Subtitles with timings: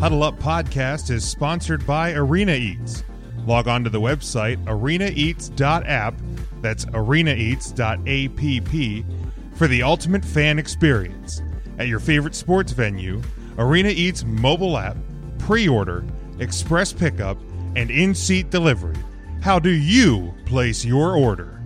[0.00, 3.04] Huddle Up Podcast is sponsored by Arena Eats.
[3.44, 6.14] Log on to the website arenaeats.app,
[6.62, 11.42] that's arenaeats.app, for the ultimate fan experience.
[11.78, 13.20] At your favorite sports venue,
[13.58, 14.96] Arena Eats mobile app,
[15.38, 16.02] pre order,
[16.38, 17.36] express pickup,
[17.76, 18.96] and in seat delivery.
[19.42, 21.60] How do you place your order?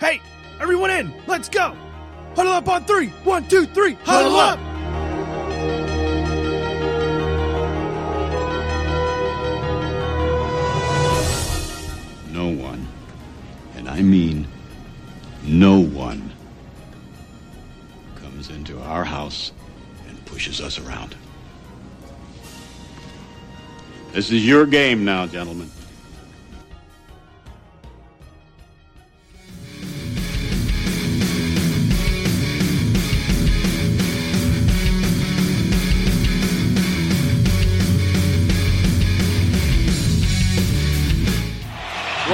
[0.00, 0.20] Hey,
[0.58, 1.14] everyone in!
[1.28, 1.76] Let's go!
[2.36, 3.08] Huddle up on three!
[3.22, 3.96] One, two, three!
[4.02, 4.58] Huddle, up!
[12.32, 12.88] No one,
[13.76, 14.48] and I mean
[15.44, 16.32] no one,
[18.16, 19.52] comes into our house
[20.08, 21.14] and pushes us around.
[24.12, 25.70] This is your game now, gentlemen.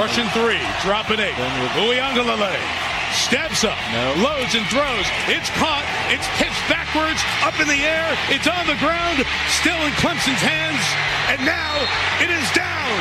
[0.01, 1.37] Russian three, dropping eight.
[1.77, 2.57] Uiagalelei
[3.13, 3.77] steps up,
[4.17, 5.05] loads and throws.
[5.29, 5.85] It's caught.
[6.09, 8.17] It's pitched backwards, up in the air.
[8.33, 9.21] It's on the ground,
[9.61, 10.81] still in Clemson's hands.
[11.29, 11.77] And now
[12.17, 12.97] it is down.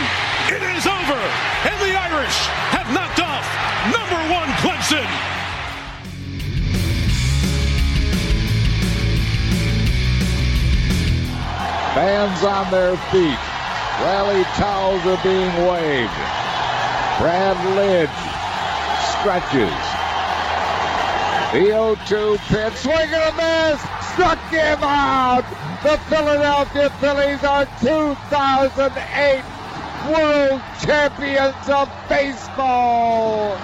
[0.53, 1.17] It is over.
[1.65, 2.37] And the Irish
[2.77, 3.48] have knocked off
[3.89, 5.09] number one Clemson.
[11.97, 13.41] Fans on their feet.
[14.05, 16.40] Rally towels are being waved.
[17.21, 18.09] Brad Lidge
[19.13, 19.77] stretches.
[21.53, 23.81] The 0-2 pitch, swing and a miss,
[24.15, 25.45] struck him out.
[25.83, 29.45] The Philadelphia Phillies are 2008
[30.09, 33.59] World Champions of Baseball.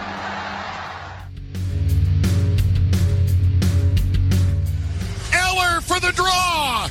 [5.32, 6.90] Eller for the draw.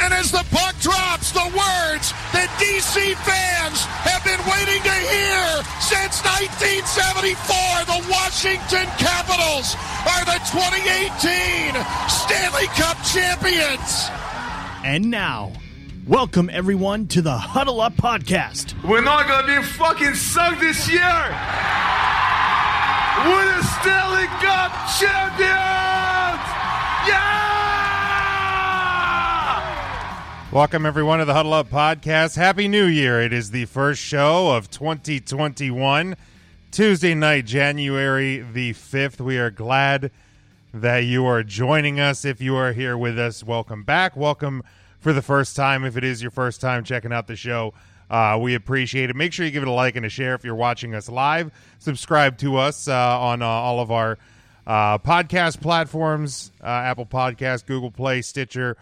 [0.00, 5.64] And as the puck drops, the words that DC fans have been waiting to hear
[5.80, 9.72] since 1974, the Washington Capitals
[10.04, 11.72] are the 2018
[12.12, 14.10] Stanley Cup champions.
[14.84, 15.52] And now,
[16.06, 18.74] welcome everyone to the Huddle Up Podcast.
[18.84, 21.00] We're not gonna be fucking sucked this year.
[23.24, 26.44] We're the Stanley Cup champions.
[27.08, 27.45] Yeah!
[30.56, 32.34] Welcome, everyone, to the Huddle Up Podcast.
[32.34, 33.20] Happy New Year.
[33.20, 36.16] It is the first show of 2021,
[36.70, 39.20] Tuesday night, January the 5th.
[39.20, 40.10] We are glad
[40.72, 42.24] that you are joining us.
[42.24, 44.16] If you are here with us, welcome back.
[44.16, 44.62] Welcome
[44.98, 45.84] for the first time.
[45.84, 47.74] If it is your first time checking out the show,
[48.08, 49.14] uh, we appreciate it.
[49.14, 51.52] Make sure you give it a like and a share if you're watching us live.
[51.80, 54.16] Subscribe to us uh, on uh, all of our
[54.66, 58.78] uh, podcast platforms uh, Apple Podcast, Google Play, Stitcher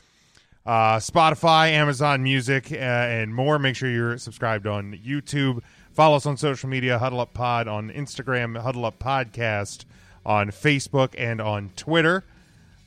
[0.67, 3.59] uh, Spotify, Amazon Music, uh, and more.
[3.59, 5.61] Make sure you're subscribed on YouTube.
[5.93, 9.85] Follow us on social media, Huddle Up Pod on Instagram, Huddle Up Podcast
[10.27, 12.25] on Facebook and on Twitter.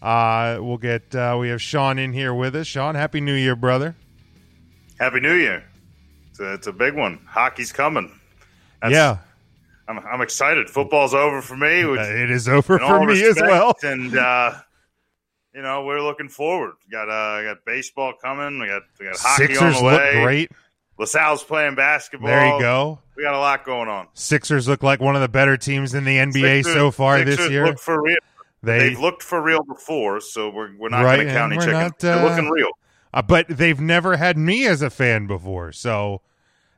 [0.02, 2.68] Uh, we'll get uh, we have Sean in here with us.
[2.68, 3.96] Sean, happy New Year, brother.
[5.00, 5.64] Happy New Year.
[6.32, 7.20] It's a, it's a big one.
[7.28, 8.12] Hockey's coming.
[8.82, 9.18] That's- yeah,
[9.88, 10.70] I'm, I'm excited.
[10.70, 11.84] Football's over for me.
[11.84, 13.74] uh, Which, it is over for me as well.
[13.84, 14.54] And uh,
[15.58, 16.76] you know we're looking forward.
[16.86, 18.60] We got uh, got baseball coming.
[18.62, 20.14] We got we got hockey Sixers on the way.
[20.16, 20.52] look great.
[21.00, 22.30] LaSalle's playing basketball.
[22.30, 23.00] There you go.
[23.16, 24.08] We got a lot going on.
[24.14, 27.38] Sixers look like one of the better teams in the NBA Sixers- so far Sixers
[27.38, 27.66] this year.
[27.66, 28.16] Look for real.
[28.64, 31.58] They They've looked for real before, so we're we're not Right, going to count any
[31.60, 32.04] we're chickens.
[32.04, 32.70] uh, They're looking real.
[33.14, 35.72] Uh, but they've never had me as a fan before.
[35.72, 36.22] So,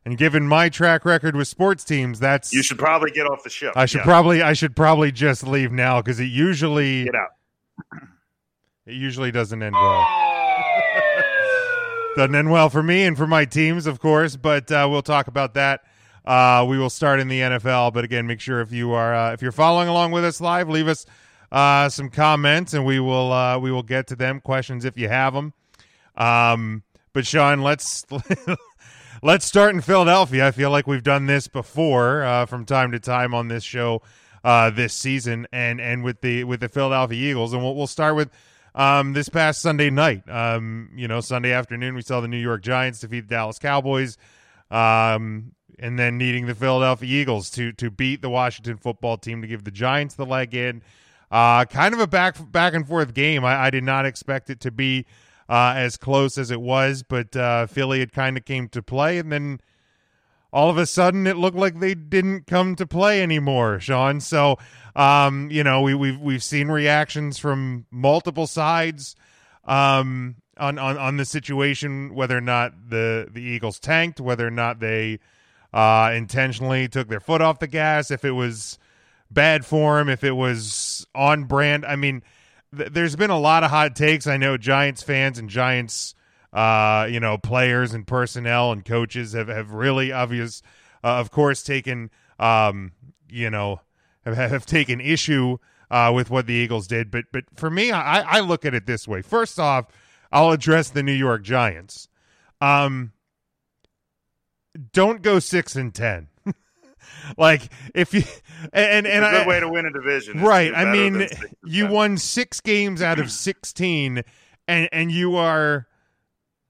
[0.05, 3.49] and given my track record with sports teams, that's You should probably get off the
[3.49, 3.73] ship.
[3.75, 7.29] I should Yeah, probably I should probably just leave now because it usually get out.
[8.89, 10.07] It usually doesn't end well.
[12.15, 14.35] doesn't end well for me and for my teams, of course.
[14.35, 15.81] But uh, we'll talk about that.
[16.25, 19.33] Uh, we will start in the NFL, but again, make sure if you are uh,
[19.33, 21.05] if you're following along with us live, leave us
[21.51, 24.41] uh, some comments, and we will uh, we will get to them.
[24.41, 25.53] Questions if you have them.
[26.15, 26.83] Um,
[27.13, 28.05] but Sean, let's
[29.23, 30.47] let's start in Philadelphia.
[30.47, 34.01] I feel like we've done this before uh, from time to time on this show
[34.43, 38.15] uh, this season, and and with the with the Philadelphia Eagles, and we'll, we'll start
[38.15, 38.29] with
[38.75, 40.29] um, this past Sunday night.
[40.29, 44.17] Um, you know, Sunday afternoon, we saw the New York Giants defeat the Dallas Cowboys,
[44.71, 49.47] um, and then needing the Philadelphia Eagles to to beat the Washington football team to
[49.47, 50.81] give the Giants the leg in.
[51.31, 53.45] Uh, kind of a back back and forth game.
[53.45, 55.05] I, I did not expect it to be
[55.47, 59.17] uh, as close as it was, but uh, Philly had kind of came to play,
[59.17, 59.59] and then
[60.51, 64.19] all of a sudden it looked like they didn't come to play anymore, Sean.
[64.19, 64.57] So,
[64.99, 69.15] um, you know, we, we've we've seen reactions from multiple sides
[69.65, 74.51] um, on, on on the situation, whether or not the the Eagles tanked, whether or
[74.51, 75.19] not they
[75.73, 78.77] uh, intentionally took their foot off the gas, if it was
[79.31, 81.85] bad form, if it was on brand.
[81.85, 82.21] I mean,
[82.75, 84.27] th- there's been a lot of hot takes.
[84.27, 86.13] I know Giants fans and Giants
[86.51, 90.61] uh, you know, players and personnel and coaches have, have really obvious,
[91.03, 92.09] uh, of course, taken,
[92.39, 92.91] um,
[93.29, 93.79] you know,
[94.33, 95.57] have, have taken issue
[95.91, 97.11] uh, with what the Eagles did.
[97.11, 99.21] But but for me, I, I look at it this way.
[99.21, 99.87] First off,
[100.31, 102.07] I'll address the New York Giants.
[102.61, 103.13] Um,
[104.93, 106.27] don't go six and ten.
[107.37, 108.23] like if you
[108.73, 110.73] and and a good I, way to win a division, right?
[110.75, 111.27] I mean,
[111.63, 114.23] you won six games out of sixteen,
[114.67, 115.87] and and you are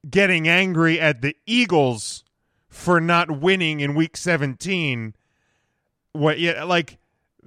[0.10, 2.24] getting angry at the Eagles
[2.70, 5.16] for not winning in week 17
[6.12, 6.99] what yeah like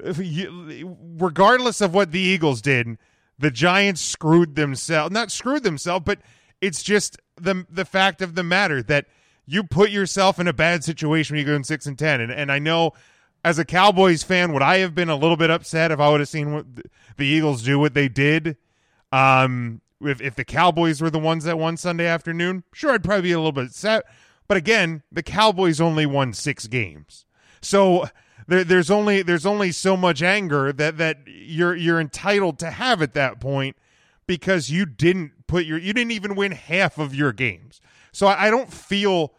[0.02, 2.99] regardless of what the Eagles did
[3.38, 6.19] the Giants screwed themselves not screwed themselves but
[6.60, 9.06] it's just the the fact of the matter that
[9.46, 12.32] you put yourself in a bad situation when you go in 6 and 10 and
[12.32, 12.93] and I know
[13.44, 16.20] as a Cowboys fan would I have been a little bit upset if I would
[16.20, 16.66] have seen what
[17.16, 18.56] the Eagles do what they did?
[19.10, 23.22] Um if, if the Cowboys were the ones that won Sunday afternoon, sure, I'd probably
[23.22, 24.05] be a little bit upset.
[24.48, 27.25] But again, the Cowboys only won six games,
[27.60, 28.06] so
[28.46, 33.02] there, there's only there's only so much anger that that you're you're entitled to have
[33.02, 33.76] at that point
[34.26, 37.80] because you didn't put your you didn't even win half of your games.
[38.12, 39.34] So I, I don't feel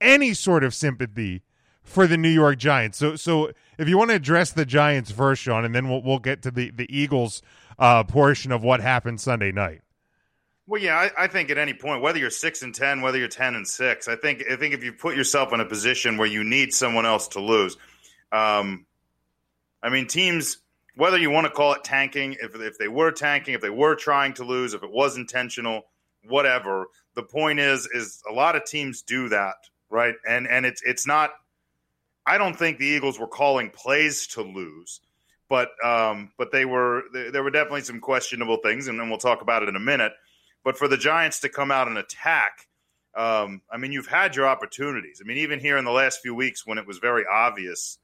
[0.00, 1.42] any sort of sympathy
[1.82, 2.98] for the New York Giants.
[2.98, 6.18] So so if you want to address the Giants first, Sean, and then we'll we'll
[6.18, 7.42] get to the the Eagles
[7.78, 9.80] uh, portion of what happened Sunday night.
[10.66, 13.26] Well, yeah, I, I, think at any point, whether you're six and ten, whether you're
[13.26, 16.28] ten and six, I think I think if you put yourself in a position where
[16.28, 17.76] you need someone else to lose,
[18.32, 18.86] um,
[19.82, 20.58] I mean, teams,
[20.96, 23.94] whether you want to call it tanking, if if they were tanking, if they were
[23.94, 25.84] trying to lose, if it was intentional,
[26.26, 26.86] whatever.
[27.14, 29.56] The point is, is a lot of teams do that,
[29.90, 30.14] right?
[30.26, 31.30] And and it's it's not.
[32.24, 35.00] I don't think the Eagles were calling plays to lose,
[35.48, 39.42] but um, but they were there were definitely some questionable things, and then we'll talk
[39.42, 40.12] about it in a minute.
[40.64, 42.68] But for the Giants to come out and attack,
[43.16, 45.20] um, I mean, you've had your opportunities.
[45.20, 47.98] I mean, even here in the last few weeks when it was very obvious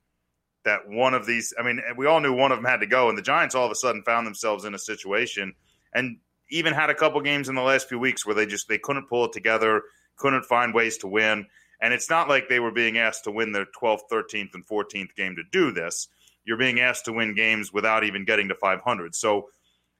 [0.69, 3.09] that one of these, I mean, we all knew one of them had to go,
[3.09, 5.55] and the Giants all of a sudden found themselves in a situation
[5.93, 6.19] and
[6.51, 9.09] even had a couple games in the last few weeks where they just they couldn't
[9.09, 9.83] pull it together,
[10.17, 11.47] couldn't find ways to win.
[11.81, 15.15] And it's not like they were being asked to win their 12th, 13th, and 14th
[15.17, 16.09] game to do this.
[16.45, 19.15] You're being asked to win games without even getting to 500.
[19.15, 19.49] So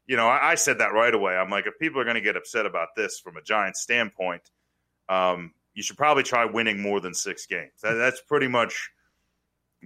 [0.09, 1.37] you know, I, I, said that right away.
[1.37, 4.41] I'm like, if people are going to get upset about this from a Giants standpoint,
[5.09, 7.73] um, you should probably try winning more than six games.
[7.83, 8.91] That, that's pretty much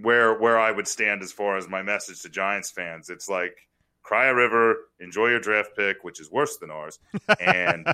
[0.01, 3.09] where where I would stand as far as my message to Giants fans.
[3.09, 3.55] It's like
[4.01, 6.99] cry a river, enjoy your draft pick, which is worse than ours,
[7.39, 7.87] and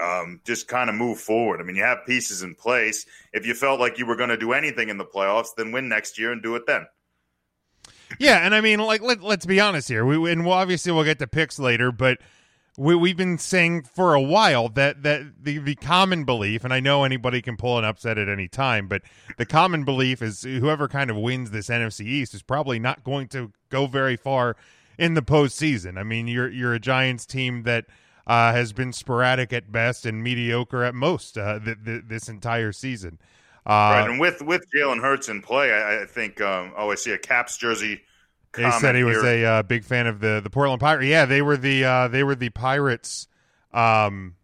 [0.00, 1.60] um, just kind of move forward.
[1.60, 3.06] I mean, you have pieces in place.
[3.32, 5.88] If you felt like you were going to do anything in the playoffs, then win
[5.88, 6.86] next year and do it then.
[8.18, 10.04] Yeah, and I mean, like let, let's be honest here.
[10.04, 12.18] We and we'll, obviously we'll get to picks later, but
[12.76, 16.80] we we've been saying for a while that that the the common belief, and I
[16.80, 19.02] know anybody can pull an upset at any time, but
[19.38, 23.28] the common belief is whoever kind of wins this NFC East is probably not going
[23.28, 24.56] to go very far
[24.98, 25.98] in the postseason.
[25.98, 27.86] I mean, you're you're a Giants team that.
[28.28, 32.72] Uh, has been sporadic at best and mediocre at most uh, th- th- this entire
[32.72, 33.20] season.
[33.64, 36.40] Uh, right, and with with Jalen Hurts in play, I, I think.
[36.40, 38.00] Um, oh, I see a Caps jersey.
[38.56, 41.06] He said he was a uh, big fan of the the Portland Pirates.
[41.06, 43.28] Yeah, they were the uh, they were the Pirates
[43.72, 44.34] um,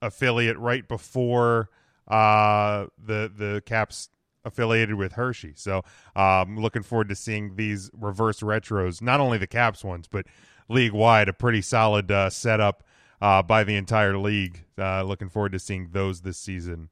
[0.00, 1.70] affiliate right before
[2.08, 4.08] uh, the the Caps
[4.44, 5.52] affiliated with Hershey.
[5.56, 5.84] So
[6.16, 10.26] I'm um, looking forward to seeing these reverse retros, not only the Caps ones, but
[10.68, 11.28] league wide.
[11.28, 12.84] A pretty solid uh, setup
[13.20, 14.64] uh, by the entire league.
[14.78, 16.90] Uh, looking forward to seeing those this season.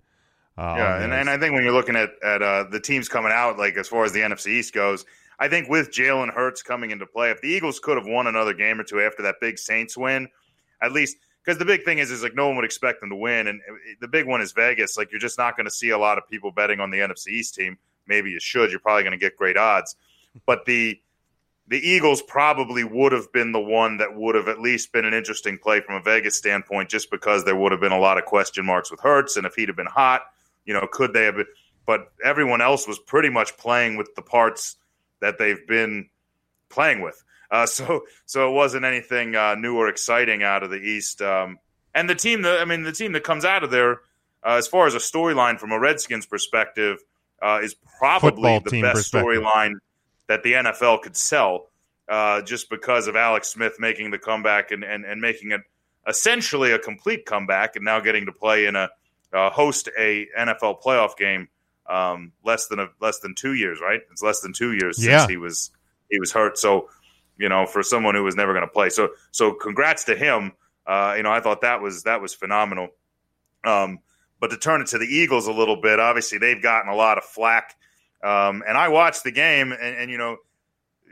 [0.57, 3.33] Uh, yeah, and, and I think when you're looking at at uh, the teams coming
[3.33, 5.05] out, like as far as the NFC East goes,
[5.41, 8.55] I think with Jalen Hurts coming into play, if the Eagles could have won another
[8.55, 10.29] game or two after that big Saints win,
[10.83, 13.17] at least because the big thing is is like no one would expect them to
[13.17, 14.97] win, and uh, the big one is Vegas.
[14.97, 17.29] Like you're just not going to see a lot of people betting on the NFC
[17.29, 17.79] East team.
[18.07, 18.71] Maybe you should.
[18.71, 19.97] You're probably going to get great odds,
[20.47, 21.01] but the
[21.69, 25.15] the Eagles probably would have been the one that would have at least been an
[25.15, 28.25] interesting play from a Vegas standpoint, just because there would have been a lot of
[28.25, 30.23] question marks with Hurts, and if he'd have been hot
[30.65, 31.47] you know, could they have been?
[31.87, 34.77] But everyone else was pretty much playing with the parts
[35.21, 36.09] that they've been
[36.69, 37.23] playing with.
[37.51, 41.23] Uh, so so it wasn't anything uh, new or exciting out of the East.
[41.23, 41.59] Um,
[41.95, 44.01] and the team that I mean, the team that comes out of there,
[44.45, 46.99] uh, as far as a storyline from a Redskins perspective,
[47.43, 49.75] uh, is probably Football the best storyline
[50.29, 51.69] that the NFL could sell,
[52.09, 55.63] uh, just because of Alex Smith making the comeback and, and, and making it
[56.07, 58.89] essentially a complete comeback, and now getting to play in a
[59.33, 61.49] uh, host a NFL playoff game
[61.91, 64.01] um, less than a less than two years, right?
[64.13, 65.19] It's less than two years Yeah.
[65.21, 65.71] since he was
[66.11, 66.57] he was hurt.
[66.59, 66.89] So,
[67.37, 70.53] you know, for someone who was never going to play, so so congrats to him.
[70.87, 72.89] Uh, you know, I thought that was that was phenomenal.
[73.65, 73.99] Um,
[74.41, 77.19] but to turn it to the Eagles a little bit, obviously they've gotten a lot
[77.19, 77.77] of flack.
[78.25, 80.37] Um, and I watched the game, and, and you know,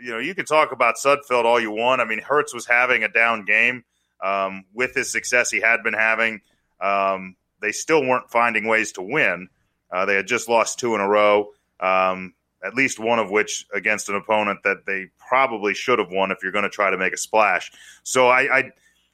[0.01, 2.01] you know, you can talk about Sudfeld all you want.
[2.01, 3.85] I mean, Hurts was having a down game
[4.23, 6.41] um, with his success he had been having.
[6.81, 9.49] Um, they still weren't finding ways to win.
[9.91, 13.67] Uh, they had just lost two in a row, um, at least one of which
[13.73, 16.99] against an opponent that they probably should have won if you're going to try to
[16.99, 17.71] make a splash.
[18.03, 18.73] So I, I,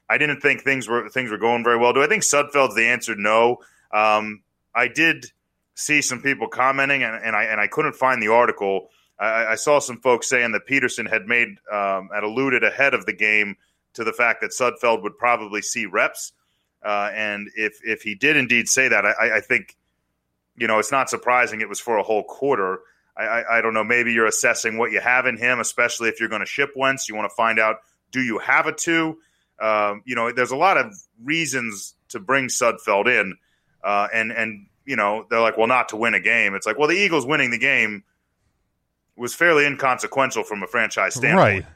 [0.08, 1.92] I didn't think things were things were going very well.
[1.92, 3.14] Do I think Sudfeld's the answer?
[3.14, 3.58] No.
[3.92, 4.42] Um,
[4.74, 5.26] I did
[5.74, 8.90] see some people commenting, and, and I and I couldn't find the article.
[9.18, 13.06] I, I saw some folks saying that Pederson had made um, had alluded ahead of
[13.06, 13.56] the game
[13.94, 16.32] to the fact that Sudfeld would probably see reps,
[16.84, 19.76] uh, and if if he did indeed say that, I, I think
[20.56, 22.80] you know it's not surprising it was for a whole quarter.
[23.16, 23.84] I, I, I don't know.
[23.84, 27.08] Maybe you're assessing what you have in him, especially if you're going to ship Wentz.
[27.08, 27.76] You want to find out
[28.10, 29.18] do you have a two?
[29.60, 30.92] Um, you know, there's a lot of
[31.22, 33.36] reasons to bring Sudfeld in,
[33.82, 36.54] uh, and and you know they're like, well, not to win a game.
[36.54, 38.04] It's like, well, the Eagles winning the game
[39.16, 41.64] was fairly inconsequential from a franchise standpoint.
[41.64, 41.66] Right.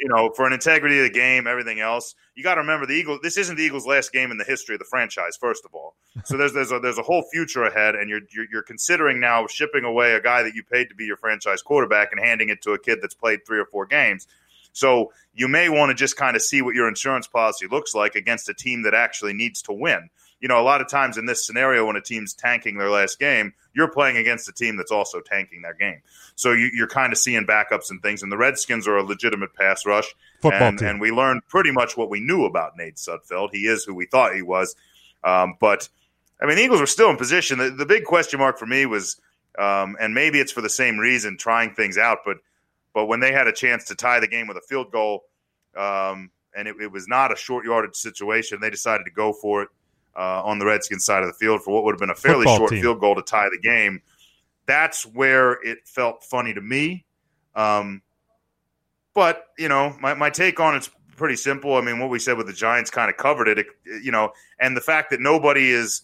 [0.00, 2.94] You know, for an integrity of the game, everything else, you got to remember the
[2.94, 3.20] Eagles.
[3.22, 5.36] This isn't the Eagles' last game in the history of the franchise.
[5.38, 8.46] First of all, so there's there's a there's a whole future ahead, and you're, you're
[8.50, 12.12] you're considering now shipping away a guy that you paid to be your franchise quarterback
[12.12, 14.26] and handing it to a kid that's played three or four games.
[14.72, 18.14] So you may want to just kind of see what your insurance policy looks like
[18.14, 20.08] against a team that actually needs to win.
[20.40, 23.18] You know, a lot of times in this scenario, when a team's tanking their last
[23.18, 26.00] game, you're playing against a team that's also tanking their game.
[26.40, 28.22] So you, you're kind of seeing backups and things.
[28.22, 30.06] And the Redskins are a legitimate pass rush.
[30.40, 30.88] Football and, team.
[30.88, 33.50] and we learned pretty much what we knew about Nate Sudfeld.
[33.52, 34.74] He is who we thought he was.
[35.22, 35.90] Um, but
[36.40, 37.58] I mean, the Eagles were still in position.
[37.58, 39.20] The, the big question mark for me was,
[39.58, 42.20] um, and maybe it's for the same reason, trying things out.
[42.24, 42.38] But
[42.94, 45.24] but when they had a chance to tie the game with a field goal,
[45.76, 49.64] um, and it, it was not a short yardage situation, they decided to go for
[49.64, 49.68] it
[50.16, 52.44] uh, on the Redskins side of the field for what would have been a fairly
[52.44, 52.80] Football short team.
[52.80, 54.00] field goal to tie the game.
[54.70, 57.04] That's where it felt funny to me.
[57.56, 58.02] Um,
[59.14, 61.74] but you know, my, my take on it's pretty simple.
[61.74, 63.66] I mean, what we said with the Giants kind of covered it.
[63.84, 66.02] you know, and the fact that nobody is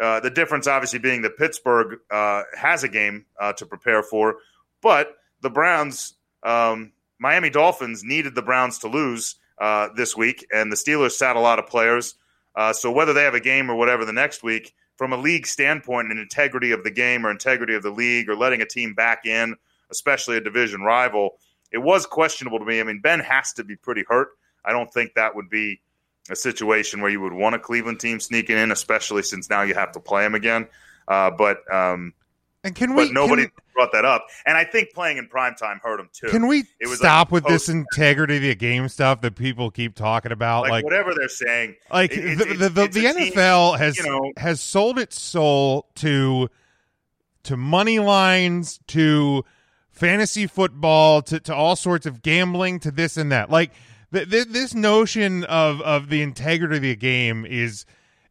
[0.00, 4.38] uh, the difference, obviously, being that Pittsburgh uh, has a game uh, to prepare for,
[4.82, 6.90] but the Browns, um,
[7.20, 11.40] Miami Dolphins needed the Browns to lose uh, this week, and the Steelers sat a
[11.40, 12.16] lot of players.
[12.56, 15.46] Uh, so whether they have a game or whatever the next week, from a league
[15.46, 18.92] standpoint and integrity of the game or integrity of the league or letting a team
[18.92, 19.56] back in,
[19.90, 21.38] especially a division rival,
[21.72, 22.80] it was questionable to me.
[22.80, 24.32] I mean, Ben has to be pretty hurt.
[24.62, 25.80] I don't think that would be
[26.28, 29.72] a situation where you would want a Cleveland team sneaking in, especially since now you
[29.72, 30.66] have to play him again.
[31.08, 32.12] Uh, but um,
[32.62, 35.80] And can we but nobody can, brought that up, and I think playing in primetime
[35.80, 36.28] hurt him too.
[36.28, 39.70] can we It was stop like with this integrity of the game stuff that people
[39.70, 40.62] keep talking about?
[40.62, 43.78] like, Like, whatever they're saying, like it- the, it's- the, the, it's a team, NFL
[43.78, 46.48] has you know- has sold its soul to
[47.44, 49.42] to money lines to
[49.90, 53.48] fantasy football to, to all sorts of gambling to this and that.
[53.48, 53.70] Like
[54.12, 57.86] th- th- this notion of of the integrity of the game is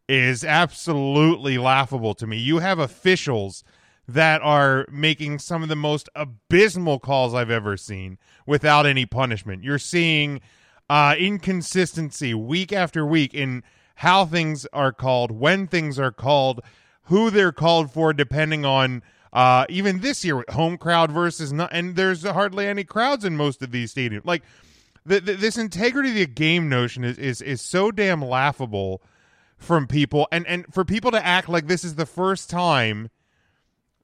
[0.08, 2.36] is absolutely laughable to me.
[2.36, 3.64] You have officials
[4.14, 9.62] that are making some of the most abysmal calls I've ever seen without any punishment.
[9.62, 10.40] You're seeing
[10.88, 13.62] uh, inconsistency week after week in
[13.96, 16.60] how things are called, when things are called,
[17.04, 19.02] who they're called for, depending on
[19.32, 21.70] uh, even this year home crowd versus not.
[21.72, 24.24] And there's hardly any crowds in most of these stadiums.
[24.24, 24.42] Like
[25.06, 29.02] the, the, this integrity of the game notion is, is is so damn laughable
[29.56, 33.10] from people, and and for people to act like this is the first time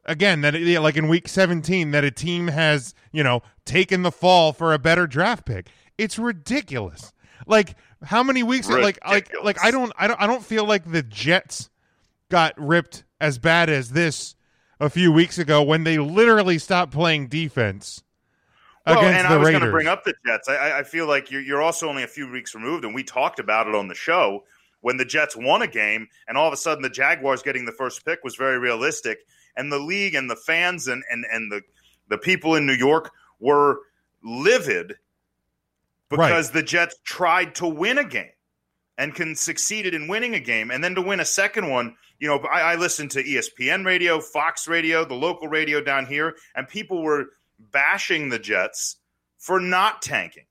[0.06, 4.12] again that it, like in week 17 that a team has you know taken the
[4.12, 5.68] fall for a better draft pick.
[5.98, 7.12] It's ridiculous.
[7.46, 10.90] Like how many weeks like like like i don't i don't i don't feel like
[10.90, 11.70] the jets
[12.30, 14.34] got ripped as bad as this
[14.80, 18.02] a few weeks ago when they literally stopped playing defense
[18.86, 20.48] Well, and the I was going to bring up the Jets.
[20.48, 23.02] I- I, I feel like you're, you're also only a few weeks removed, and we
[23.02, 24.44] talked about it on the show.
[24.82, 27.72] When the Jets won a game, and all of a sudden the Jaguars getting the
[27.72, 29.18] first pick was very realistic,
[29.56, 31.62] and the league and the fans and and and the
[32.08, 33.10] the people in New York
[33.40, 33.80] were
[34.22, 34.94] livid
[36.10, 38.30] because the Jets tried to win a game.
[38.98, 41.94] and can succeeded in winning a game, and then to win a second one.
[42.18, 46.34] You know, I, I listened to ESPN radio, Fox radio, the local radio down here,
[46.54, 47.26] and people were
[47.58, 48.96] bashing the Jets
[49.36, 50.46] for not tanking.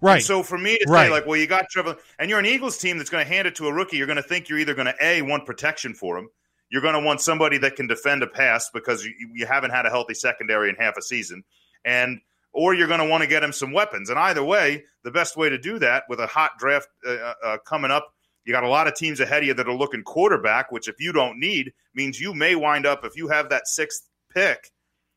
[0.00, 0.14] Right.
[0.16, 1.06] And so for me to Right.
[1.08, 3.46] say like, well, you got Trevor, and you're an Eagles team that's going to hand
[3.46, 5.92] it to a rookie, you're going to think you're either going to a want protection
[5.94, 6.28] for him,
[6.72, 9.84] you're going to want somebody that can defend a pass because you, you haven't had
[9.84, 11.44] a healthy secondary in half a season,
[11.84, 12.18] and
[12.54, 14.08] or you're going to want to get him some weapons.
[14.08, 17.58] And either way, the best way to do that with a hot draft uh, uh,
[17.66, 18.14] coming up,
[18.44, 20.96] you got a lot of teams ahead of you that are looking quarterback, which if
[20.98, 24.70] you don't need means you may wind up if you have that sixth pick,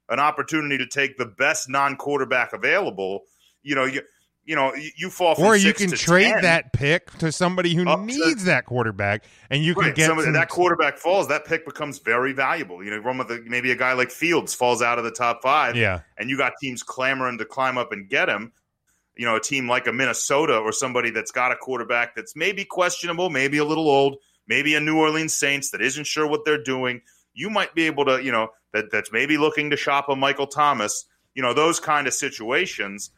[0.10, 3.22] an opportunity to take the best non-quarterback available.
[3.64, 4.02] You know, you
[4.46, 6.42] you know you, you fall or you can to trade 10.
[6.44, 9.96] that pick to somebody who uh, Up to- needs that quarterback, and you can Right,
[9.96, 12.84] get somebody, some- that quarterback falls, that pick becomes very valuable.
[12.84, 15.42] You know, run with the, maybe a guy like Fields falls out of the top
[15.42, 16.02] five, Yeah.
[16.18, 18.52] and you got teams clamoring to climb up and get him.
[19.18, 22.66] You know, a team like a Minnesota or somebody that's got a quarterback that's maybe
[22.66, 26.62] questionable, maybe a little old, maybe a New Orleans Saints that isn't sure what they're
[26.62, 27.02] doing.
[27.34, 30.48] You might be able to, you know, that that's maybe looking to shop a Michael
[30.48, 31.06] Thomas.
[31.34, 33.10] You know, those kind of situations.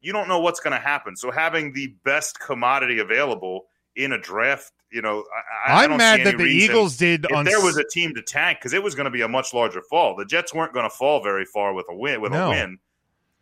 [0.00, 1.16] You don't know what's going to happen.
[1.16, 5.24] So having the best commodity available in a draft, you know,
[5.66, 8.22] I, don't mad that the reason- Eagles did if on there was a team to
[8.22, 10.14] tank because it was going to be a much larger fall.
[10.16, 12.20] The Jets weren't going to fall very far with a win.
[12.20, 12.46] With No.
[12.46, 12.78] a win,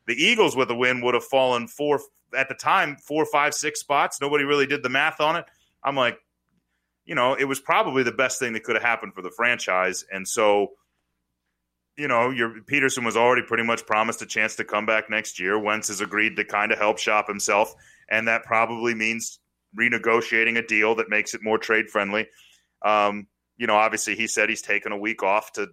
[0.06, 2.00] the Eagles with a win would have fallen four
[2.36, 4.20] at the time four, five, six spots.
[4.20, 5.44] Nobody really did the math on it.
[5.84, 6.18] I'm like,
[7.04, 10.04] you know, it was probably the best thing that could have happened for the franchise,
[10.12, 10.72] and so.
[11.96, 15.40] You know, your Pederson was already pretty much promised a chance to come back next
[15.40, 15.58] year.
[15.58, 17.74] Wentz has agreed to kind of help shop himself,
[18.08, 19.38] and that probably means
[19.78, 22.28] renegotiating a deal that makes it more trade friendly.
[22.82, 23.26] Um,
[23.56, 25.68] you know, obviously he said he's taken a week off to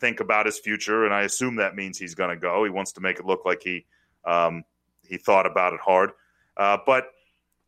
[0.00, 2.64] think about his future, and I assume that means he's going to go.
[2.64, 3.86] He wants to make it look like he
[4.24, 4.64] um,
[5.02, 6.10] he thought about it hard.
[6.56, 7.08] Uh, but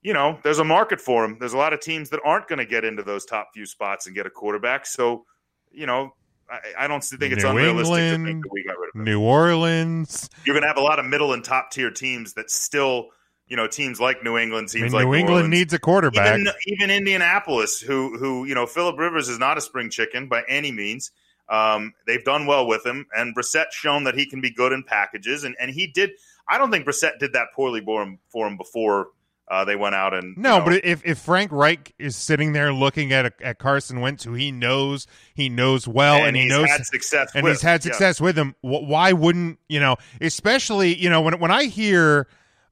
[0.02, 1.36] you know, there's a market for him.
[1.40, 4.06] There's a lot of teams that aren't going to get into those top few spots
[4.06, 4.86] and get a quarterback.
[4.86, 5.24] So,
[5.72, 6.14] you know,
[6.50, 9.04] I, I don't think it's New unrealistic to think that we got rid of him.
[9.04, 10.28] New Orleans.
[10.44, 13.08] You're going to have a lot of middle and top tier teams that still,
[13.46, 15.72] you know, teams like New England, I teams mean, like New New England Orleans, needs
[15.74, 16.38] a quarterback.
[16.38, 20.42] even, even Indianapolis, who who you know, Philip Rivers is not a spring chicken by
[20.48, 21.10] any means.
[21.48, 24.82] Um, they've done well with him, and Brissett's shown that he can be good in
[24.82, 26.10] packages, and and he did.
[26.48, 29.08] I don't think Brissett did that poorly for him for him before
[29.50, 32.52] uh, they went out and No, you know, but if, if Frank Reich is sitting
[32.52, 36.36] there looking at a, at Carson Wentz, who he knows he knows well, and, and,
[36.36, 37.92] he he's knows had success, and with, he's had yeah.
[37.92, 39.96] success with him, wh- why wouldn't you know?
[40.20, 42.28] Especially you know when when I hear,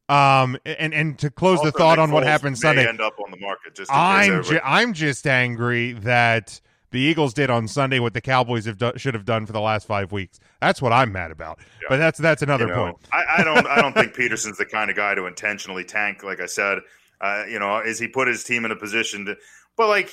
[0.09, 3.31] um, and and to close the thought Nick on what happened Sunday, end up on
[3.31, 8.15] the market just I'm ju- I'm just angry that the Eagles did on Sunday what
[8.15, 10.39] the Cowboys have do- should have done for the last five weeks.
[10.61, 11.59] That's what I'm mad about.
[11.89, 12.97] But that's that's another you know, point.
[13.13, 13.67] I, I don't.
[13.67, 16.23] I don't think Pederson's the kind of guy to intentionally tank.
[16.23, 16.79] Like I said,
[17.21, 19.37] uh, you know, is he put his team in a position to?
[19.77, 20.11] But like,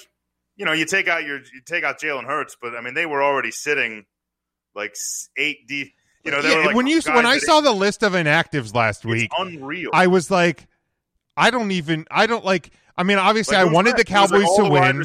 [0.55, 3.05] you know, you take out your you take out Jalen Hurts, but I mean, they
[3.05, 4.05] were already sitting
[4.75, 4.95] like
[5.37, 5.93] eight deep.
[6.23, 8.73] You know, they Yeah, were like when you when I saw the list of inactives
[8.73, 9.89] last it's week, unreal.
[9.93, 10.67] I was like,
[11.35, 12.05] I don't even.
[12.09, 12.71] I don't like.
[12.95, 14.09] I mean, obviously, Like, I wanted the that.
[14.09, 15.03] It was like Cowboys to the win.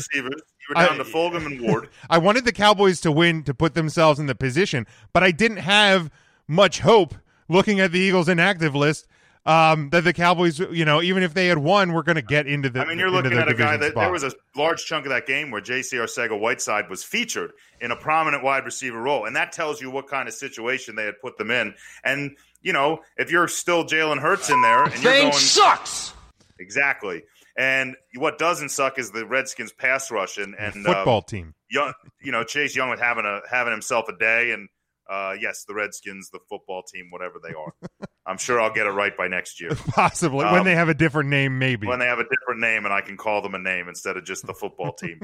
[0.69, 0.71] Receivers.
[0.71, 1.89] You were down I- to Fulgham and Ward.
[2.11, 5.59] I wanted the Cowboys to win to put themselves in the position, but I didn't
[5.59, 6.11] have
[6.47, 7.15] much hope
[7.49, 9.07] looking at the Eagles inactive list
[9.49, 12.47] um, that the Cowboys, you know, even if they had won, we're going to get
[12.47, 12.81] into the.
[12.81, 14.03] I mean, you're looking at a guy that spot.
[14.03, 15.97] there was a large chunk of that game where J.C.
[15.97, 20.07] Arcega Whiteside was featured in a prominent wide receiver role, and that tells you what
[20.07, 21.75] kind of situation they had put them in.
[22.05, 26.13] And you know, if you're still Jalen Hurts in there, and you're going sucks.
[26.59, 27.23] exactly,
[27.59, 31.55] and what doesn't suck is the Redskins pass rush and and football um, team.
[31.69, 31.93] young,
[32.23, 34.69] you know, Chase Young with having a having himself a day, and
[35.11, 37.75] uh, yes, the Redskins, the football team, whatever they are.
[38.27, 39.71] I'm sure I'll get it right by next year.
[39.89, 41.87] Possibly when um, they have a different name, maybe.
[41.87, 44.25] when they have a different name and I can call them a name instead of
[44.25, 45.21] just the football team.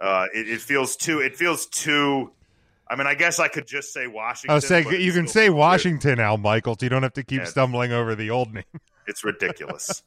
[0.00, 1.20] uh, it, it feels too.
[1.20, 2.32] It feels too.
[2.88, 4.54] I mean, I guess I could just say Washington.
[4.54, 5.58] I'll say you can say weird.
[5.58, 6.82] Washington, Al Michaels.
[6.82, 7.46] You don't have to keep Yeah.
[7.46, 8.64] stumbling over the old name.
[9.06, 10.02] It's ridiculous.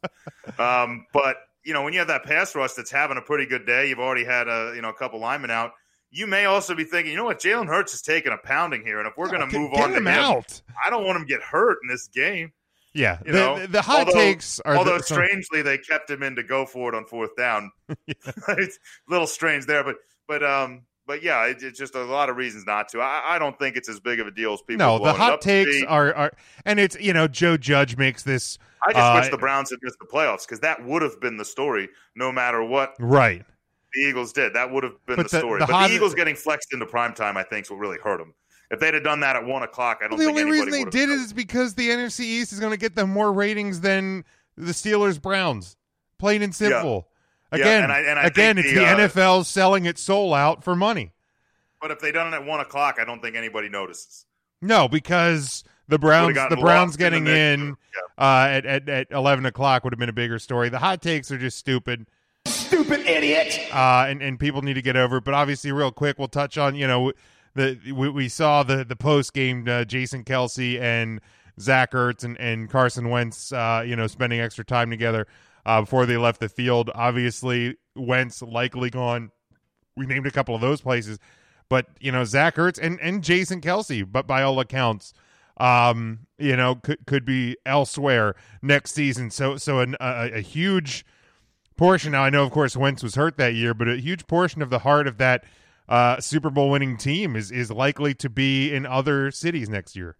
[0.59, 3.65] um, but you know, when you have that pass rush that's having a pretty good
[3.65, 5.71] day, you've already had a you know a couple linemen out.
[6.11, 8.99] You may also be thinking, you know what, Jalen Hurts is taking a pounding here,
[8.99, 10.61] and if we're going to move on to him out.
[10.83, 12.53] I don't want him to get hurt in this game.
[12.93, 14.77] Yeah, You the, know, the, the hot although, takes are.
[14.77, 17.69] although the, strangely they kept him in to go for it on fourth down.
[18.07, 19.97] it's a little strange there, but
[20.29, 23.01] but um but yeah, it, it's just a lot of reasons not to.
[23.01, 24.85] I, I don't think it's as big of a deal as people.
[24.85, 26.31] no, the hot takes are, are,
[26.65, 29.79] and it's you know Joe Judge makes this I just uh, wish the Browns had
[29.81, 33.43] missed the playoffs because that would have been the story, no matter what right.
[33.93, 34.53] the Eagles did.
[34.53, 35.59] That would have been the, the- story.
[35.59, 37.97] the but hot- the Eagles getting flexed into prime time, I think, is what really
[37.97, 38.33] hurt them.
[38.71, 40.85] If they'd have done that at one o'clock, I don't Well, the only reason they
[40.85, 44.25] did it is because the NFC East is going to get them more ratings than
[44.57, 45.77] the Steelers Browns.
[46.17, 47.07] Plain and simple.
[47.55, 50.33] Again, and I, and I again, think it's the, the, uh, NFL selling its soul
[50.33, 51.11] out for money.
[51.81, 54.25] But if they done it at one o'clock, I don't think anybody notices.
[54.61, 57.77] No, because the Browns, the Browns lost in getting the in too.
[58.17, 60.69] uh, at, at at eleven o'clock would have been a bigger story.
[60.69, 62.07] The hot takes are just stupid.
[62.47, 63.59] Stupid idiot.
[63.73, 65.23] uh, and and people need to get over it.
[65.23, 67.13] But obviously, real quick, we'll touch on you know
[67.53, 71.21] the we, we saw the the post game uh, Jason Kelce and
[71.59, 75.27] Zach Ertz and, and Carson Wentz uh, you know spending extra time together
[75.65, 76.91] uh, before they left the field.
[76.93, 79.31] Obviously, Wentz likely gone.
[79.95, 81.19] We named a couple of those places,
[81.69, 85.13] but you know Zach Ertz and and Jason Kelce, but by all accounts.
[85.57, 89.31] Um, you know, could could be elsewhere next season.
[89.31, 91.05] So, so an, a, a huge
[91.77, 92.11] portion.
[92.11, 94.69] Now I know, of course, Wentz was hurt that year, but a huge portion of
[94.69, 95.45] the heart of that
[95.87, 100.17] uh, Super Bowl winning team is is likely to be in other cities next year.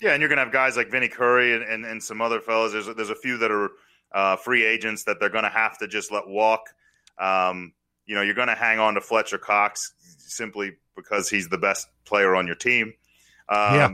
[0.00, 2.72] Yeah, and you're to have guys like Vinny Curry and, and, and some other fellas.
[2.72, 3.70] There's there's a few that are
[4.16, 6.70] uh, free agents that they're going to have to just let walk.
[7.18, 7.74] Um,
[8.06, 11.86] you know, you're going to hang on to Fletcher Cox simply because he's the best
[12.06, 12.94] player on your team.
[13.48, 13.90] Um, Yeah.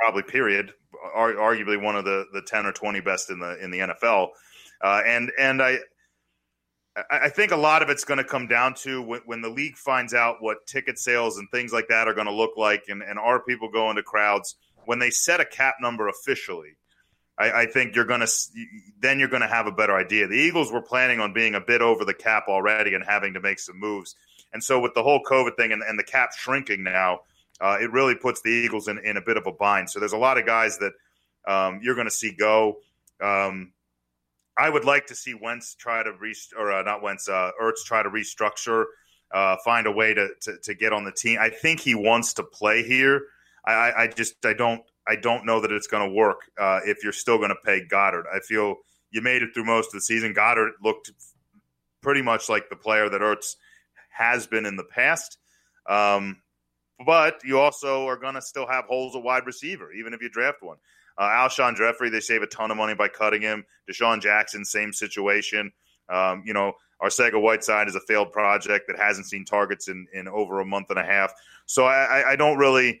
[0.00, 0.72] Probably, period.
[1.12, 4.28] Ar- arguably one of the, the ten or twenty best in the in the NFL.
[4.80, 5.78] Uh, and and I
[7.10, 9.48] I I think a lot of it's going to come down to when, when the
[9.48, 12.84] league finds out what ticket sales and things like that are going to look like,
[12.88, 16.76] and, and are people going to crowds when they set a cap number officially.
[17.38, 18.28] I, I think you're going to
[19.00, 20.26] then you're going to have a better idea.
[20.26, 23.40] The Eagles were planning on being a bit over the cap already and having to
[23.40, 24.16] make some moves,
[24.52, 27.20] and so with the whole COVID thing and, and the cap shrinking now,
[27.60, 29.90] uh, it really puts the Eagles in, in a bit of a bind.
[29.90, 30.92] So there's a lot of guys that
[31.46, 32.78] um, you're going to see go.
[33.20, 33.72] Um,
[34.56, 37.84] I would like to see Wentz try to re or uh, not Wentz, uh, Ertz
[37.84, 38.86] try to restructure,
[39.32, 41.38] uh, find a way to, to to get on the team.
[41.40, 43.22] I think he wants to play here.
[43.64, 47.02] I, I just I don't I don't know that it's going to work uh, if
[47.02, 48.24] you're still going to pay Goedert.
[48.32, 48.76] I feel
[49.10, 50.34] you made it through most of the season.
[50.34, 51.10] Goedert looked
[52.02, 53.56] pretty much like the player that Ertz
[54.10, 55.38] has been in the past.
[55.88, 56.42] Um,
[57.04, 60.28] but you also are going to still have holes at wide receiver, even if you
[60.28, 60.76] draft one.
[61.16, 63.64] Uh, Alshon Jeffery, they save a ton of money by cutting him.
[63.90, 65.72] DeSean Jackson, same situation.
[66.08, 70.28] Um, you know, Arcega Whiteside is a failed project that hasn't seen targets in, in
[70.28, 71.32] over a month and a half.
[71.66, 73.00] So I- I don't really.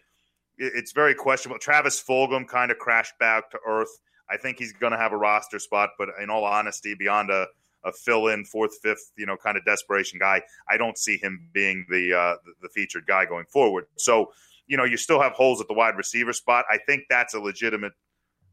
[0.58, 1.58] It- It's very questionable.
[1.58, 3.90] Travis Fulgham kind of crashed back to earth.
[4.30, 7.46] I think he's going to have a roster spot, but in all honesty, beyond a,
[7.84, 11.86] a fill-in fourth, fifth, you know, kind of desperation guy, I don't see him being
[11.88, 13.86] the uh, the featured guy going forward.
[13.96, 14.32] So,
[14.66, 16.66] you know, you still have holes at the wide receiver spot.
[16.70, 17.92] I think that's a legitimate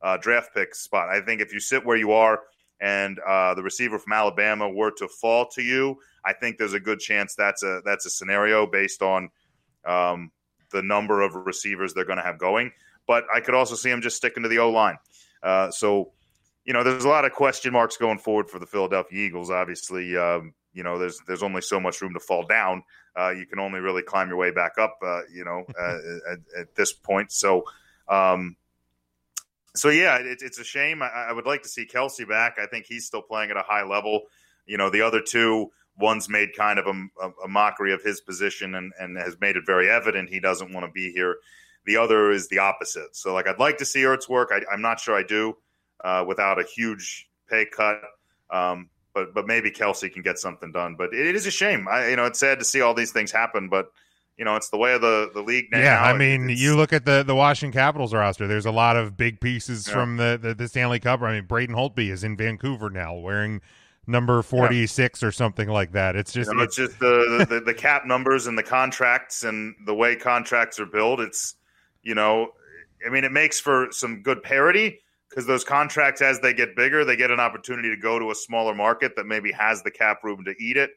[0.01, 1.09] uh, draft pick spot.
[1.09, 2.39] I think if you sit where you are
[2.79, 6.79] and uh, the receiver from Alabama were to fall to you, I think there's a
[6.79, 9.29] good chance that's a that's a scenario based on
[9.85, 10.31] um,
[10.71, 12.71] the number of receivers they're going to have going.
[13.08, 14.97] But I could also see him just sticking to the O line.
[15.43, 16.12] Uh, so,
[16.65, 19.51] you know, there's a lot of question marks going forward for the Philadelphia Eagles.
[19.51, 22.84] Obviously, um, you know, there's there's only so much room to fall down.
[23.17, 24.97] Uh, you can only really climb your way back up.
[25.06, 25.65] Uh, you know,
[26.32, 27.32] at, at this point.
[27.32, 27.63] So.
[28.08, 28.56] Um,
[29.75, 31.04] so yeah, it, it's a shame.
[31.04, 32.58] I, I would like to see Kelce back.
[32.60, 34.21] I think he's still playing at a high level.
[34.65, 38.19] You know, the other two, one's made kind of a, a, a mockery of his
[38.21, 41.38] position and, and has made it very evident he doesn't want to be here.
[41.86, 43.15] The other is the opposite.
[43.15, 44.49] So, like, I'd like to see Ertz work.
[44.51, 45.55] I, I'm not sure I do
[46.03, 48.01] uh, without a huge pay cut.
[48.49, 50.95] Um, but but maybe Kelce can get something done.
[50.97, 51.88] But it, it is a shame.
[51.89, 53.69] I, you know, it's sad to see all these things happen.
[53.69, 53.88] But
[54.38, 55.79] you know, it's the way of the, the league now.
[55.79, 58.47] Yeah, I mean, it's- you look at the the Washington Capitals roster.
[58.47, 59.93] There's a lot of big pieces Yeah.
[59.93, 61.21] from the, the the Stanley Cup.
[61.21, 63.62] I mean, Braden Holtby is in Vancouver now, wearing
[64.07, 66.15] number 46 or something like that.
[66.15, 69.43] It's just You know, it's, it's just the, the the cap numbers and the contracts
[69.43, 71.19] and the way contracts are built.
[71.19, 71.55] It's
[72.03, 72.49] you know,
[73.05, 77.03] I mean, it makes for some good parity because those contracts, as they get bigger,
[77.03, 80.23] they get an opportunity to go to a smaller market that maybe has the cap
[80.23, 80.91] room to eat it.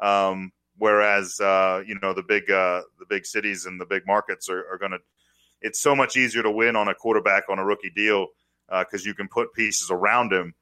[0.00, 4.48] Um, whereas uh, you know the big uh, the big cities and the big markets
[4.48, 4.98] are, are going to.
[5.60, 8.28] It's so much easier to win on a quarterback on a rookie deal
[8.68, 10.54] because you can put pieces around him.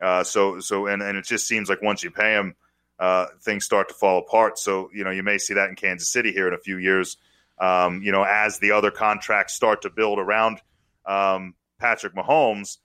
[0.00, 2.54] Uh, so so and, and it just seems like once you pay him,
[2.98, 4.58] uh, things start to fall apart.
[4.58, 7.16] So you know you may see that in Kansas City here in a few years.
[7.58, 10.60] Um, you know as the other contracts start to build around
[11.06, 12.78] um, Patrick Mahomes,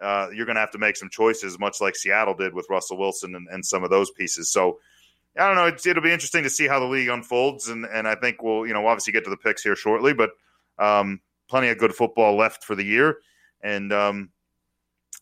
[0.00, 2.98] uh, you're going to have to make some choices, much like Seattle did with Russell
[2.98, 4.50] Wilson and, and some of those pieces.
[4.50, 4.78] So
[5.36, 5.66] I don't know.
[5.66, 8.66] It's, it'll be interesting to see how the league unfolds, and and I think we'll
[8.66, 10.30] you know obviously get to the picks here shortly, but
[10.78, 13.18] um, plenty of good football left for the year,
[13.62, 14.30] and um,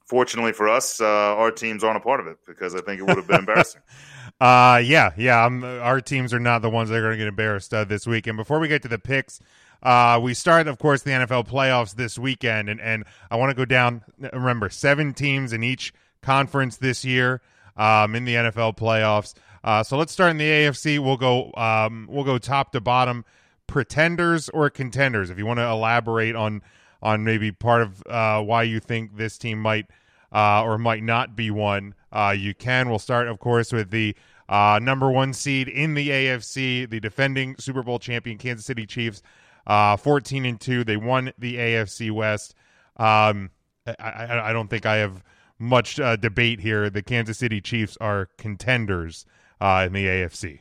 [0.06, 3.04] fortunately for us, uh, our teams aren't a part of it because I think it
[3.04, 3.82] would have been embarrassing.
[4.38, 5.46] Uh, yeah, yeah.
[5.46, 8.06] Um, our teams are not the ones that are going to get embarrassed uh, this
[8.06, 8.36] weekend.
[8.36, 9.40] Before we get to the picks,
[9.82, 13.54] uh, we start, of course, the NFL playoffs this weekend, and and I want to
[13.56, 14.02] go down.
[14.34, 17.40] Remember, seven teams in each conference this year.
[17.76, 19.34] um, in the NFL playoffs.
[19.62, 20.98] Uh, so let's start in the AFC.
[20.98, 23.24] We'll go um, we'll go top to bottom.
[23.66, 25.28] Pretenders or contenders?
[25.28, 26.62] If you want to elaborate on
[27.02, 29.86] on maybe part of uh, why you think this team might
[30.32, 32.88] uh, or might not be one, uh, you can.
[32.88, 34.14] We'll start, of course, with the
[34.48, 39.22] uh, number one seed in the AFC, the defending Super Bowl champion Kansas City Chiefs,
[39.66, 40.84] uh, fourteen and two.
[40.84, 42.54] They won the AFC West.
[42.96, 43.50] Um,
[43.86, 45.22] I, I, I, don't think I have
[45.58, 46.88] much debate here.
[46.90, 49.26] The Kansas City Chiefs are contenders
[49.60, 50.60] in the AFC.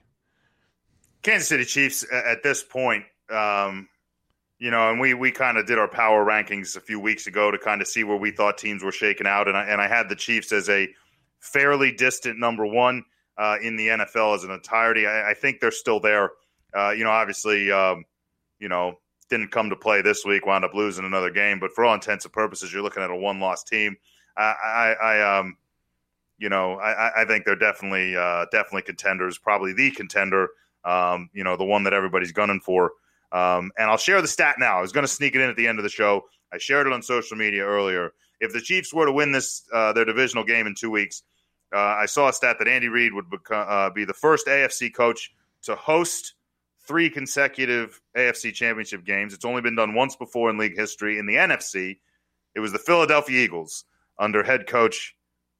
[1.21, 3.87] Kansas City Chiefs at this point, um,
[4.57, 7.51] you know, and we we kind of did our power rankings a few weeks ago
[7.51, 9.87] to kind of see where we thought teams were shaking out, and I and I
[9.87, 10.87] had the Chiefs as a
[11.39, 13.03] fairly distant number one
[13.37, 15.05] uh, in the NFL as an entirety.
[15.05, 16.31] I, I think they're still there.
[16.75, 18.05] Uh, you know, obviously, um,
[18.59, 21.85] you know, didn't come to play this week, wound up losing another game, but for
[21.85, 23.95] all intents and purposes, you're looking at a one loss team.
[24.37, 25.57] I, I, I, um,
[26.37, 30.49] you know, I, I think they're definitely, uh, definitely contenders, probably the contender.
[30.83, 32.91] Um, you know, the one that everybody's gunning for.
[33.31, 34.77] Um, and I'll share the stat now.
[34.77, 36.23] I was going to sneak it in at the end of the show.
[36.53, 38.13] I shared it on social media earlier.
[38.39, 41.23] If the Chiefs were to win this uh, their divisional game in two weeks,
[41.73, 44.93] uh, I saw a stat that Andy Reid would become, uh, be the first AFC
[44.93, 45.33] coach
[45.63, 46.33] to host
[46.87, 49.33] three consecutive AFC championship games.
[49.33, 51.17] It's only been done once before in league history.
[51.17, 51.97] In the NFC,
[52.53, 53.85] it was the Philadelphia Eagles
[54.19, 55.15] under head coach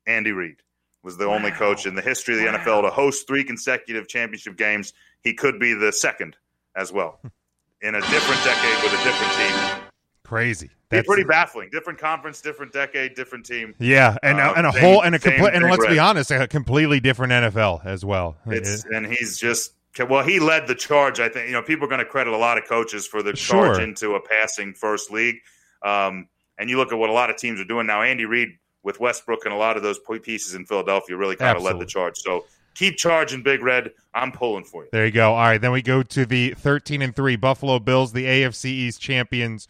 [0.06, 0.58] Andy Reid.
[1.04, 1.36] Was the wow.
[1.36, 2.58] only coach in the history of the wow.
[2.58, 4.94] NFL to host three consecutive championship games.
[5.22, 6.36] He could be the second
[6.76, 7.20] as well
[7.86, 9.82] in a different decade with a different team.
[10.24, 10.72] Crazy.
[10.90, 11.70] That's pretty baffling.
[11.72, 13.76] Different conference, different decade, different team.
[13.80, 16.48] Yeah, and uh, and a same, whole and a complete and let's be honest, a
[16.48, 18.38] completely different NFL as well.
[18.46, 19.74] It's and he's just
[20.10, 21.20] well, he led the charge.
[21.20, 23.34] I think you know people are going to credit a lot of coaches for the
[23.34, 25.38] charge into a passing first league.
[25.84, 28.02] Um, and you look at what a lot of teams are doing now.
[28.02, 28.50] Andy Reid
[28.84, 31.86] with Westbrook and a lot of those pieces in Philadelphia really kind of led the
[31.86, 32.18] charge.
[32.18, 32.46] So
[32.76, 33.92] keep charging, Big Red.
[34.14, 34.90] I'm pulling for you.
[34.92, 35.34] There you go.
[35.34, 39.02] All right, then we go to the 13 and three Buffalo Bills, the AFC East
[39.02, 39.68] champions.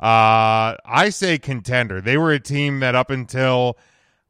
[0.00, 2.00] Uh, I say contender.
[2.00, 3.76] They were a team that up until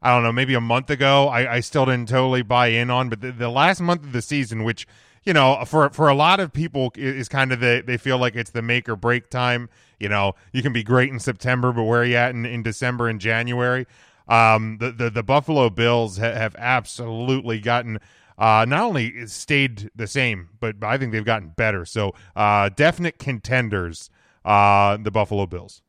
[0.04, 3.08] I don't know, maybe a month ago, I, I still didn't totally buy in on.
[3.08, 4.86] But the, the, last month of the season, which
[5.24, 8.36] you know, for for a lot of people, is kind of the they feel like
[8.36, 9.70] it's the make or break time.
[9.98, 12.62] You know, you can be great in September, but where are you at in, in
[12.62, 13.86] December and January?
[14.26, 17.98] Um, the, the the Buffalo Bills ha- have absolutely gotten
[18.38, 21.84] uh, not only stayed the same, but I think they've gotten better.
[21.84, 24.10] So, uh, definite contenders
[24.44, 25.82] uh, the Buffalo Bills.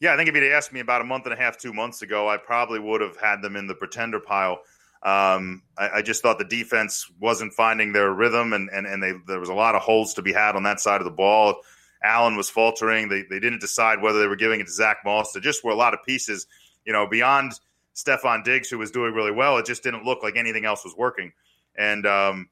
[0.00, 2.00] Yeah, I think if you'd asked me about a month and a half, two months
[2.00, 4.60] ago, I probably would have had them in the pretender pile.
[5.02, 9.14] Um, I, I, just thought the defense wasn't finding their rhythm, and, and, and they,
[9.26, 11.62] there was a lot of holes to be had on that side of the ball.
[12.02, 13.08] Allen was faltering.
[13.08, 15.32] They, they didn't decide whether they were giving it to Zach Moss.
[15.32, 16.46] There just were a lot of pieces,
[16.84, 17.52] you know, beyond
[17.94, 19.58] Stefon Diggs, who was doing really well.
[19.58, 21.32] It just didn't look like anything else was working.
[21.76, 22.48] And, um,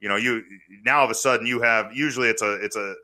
[0.00, 0.42] you know, you
[0.84, 2.94] now all of a sudden you have usually it's a it's a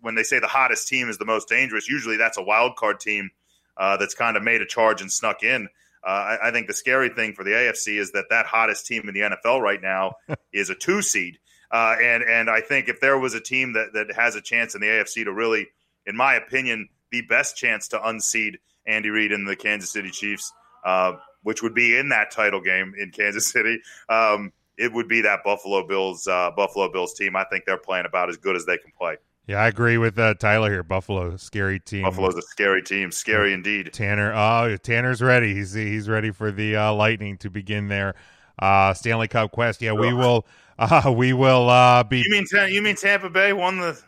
[0.00, 3.00] when they say the hottest team is the most dangerous, usually that's a wild card
[3.00, 3.30] team
[3.76, 5.68] uh, that's kind of made a charge and snuck in.
[6.06, 9.08] Uh, I, I, think the scary thing for the AFC is that that hottest team
[9.08, 10.14] in the NFL right now
[10.52, 11.38] is a two seed,
[11.70, 14.74] uh, and and I think if there was a team that that has a chance
[14.74, 15.66] in the AFC to really,
[16.04, 20.52] in my opinion, the best chance to unseed Andy Reid and the Kansas City Chiefs,
[20.84, 23.80] uh, which would be in that title game in Kansas City.
[24.08, 27.36] Um, it would be that Buffalo Bills uh, Buffalo Bills team.
[27.36, 29.16] I think they're playing about as good as they can play.
[29.46, 30.82] Yeah, I agree with uh, Tyler here.
[30.82, 32.02] Buffalo, scary team.
[32.02, 33.92] Buffalo's a scary team, scary indeed.
[33.92, 35.54] Tanner, oh, Tanner's ready.
[35.54, 38.16] He's he's ready for the uh, Lightning to begin their
[38.58, 39.80] uh, Stanley Cup quest.
[39.80, 40.46] Yeah, we will.
[40.78, 42.18] Uh, we will uh, be.
[42.18, 43.98] You mean you mean Tampa Bay won the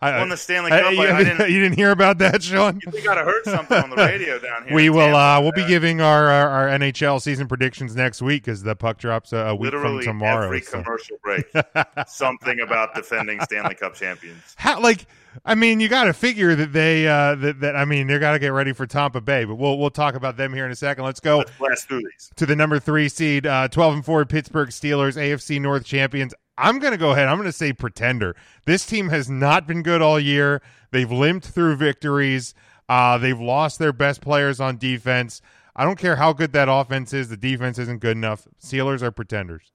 [0.00, 0.84] I, won the Stanley Cup.
[0.84, 2.80] I, I, I didn't, you didn't hear about that, Sean?
[2.92, 4.74] You got to heard something on the radio down here.
[4.74, 5.14] we will.
[5.14, 8.98] Uh, we'll be giving our, our, our NHL season predictions next week because the puck
[8.98, 10.46] drops a, a week Literally from tomorrow.
[10.46, 10.82] Every so.
[10.82, 11.46] commercial break,
[12.06, 14.40] something about defending Stanley Cup champions.
[14.56, 15.06] How like.
[15.44, 18.34] I mean, you got to figure that they uh, that, that I mean, they're got
[18.34, 20.76] to get ready for Tampa Bay, but we'll we'll talk about them here in a
[20.76, 21.02] second.
[21.02, 22.30] Let's go Let's blast through these.
[22.36, 26.34] to the number three seed, uh, twelve and four Pittsburgh Steelers, AFC North champions.
[26.56, 27.26] I'm going to go ahead.
[27.28, 28.36] I'm going to say pretender.
[28.64, 30.62] This team has not been good all year.
[30.92, 32.54] They've limped through victories.
[32.88, 35.40] Uh, they've lost their best players on defense.
[35.74, 37.28] I don't care how good that offense is.
[37.28, 38.46] The defense isn't good enough.
[38.62, 39.72] Steelers are pretenders.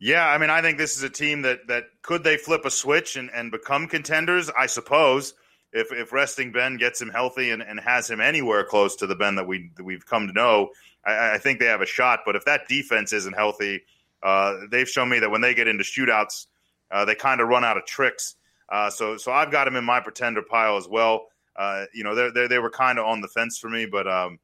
[0.00, 2.70] Yeah, I mean, I think this is a team that that could they flip a
[2.70, 4.50] switch and, and become contenders.
[4.50, 5.34] I suppose
[5.72, 9.14] if if resting Ben gets him healthy and, and has him anywhere close to the
[9.14, 10.70] Ben that we that we've come to know,
[11.06, 12.20] I, I think they have a shot.
[12.26, 13.82] But if that defense isn't healthy,
[14.22, 16.46] uh, they've shown me that when they get into shootouts,
[16.90, 18.36] uh, they kind of run out of tricks.
[18.68, 21.26] Uh, so, so I've got them in my pretender pile as well.
[21.56, 24.38] Uh, you know, they they were kind of on the fence for me, but um,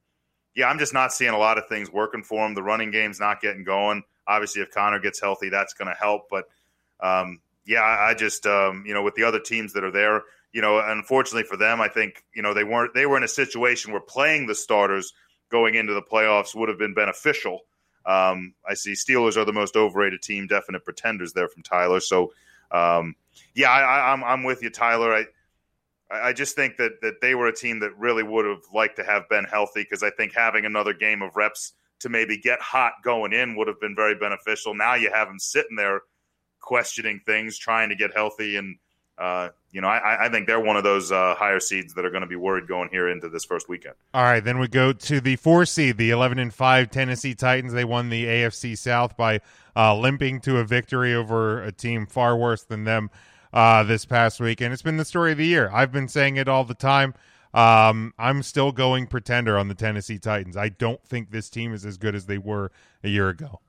[0.55, 2.55] yeah, I'm just not seeing a lot of things working for him.
[2.55, 4.03] The running game's not getting going.
[4.27, 6.29] Obviously, if Connor gets healthy, that's going to help.
[6.29, 6.45] But
[7.01, 10.25] um, yeah, I, I just um, you know with the other teams that are there,
[10.53, 13.29] you know, unfortunately for them, I think you know they weren't they were in a
[13.29, 15.13] situation where playing the starters
[15.51, 17.61] going into the playoffs would have been beneficial.
[18.09, 22.01] Um, I see Steelers are the most overrated team, definite pretenders there from Tyler.
[22.01, 22.33] So
[22.71, 23.15] um,
[23.55, 25.13] yeah, I, I'm I'm with you, Tyler.
[25.13, 25.27] I
[26.11, 29.05] I just think that that they were a team that really would have liked to
[29.05, 32.93] have been healthy because I think having another game of reps to maybe get hot
[33.05, 34.75] going in would have been very beneficial.
[34.75, 36.03] Now you have them sitting there
[36.61, 38.77] questioning things, trying to get healthy, and
[39.19, 42.11] uh, you know I, I, think they're one of those uh, higher seeds that are
[42.11, 43.95] going to be worried going here into this first weekend.
[44.15, 47.73] All right, then we go to the four seed, the eleven and five Tennessee Titans.
[47.73, 49.41] They won the AFC South by
[49.77, 53.11] uh, limping to a victory over a team far worse than them
[53.53, 55.71] uh, this past week, and it's been the story of the year.
[55.73, 57.15] I've been saying it all the time.
[57.55, 60.57] Um, I'm still going pretender on the Tennessee Titans.
[60.57, 62.71] I don't think this team is as good as they were
[63.03, 63.61] a year ago.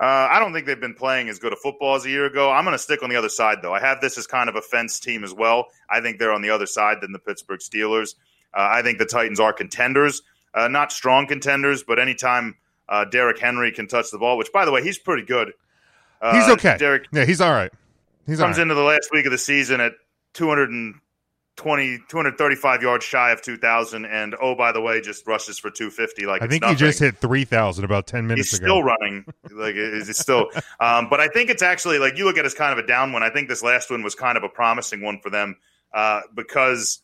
[0.00, 2.52] Uh, I don't think they've been playing as good a football as a year ago.
[2.52, 3.74] I'm going to stick on the other side, though.
[3.74, 5.66] I have this as kind of a fence team as well.
[5.90, 8.14] I think they're on the other side than the Pittsburgh Steelers.
[8.54, 10.22] Uh, I think the Titans are contenders,
[10.54, 12.56] uh, not strong contenders, but anytime
[12.88, 15.52] uh, Derrick Henry can touch the ball, which, by the way, he's pretty good.
[16.22, 16.76] Uh, he's okay.
[16.78, 17.72] Derrick, yeah, he's all right.
[18.26, 19.92] He's comes into the last week of the season at
[21.58, 24.04] 220, 235 yards shy of 2,000.
[24.06, 26.24] And oh, by the way, just rushes for 250.
[26.24, 28.66] Like I think he just hit 3,000 about 10 minutes He's ago.
[28.66, 29.24] still running.
[29.50, 30.46] like it's still,
[30.80, 32.86] um, but I think it's actually like you look at it as kind of a
[32.86, 33.22] down one.
[33.22, 35.56] I think this last one was kind of a promising one for them
[35.92, 37.02] uh, because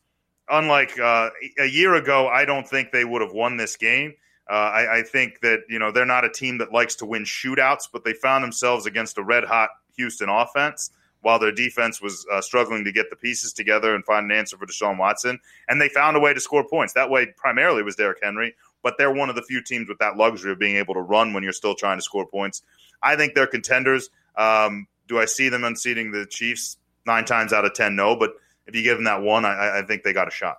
[0.49, 4.15] unlike uh, a year ago, I don't think they would have won this game.
[4.49, 7.25] Uh, I, I, think that you know they're not a team that likes to win
[7.25, 10.91] shootouts, but they found themselves against a red hot Houston offense
[11.25, 14.57] while their defense was uh, struggling to get the pieces together and find an answer
[14.57, 15.41] for Deshaun Watson.
[15.69, 16.93] And they found a way to score points.
[16.93, 20.17] That way, primarily, was Derrick Henry, but they're one of the few teams with that
[20.17, 22.63] luxury of being able to run when you're still trying to score points.
[23.03, 24.11] I think they're contenders.
[24.37, 27.97] Um, do I see them unseating the Chiefs nine times out of 10?
[27.97, 28.35] No, but
[28.67, 30.59] if you give them that one, I, I think they got a shot.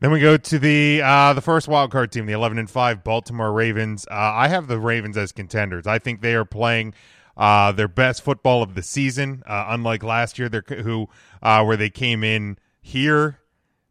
[0.00, 3.02] Then we go to the uh, the first wild card team, the eleven and five
[3.02, 4.06] Baltimore Ravens.
[4.08, 5.88] Uh, I have the Ravens as contenders.
[5.88, 6.94] I think they are playing
[7.38, 9.42] uh, their best football of the season.
[9.46, 11.08] Uh, unlike last year, who
[11.42, 13.38] uh, where they came in here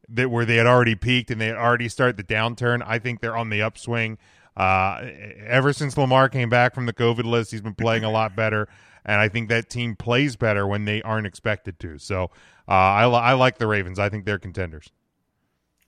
[0.09, 2.83] that where they had already peaked and they had already started the downturn.
[2.85, 4.17] I think they're on the upswing.
[4.55, 5.09] Uh,
[5.45, 8.67] ever since Lamar came back from the COVID list, he's been playing a lot better,
[9.05, 11.99] and I think that team plays better when they aren't expected to.
[11.99, 12.31] So
[12.67, 13.99] uh, I, I like the Ravens.
[13.99, 14.89] I think they're contenders.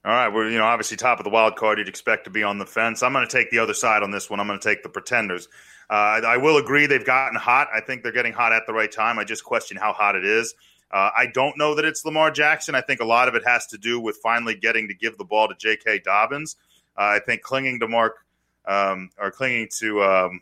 [0.04, 1.78] All right, we're you know obviously top of the wild card.
[1.78, 3.02] You'd expect to be on the fence.
[3.02, 4.40] I'm going to take the other side on this one.
[4.40, 5.48] I'm going to take the pretenders.
[5.90, 7.68] Uh, I will agree they've gotten hot.
[7.74, 9.18] I think they're getting hot at the right time.
[9.18, 10.54] I just question how hot it is.
[10.92, 12.76] Uh, I don't know that it's Lamar Jackson.
[12.76, 15.24] I think a lot of it has to do with finally getting to give the
[15.24, 16.00] ball to J.K.
[16.00, 16.56] Dobbins.
[16.96, 18.24] Uh, I think clinging to Mark
[18.66, 20.40] um, or clinging to um,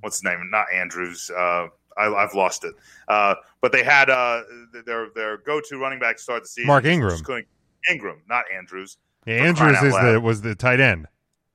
[0.00, 0.48] what's his name?
[0.50, 1.30] Not Andrews.
[1.30, 2.74] Uh, I, have lost it.
[3.08, 4.42] Uh, but they had uh,
[4.86, 6.66] their their go to running back start the season.
[6.66, 7.20] Mark Ingram.
[7.90, 8.98] Ingram, not Andrews.
[9.26, 11.06] Yeah, Andrews is the was the tight end.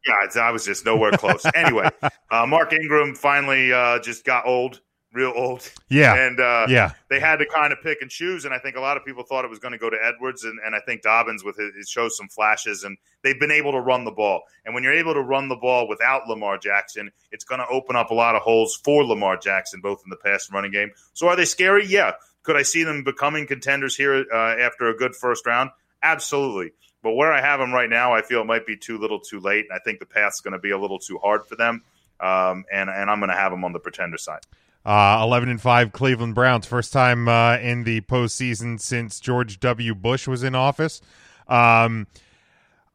[0.07, 1.45] Yeah, I was just nowhere close.
[1.55, 1.89] anyway,
[2.29, 4.81] uh, Mark Ingram finally uh, just got old,
[5.13, 5.67] real old.
[5.89, 8.45] Yeah, and uh, yeah, they had to kind of pick and choose.
[8.45, 10.43] And I think a lot of people thought it was going to go to Edwards,
[10.43, 13.71] and, and I think Dobbins with it, it shows some flashes, and they've been able
[13.71, 14.43] to run the ball.
[14.65, 17.95] And when you're able to run the ball without Lamar Jackson, it's going to open
[17.95, 20.91] up a lot of holes for Lamar Jackson, both in the pass and running game.
[21.13, 21.85] So are they scary?
[21.85, 22.11] Yeah.
[22.43, 25.71] Could I see them becoming contenders here uh, after a good first round?
[26.03, 26.73] Absolutely.
[27.05, 29.39] But where I have them right now, I feel it might be too little, too
[29.39, 29.67] late.
[29.71, 31.83] I think the path's going to be a little too hard for them.
[32.19, 34.39] Um, and and I'm going to have them on the pretender side.
[34.83, 36.65] Uh, 11 and 5 Cleveland Browns.
[36.65, 39.93] First time uh, in the postseason since George W.
[39.93, 40.99] Bush was in office.
[41.47, 42.07] Um,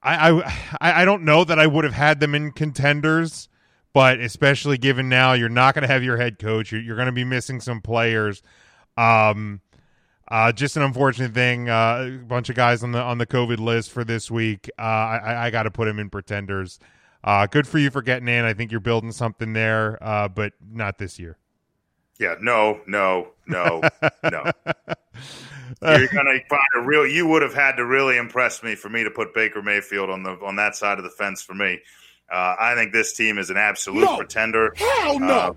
[0.03, 0.43] I,
[0.81, 3.49] I I don't know that I would have had them in contenders,
[3.93, 7.07] but especially given now you're not going to have your head coach, you're, you're going
[7.07, 8.43] to be missing some players.
[8.97, 9.61] Um,
[10.31, 11.69] uh, just an unfortunate thing.
[11.69, 14.71] Uh, a bunch of guys on the on the COVID list for this week.
[14.79, 16.79] Uh, I, I got to put him in pretenders.
[17.23, 18.45] Uh, good for you for getting in.
[18.45, 21.37] I think you're building something there, uh, but not this year.
[22.19, 23.81] Yeah, no, no, no,
[24.23, 24.45] no.
[25.83, 27.07] You're gonna find a real.
[27.07, 30.23] You would have had to really impress me for me to put Baker Mayfield on
[30.23, 31.81] the on that side of the fence for me.
[32.31, 34.17] Uh, I think this team is an absolute no.
[34.17, 34.75] pretender.
[34.77, 35.57] Hell no.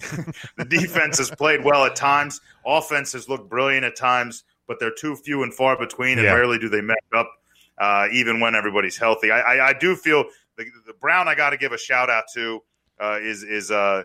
[0.56, 2.40] the defense has played well at times.
[2.66, 6.34] Offense has looked brilliant at times, but they're too few and far between, and yeah.
[6.34, 7.30] rarely do they match up,
[7.78, 9.30] uh, even when everybody's healthy.
[9.30, 10.24] I, I, I do feel
[10.56, 12.60] the, the, Brown I got to give a shout out to
[13.00, 14.04] uh, is is uh,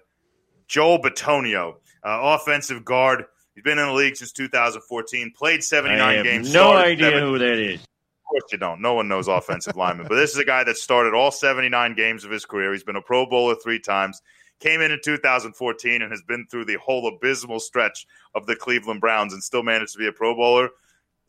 [0.67, 3.25] Joel Bitonio, uh, offensive guard.
[3.53, 5.31] He's been in the league since 2014.
[5.35, 6.53] Played 79 games.
[6.53, 7.79] No idea who that is.
[7.79, 8.81] Of course you don't.
[8.81, 10.07] No one knows offensive lineman.
[10.09, 12.73] But this is a guy that started all 79 games of his career.
[12.73, 14.21] He's been a Pro Bowler three times.
[14.59, 19.01] Came in in 2014 and has been through the whole abysmal stretch of the Cleveland
[19.01, 20.69] Browns and still managed to be a Pro Bowler.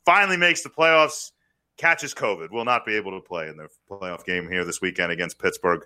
[0.04, 1.32] Finally makes the playoffs,
[1.76, 5.10] catches COVID, will not be able to play in their playoff game here this weekend
[5.10, 5.84] against Pittsburgh.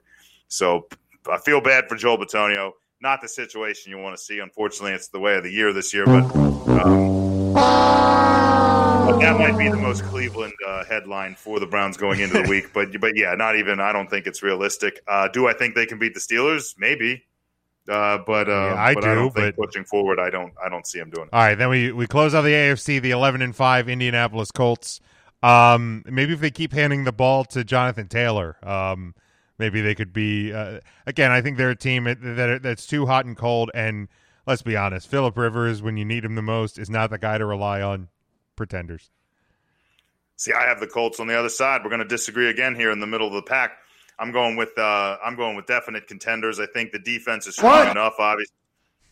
[0.49, 0.87] So
[1.31, 2.73] I feel bad for Joel Bitonio.
[3.01, 4.41] Not the situation you want to see.
[4.41, 6.25] Unfortunately, it's the way of the year this year, but.
[6.35, 7.55] Um,
[9.21, 12.73] that might be the most Cleveland uh, headline for the Browns going into the week.
[12.73, 13.81] But but yeah, not even.
[13.81, 15.01] I don't think it's realistic.
[15.07, 16.75] Uh, do I think they can beat the Steelers?
[16.79, 17.25] Maybe.
[17.89, 20.53] Uh, but uh, Yeah, I but do, I but- pushing forward, I don't.
[20.65, 21.33] I don't see them doing it.
[21.33, 25.01] All right, then we we close out the AFC, the eleven and five Indianapolis Colts.
[25.43, 29.15] Um, maybe if they keep handing the ball to Jonathan Taylor, um,
[29.59, 30.53] maybe they could be.
[30.53, 33.71] Uh, again, I think they're a team that that's too hot and cold.
[33.75, 34.09] And
[34.47, 37.39] let's be honest, Philip Rivers, when you need him the most, is not the guy
[37.39, 38.09] to rely on.
[38.57, 39.11] Pretenders.
[40.37, 41.81] See, I have the Colts on the other side.
[41.83, 43.79] We're going to disagree again here in the middle of the pack.
[44.21, 46.61] I'm going with uh, I'm going with definite contenders.
[46.61, 48.15] I think the defense is strong enough.
[48.19, 48.57] Obviously,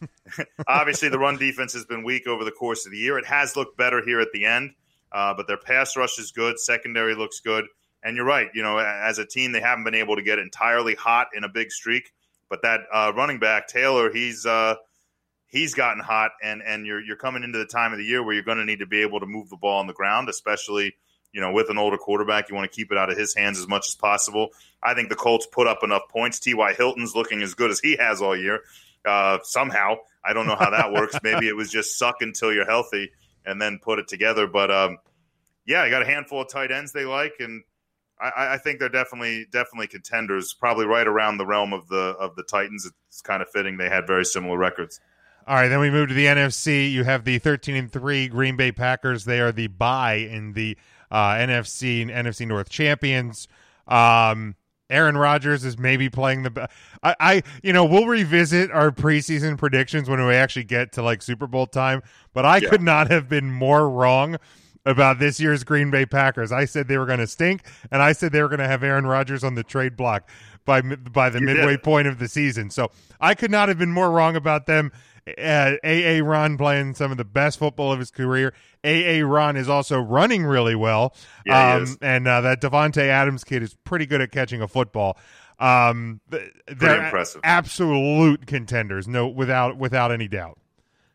[0.68, 3.18] obviously the run defense has been weak over the course of the year.
[3.18, 4.72] It has looked better here at the end,
[5.11, 6.59] uh, but their pass rush is good.
[6.61, 7.64] Secondary looks good,
[8.02, 8.48] and you're right.
[8.52, 11.48] You know, as a team, they haven't been able to get entirely hot in a
[11.48, 12.12] big streak.
[12.50, 14.74] But that uh, running back Taylor, he's uh,
[15.46, 18.34] he's gotten hot, and and you're you're coming into the time of the year where
[18.34, 20.94] you're going to need to be able to move the ball on the ground, especially
[21.33, 22.49] you know with an older quarterback.
[22.49, 24.51] You want to keep it out of his hands as much as possible.
[24.83, 26.39] I think the Colts put up enough points.
[26.39, 26.74] T.Y.
[26.74, 28.62] Hilton's looking as good as he has all year.
[29.05, 31.16] Uh, somehow, I don't know how that works.
[31.22, 33.11] Maybe it was just suck until you're healthy
[33.45, 34.47] and then put it together.
[34.47, 34.99] But um,
[35.66, 37.62] yeah, I got a handful of tight ends they like, and
[38.20, 40.55] I, I think they're definitely definitely contenders.
[40.55, 42.91] Probably right around the realm of the of the Titans.
[43.09, 45.01] It's kind of fitting they had very similar records.
[45.47, 46.91] All right, then we move to the NFC.
[46.91, 49.24] You have the 13 and 3 Green Bay Packers.
[49.24, 50.76] They are the bye in the
[51.11, 53.48] uh, NFC and NFC North champions.
[53.86, 54.54] Um,
[54.90, 56.50] Aaron Rodgers is maybe playing the.
[56.50, 56.66] be-
[57.02, 61.20] I, I, you know, we'll revisit our preseason predictions when we actually get to like
[61.22, 62.02] Super Bowl time.
[62.32, 62.70] But I Yeah.
[62.70, 64.36] could not have been more wrong
[64.86, 66.52] about this year's Green Bay Packers.
[66.52, 68.82] I said they were going to stink, and I said they were going to have
[68.82, 70.26] Aaron Rodgers on the trade block
[70.64, 71.82] by by the You midway did.
[71.82, 72.70] point of the season.
[72.70, 72.90] So
[73.20, 74.90] I could not have been more wrong about them.
[75.37, 78.55] Uh, AA Ron playing some of the best football of his career.
[78.85, 81.14] AA Ron is also running really well.
[81.45, 81.99] Yeah, he um, is.
[82.01, 85.18] and uh, that Davante Adams kid is pretty good at catching a football.
[85.59, 87.41] Um, they're impressive.
[87.43, 90.59] absolute contenders, no, without without any doubt.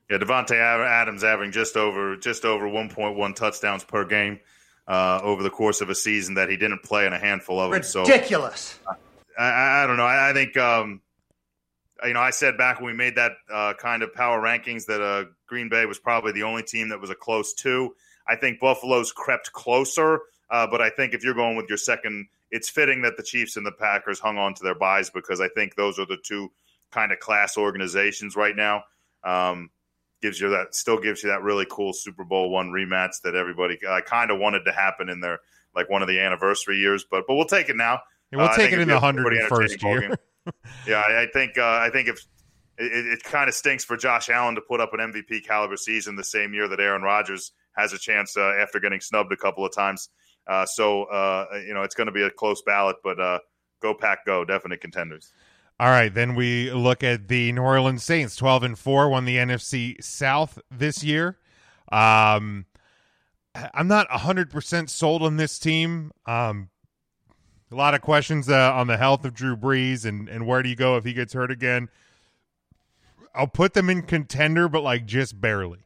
[0.09, 4.39] Yeah, Davante Adams having just over just over 1.1 touchdowns per game
[4.87, 7.71] uh, over the course of a season that he didn't play in a handful of
[7.71, 7.83] them.
[7.83, 8.77] So Ridiculous.
[8.87, 8.95] I-
[9.37, 10.05] I, I don't know.
[10.05, 11.01] I, I think um,
[12.05, 15.01] you know I said back when we made that uh, kind of power rankings that
[15.01, 17.95] uh, Green Bay was probably the only team that was a close two.
[18.27, 22.27] I think Buffalo's crept closer, uh, but I think if you're going with your second,
[22.51, 25.49] it's fitting that the Chiefs and the Packers hung on to their buys because I
[25.49, 26.51] think those are the two
[26.91, 28.83] kind of class organizations right now.
[29.23, 29.69] Um,
[30.21, 33.77] gives you that still gives you that really cool Super Bowl one rematch that everybody
[33.87, 35.39] uh, kind of wanted to happen in their
[35.75, 37.99] like one of the anniversary years, but but we'll take it now.
[38.31, 40.15] And we'll Uh, take it in the be a 101st entertaining ball year.
[40.87, 42.25] yeah, I, I think uh, I think if
[42.77, 46.15] it, it kind of stinks for Josh Allen to put up an MVP caliber season
[46.15, 49.65] the same year that Aaron Rodgers has a chance uh, after getting snubbed a couple
[49.65, 50.09] of times.
[50.47, 53.39] Uh, so uh, you know it's going to be a close ballot, but uh,
[53.81, 55.31] go pack, go, definite contenders.
[55.79, 59.37] All right, then we look at the New Orleans Saints, twelve and four, won the
[59.37, 61.37] NFC South this year.
[61.91, 62.65] Um,
[63.55, 66.11] I'm not hundred percent sold on this team.
[66.25, 66.69] Um,
[67.73, 70.69] a lot of questions uh, on the health of Drew Brees and and where do
[70.69, 71.89] you go if he gets hurt again.
[73.35, 75.79] I'll put them in contender, but like just barely.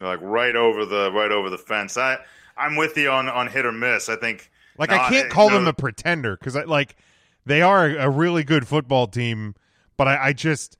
[0.00, 1.96] Like right over the right over the fence.
[1.96, 2.18] I
[2.56, 4.08] I'm with you on on hit or miss.
[4.08, 5.56] I think Like I can't call no.
[5.56, 6.96] them a pretender because I like
[7.44, 9.54] they are a, really good football team,
[9.96, 10.76] but I, I just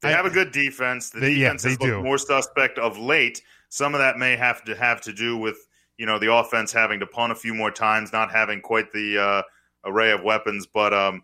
[0.00, 1.10] They I- have a good defense.
[1.10, 2.02] The They- yeah, defense has they looked do.
[2.04, 3.42] more suspect of late.
[3.68, 5.67] Some of that may have to have to do with
[5.98, 9.18] you know the offense having to punt a few more times, not having quite the
[9.18, 9.42] uh,
[9.84, 10.66] array of weapons.
[10.66, 11.22] But um,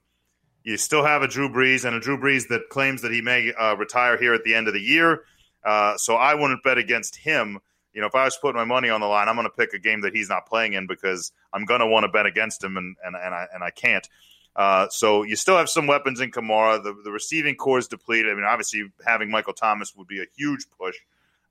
[0.64, 3.52] you still have a Drew Brees and a Drew Brees that claims that he may
[3.54, 5.22] uh, retire here at the end of the year.
[5.64, 7.60] Uh, so I wouldn't bet against him.
[7.94, 9.72] You know, if I was putting my money on the line, I'm going to pick
[9.72, 12.62] a game that he's not playing in because I'm going to want to bet against
[12.62, 14.06] him, and and, and I and I can't.
[14.56, 16.82] Uh, so you still have some weapons in Kamara.
[16.82, 18.32] The, the receiving corps is depleted.
[18.32, 20.96] I mean, obviously having Michael Thomas would be a huge push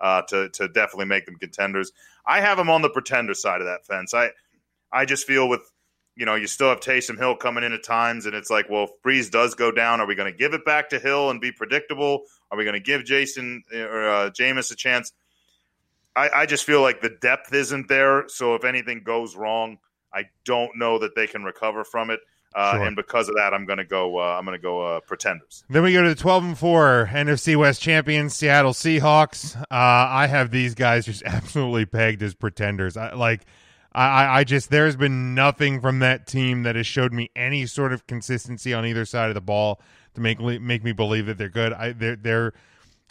[0.04, 1.92] uh, to to definitely make them contenders.
[2.28, 4.14] I have them on the pretender side of that fence.
[4.14, 4.32] I
[4.92, 5.62] I just feel with
[6.16, 8.84] you know you still have Taysom Hill coming in at times, and it's like, well,
[8.84, 11.40] if Brees does go down, are we going to give it back to Hill and
[11.40, 12.24] be predictable?
[12.52, 15.14] Are we going to give Jason or uh, Jameis a chance?
[16.16, 18.26] I, I just feel like the depth isn't there.
[18.28, 19.78] So if anything goes wrong,
[20.14, 22.20] I don't know that they can recover from it.
[22.56, 22.84] Uh, Sure.
[22.86, 24.20] And because of that, I'm going to go.
[24.20, 25.64] Uh, I'm going to go uh, pretenders.
[25.70, 29.56] Then we go to the 12 and 4 NFC West champions, Seattle Seahawks.
[29.60, 32.96] Uh, I have these guys just absolutely pegged as pretenders.
[32.98, 33.42] I, like,
[33.94, 37.66] I, I- I just, there's been nothing from that team that has showed me any
[37.66, 39.82] sort of consistency on either side of the ball
[40.16, 41.74] to make make me believe that they're good.
[41.74, 42.54] I, they're, they're,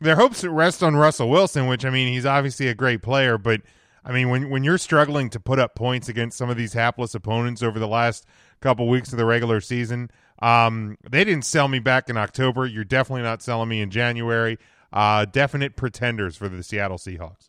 [0.00, 3.60] their hopes rest on Russell Wilson, which I mean, he's obviously a great player, but
[4.04, 7.14] I mean, when when you're struggling to put up points against some of these hapless
[7.14, 8.26] opponents over the last
[8.62, 10.10] couple weeks of the regular season,
[10.40, 12.66] um, they didn't sell me back in October.
[12.66, 14.58] You're definitely not selling me in January.
[14.92, 17.48] Uh, definite pretenders for the Seattle Seahawks.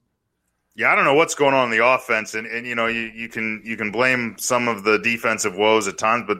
[0.75, 3.11] Yeah, I don't know what's going on in the offense, and, and you know you,
[3.13, 6.39] you can you can blame some of the defensive woes at times, but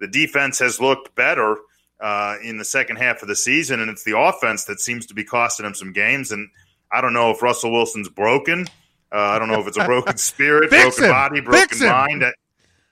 [0.00, 1.58] the defense has looked better
[2.00, 5.14] uh, in the second half of the season, and it's the offense that seems to
[5.14, 6.32] be costing them some games.
[6.32, 6.48] And
[6.90, 8.66] I don't know if Russell Wilson's broken.
[9.12, 11.10] Uh, I don't know if it's a broken spirit, broken him.
[11.10, 12.24] body, broken mind.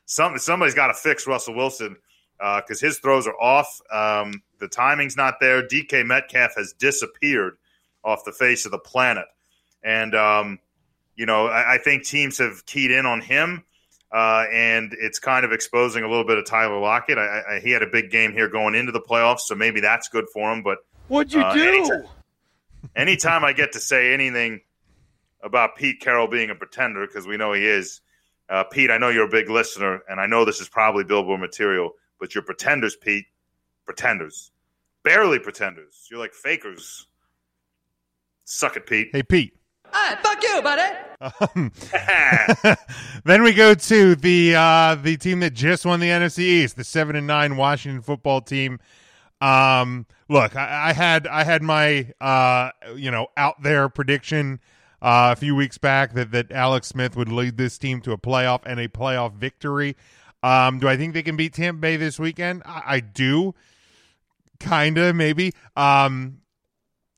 [0.07, 1.97] Some somebody's got to fix Russell Wilson
[2.39, 3.81] because his throws are off.
[3.91, 5.63] Um, the timing's not there.
[5.67, 7.57] DK Metcalf has disappeared
[8.05, 9.27] off the face of the planet,
[9.83, 10.59] and um,
[11.17, 13.65] you know I, I think teams have keyed in on him.
[14.13, 17.19] Uh, and it's kind of exposing a little bit of Tyler Lockett.
[17.19, 20.09] I, I, he had a big game here going into the playoffs, so maybe that's
[20.09, 20.63] good for him.
[20.63, 20.79] But
[21.09, 21.63] What'd you Uh, do?
[21.67, 22.05] anytime-
[22.95, 24.61] anytime I get to say anything
[25.43, 28.03] about Pete Carroll being a pretender, because we know he is,
[28.49, 31.41] uh, Pete, I know you're a big listener, and I know this is probably Billboard
[31.41, 33.27] material, but you're pretenders, Pete.
[33.87, 34.51] Pretenders.
[35.03, 36.07] Barely pretenders.
[36.11, 37.07] You're like fakers.
[38.45, 39.11] Suck it, Pete.
[39.13, 39.55] Hey, Pete.
[39.93, 40.97] Hey, fuck you, buddy.
[41.21, 41.73] Um,
[43.25, 46.85] then we go to the uh, the team that just won the NFC East, the
[46.85, 48.81] seven and nine Washington football team.
[49.41, 54.61] Um, look, I, I had I had my uh, you know out there prediction
[55.05, 58.19] uh, a few weeks back that that Alex Smith would lead this team to a
[58.19, 59.97] playoff and a playoff victory.
[60.43, 62.63] Um, do I think they can beat Tampa Bay this weekend?
[62.65, 63.55] I, I do,
[64.59, 65.53] kinda maybe.
[65.77, 66.39] Um,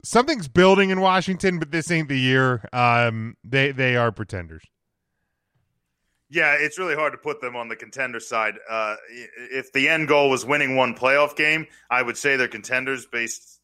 [0.03, 2.69] something's building in Washington, but this ain't the year.
[2.73, 4.65] Um, they they are pretenders.
[6.29, 8.55] Yeah, it's really hard to put them on the contender side.
[8.69, 8.97] Uh,
[9.53, 13.61] if the end goal was winning one playoff game, I would say they're contenders based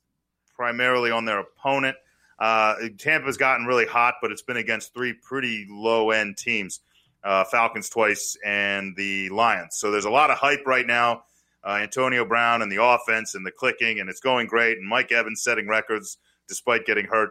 [0.55, 1.97] primarily on their opponent.
[2.43, 6.81] Uh, Tampa's gotten really hot, but it's been against three pretty low end teams
[7.23, 9.77] uh, Falcons twice and the Lions.
[9.77, 11.23] So there's a lot of hype right now.
[11.65, 14.79] Uh, Antonio Brown and the offense and the clicking, and it's going great.
[14.79, 16.19] And Mike Evans setting records
[16.49, 17.31] despite getting hurt.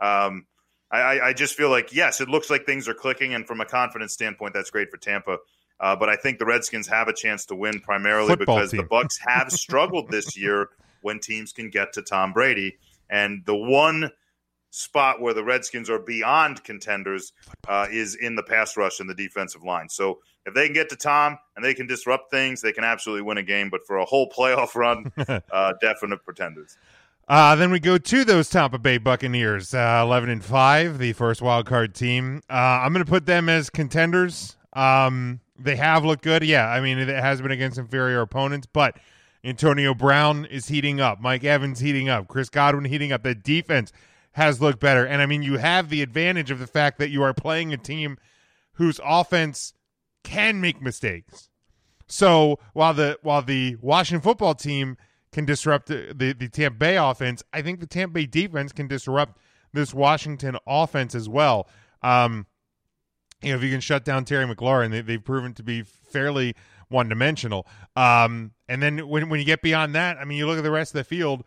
[0.00, 0.46] Um,
[0.90, 3.64] I, I- just feel like yes, it looks like things are clicking, and from a
[3.64, 5.36] confidence standpoint, that's great for Tampa.
[5.78, 8.78] Uh, but I think the Redskins have a chance to win primarily Football because team.
[8.80, 10.70] the Bucks have struggled this year
[11.02, 12.78] when teams can get to Tom Brady,
[13.08, 14.10] and the one
[14.70, 17.32] spot where the Redskins are beyond contenders
[17.66, 19.88] uh, is in the pass rush and the defensive line.
[19.88, 23.22] So if they can get to Tom and they can disrupt things, they can absolutely
[23.22, 23.70] win a game.
[23.70, 25.12] But for a whole playoff run,
[25.52, 26.76] uh, definite pretenders.
[27.28, 31.42] Uh, then we go to those Tampa Bay Buccaneers, uh, eleven and five, the first
[31.42, 32.40] wild card team.
[32.48, 34.56] Uh, I'm going to put them as contenders.
[34.72, 36.68] Um, they have looked good, yeah.
[36.68, 38.96] I mean, it has been against inferior opponents, but
[39.44, 43.22] Antonio Brown is heating up, Mike Evans heating up, Chris Godwin heating up.
[43.22, 43.92] The defense
[44.32, 47.22] has looked better, and I mean, you have the advantage of the fact that you
[47.22, 48.18] are playing a team
[48.74, 49.74] whose offense
[50.22, 51.48] can make mistakes.
[52.06, 54.96] So while the while the Washington football team
[55.32, 58.88] can disrupt the, the, the Tampa Bay offense, I think the Tampa Bay defense can
[58.88, 59.38] disrupt
[59.72, 61.68] this Washington offense as well.
[62.02, 62.46] Um,
[63.42, 66.54] you know, if you can shut down Terry McLaurin, they, they've proven to be fairly
[66.88, 67.66] one dimensional.
[67.94, 70.70] Um, and then when when you get beyond that, I mean, you look at the
[70.70, 71.44] rest of the field.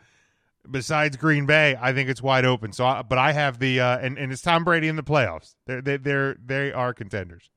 [0.70, 2.72] Besides Green Bay, I think it's wide open.
[2.72, 5.56] So, I, but I have the uh, and and it's Tom Brady in the playoffs.
[5.66, 7.50] They're they they're they are contenders.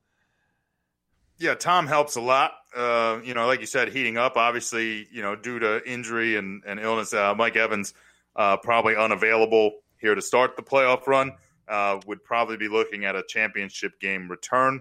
[1.39, 2.53] Yeah, Tom helps a lot.
[2.75, 4.37] Uh, you know, like you said, heating up.
[4.37, 7.93] Obviously, you know, due to injury and, and illness, uh, Mike Evans
[8.37, 11.33] uh, probably unavailable here to start the playoff run.
[11.67, 14.81] Uh, would probably be looking at a championship game return.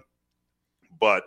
[1.00, 1.24] But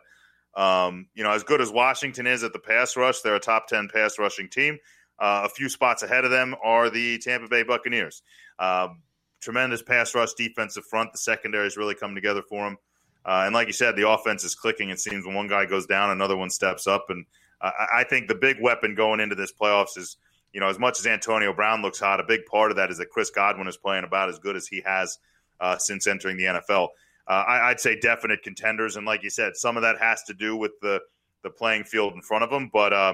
[0.55, 3.67] um, you know, as good as Washington is at the pass rush, they're a top
[3.67, 4.77] ten pass rushing team.
[5.19, 8.21] Uh, a few spots ahead of them are the Tampa Bay Buccaneers.
[8.59, 9.01] Um,
[9.41, 11.11] tremendous pass rush defensive front.
[11.11, 12.77] The secondary has really come together for them.
[13.25, 14.89] Uh, and like you said, the offense is clicking.
[14.89, 17.07] It seems when one guy goes down, another one steps up.
[17.09, 17.25] And
[17.59, 20.17] uh, I think the big weapon going into this playoffs is,
[20.53, 22.97] you know, as much as Antonio Brown looks hot, a big part of that is
[22.99, 25.19] that Chris Godwin is playing about as good as he has
[25.59, 26.89] uh, since entering the NFL.
[27.27, 28.95] Uh, I, I'd say definite contenders.
[28.95, 31.01] And like you said, some of that has to do with the
[31.43, 32.69] the playing field in front of them.
[32.71, 33.13] But uh,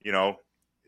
[0.00, 0.36] you know,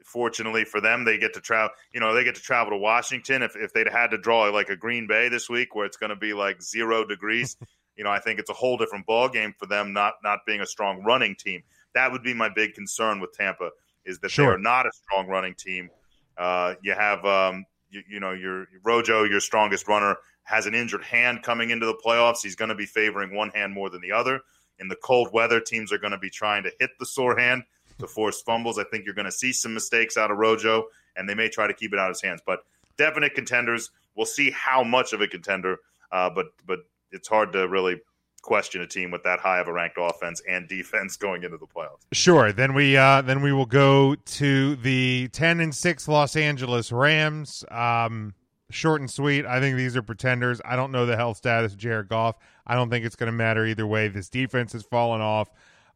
[0.07, 1.71] fortunately for them, they get to travel.
[1.93, 3.43] You know, they get to travel to Washington.
[3.43, 6.11] If if they'd had to draw like a Green Bay this week, where it's going
[6.11, 7.57] to be like zero degrees,
[7.97, 9.93] you know, I think it's a whole different ball game for them.
[9.93, 11.63] Not not being a strong running team.
[11.95, 13.71] That would be my big concern with Tampa
[14.05, 14.47] is that Sure.
[14.47, 15.91] they are not a strong running team.
[16.39, 21.03] Uh, you have, um, you, you know, your Rojo, your strongest runner, has an injured
[21.03, 22.43] hand coming into the playoffs.
[22.43, 24.41] He's going to be favoring one hand more than the other.
[24.79, 27.65] In the cold weather, teams are going to be trying to hit the sore hand
[27.99, 28.78] to force fumbles.
[28.78, 30.86] I think you're going to see some mistakes out of Rojo,
[31.16, 32.40] and they may try to keep it out of his hands.
[32.44, 32.61] But
[32.97, 33.90] definite contenders.
[34.14, 35.78] We'll see how much of a contender,
[36.11, 36.80] uh, but but
[37.12, 38.01] it's hard to really
[38.42, 41.66] question a team with that high of a ranked offense and defense going into the
[41.66, 41.99] playoffs.
[42.12, 42.53] Sure.
[42.53, 47.64] Then we uh, then we will go to the ten and six Los Angeles Rams.
[47.70, 48.34] Um,
[48.70, 49.44] short and sweet.
[49.44, 50.61] I think these are pretenders.
[50.64, 52.36] I don't know the health status of Jared Goff.
[52.66, 54.09] I don't think it's going to matter either way.
[54.09, 55.49] This defense has fallen off.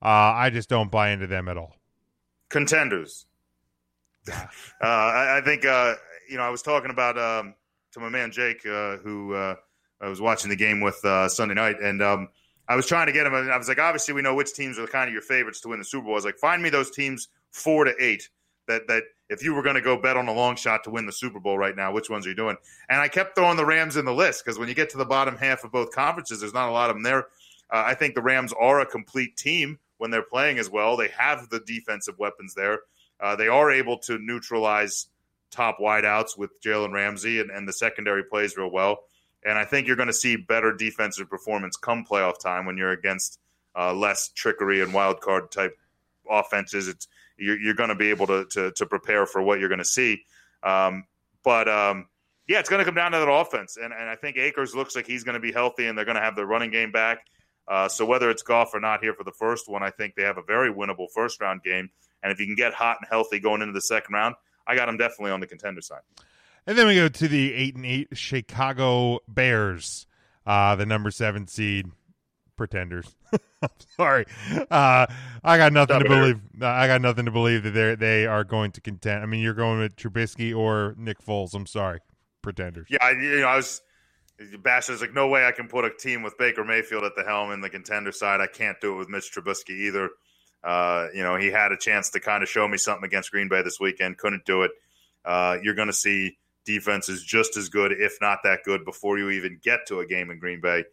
[0.03, 1.75] Uh, I just don't buy into them at all.
[2.51, 3.27] Contenders.
[4.31, 4.35] uh,
[4.83, 5.95] I, I think uh,
[6.29, 7.55] you know I was talking about um,
[7.93, 9.55] to my man Jake, uh, who uh,
[10.01, 12.29] I was watching the game with uh, Sunday night, and um,
[12.69, 13.35] I was trying to get him.
[13.35, 15.79] I was like, obviously, we know which teams are kind of your favorites to win
[15.79, 16.13] the Super Bowl.
[16.13, 18.29] I was like, find me those teams four to eight
[18.69, 21.07] that that if you were going to go bet on a long shot to win
[21.07, 22.57] the Super Bowl right now, which ones are you doing?
[22.89, 25.05] And I kept throwing the Rams in the list because when you get to the
[25.05, 27.27] bottom half of both conferences, there's not a lot of them there.
[27.71, 30.97] Uh, I think the Rams are a complete team when they're playing as well.
[30.97, 32.81] They have the defensive weapons there.
[33.21, 35.09] Uh, they are able to neutralize
[35.51, 39.01] top wideouts with Jalen Ramsey, and, and the secondary plays real well.
[39.45, 42.93] And I think you're going to see better defensive performance come playoff time when you're
[42.93, 43.41] against
[43.77, 45.77] uh, less trickery and wild card type
[46.31, 46.89] offenses.
[46.89, 49.81] It's you're, you're going to be able to, to to prepare for what you're going
[49.81, 50.23] to see.
[50.63, 51.05] Um,
[51.45, 52.07] but um,
[52.49, 54.97] yeah, it's going to come down to that offense, and and I think Akers looks
[54.97, 57.27] like he's going to be healthy, and they're going to have their running game back.
[57.71, 60.25] Uh, so whether it's Goff or not here for the first one, I think they
[60.25, 61.89] have a very winnable first round game.
[62.21, 64.35] And if you can get hot and healthy going into the second round,
[64.67, 66.01] I got them definitely on the contender side.
[66.67, 70.07] And then we go to the eight and eight Chicago Bears,
[70.45, 71.87] uh, the number seven seed
[72.57, 73.15] pretenders.
[73.97, 74.27] Sorry,
[74.71, 75.07] uh,
[75.45, 76.39] I got nothing to Stop Eric.
[76.39, 76.63] believe.
[76.63, 79.23] I got nothing to believe that they they are going to contend.
[79.23, 81.55] I mean, you're going with Trubisky or Nick Foles.
[81.55, 82.01] I'm sorry,
[82.43, 82.89] pretenders.
[82.91, 83.81] Yeah, I, you know, I was
[84.63, 87.53] Basher's like, no way I can put a team with Baker Mayfield at the helm
[87.53, 88.41] in the contender side.
[88.41, 90.11] I can't do it with Mitch Trubisky either.
[90.63, 93.49] Uh, you know, he had a chance to kind of show me something against Green
[93.49, 94.71] Bay this weekend, couldn't do it.
[95.25, 99.31] Uh, you're going to see defenses just as good, if not that good, before you
[99.31, 100.85] even get to a game in Green Bay.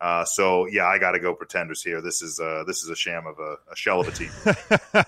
[0.00, 2.00] Uh, so yeah, I got to go pretenders here.
[2.00, 4.30] This is uh, this is a sham of a, a shell of a team.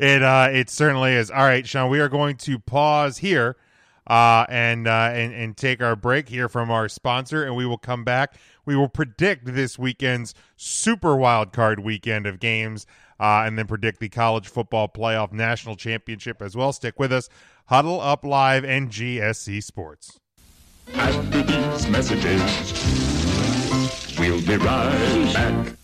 [0.00, 1.30] it uh, it certainly is.
[1.30, 3.56] All right, Sean, we are going to pause here
[4.06, 7.78] uh, and, uh, and and take our break here from our sponsor, and we will
[7.78, 8.34] come back.
[8.64, 12.86] We will predict this weekend's Super Wild Card weekend of games,
[13.20, 16.72] uh, and then predict the college football playoff national championship as well.
[16.72, 17.28] Stick with us.
[17.66, 20.18] Huddle Up Live NGSC Sports.
[20.94, 22.42] After these messages,
[24.18, 25.76] we'll be right back.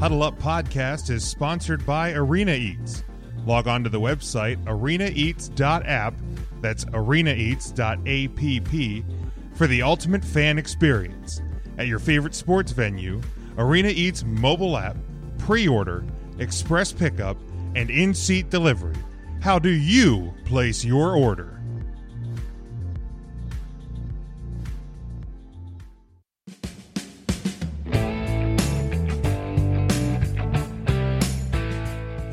[0.00, 3.04] Huddle Up Podcast is sponsored by Arena Eats.
[3.44, 6.14] Log on to the website arenaeats.app,
[6.62, 11.42] that's arenaeats.app, for the ultimate fan experience.
[11.76, 13.20] At your favorite sports venue,
[13.58, 14.96] Arena Eats mobile app,
[15.36, 16.02] pre order,
[16.38, 17.36] express pickup,
[17.74, 18.96] and in seat delivery.
[19.42, 21.59] How do you place your order?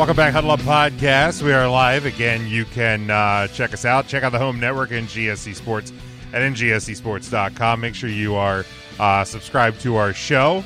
[0.00, 1.42] Welcome back, Huddle Up Podcast.
[1.42, 2.46] We are live again.
[2.46, 4.08] You can uh, check us out.
[4.08, 5.92] Check out the home network NGSC Sports
[6.32, 7.80] at ngscsports.com.
[7.82, 8.64] Make sure you are
[8.98, 10.64] uh, subscribed to our show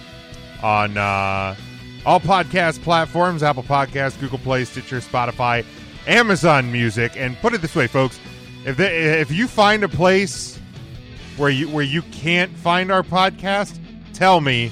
[0.62, 1.56] on uh,
[2.06, 5.64] all podcast platforms Apple Podcasts, Google Play, Stitcher, Spotify,
[6.06, 7.16] Amazon Music.
[7.16, 8.20] And put it this way, folks
[8.64, 10.60] if, they, if you find a place
[11.38, 13.76] where you where you can't find our podcast,
[14.12, 14.70] tell me,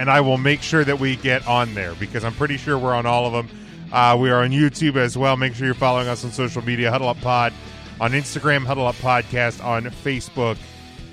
[0.00, 2.92] and I will make sure that we get on there because I'm pretty sure we're
[2.92, 3.60] on all of them.
[3.94, 5.36] Uh, we are on YouTube as well.
[5.36, 7.52] Make sure you're following us on social media, Huddle Up Pod,
[8.00, 10.58] on Instagram, Huddle Up Podcast, on Facebook,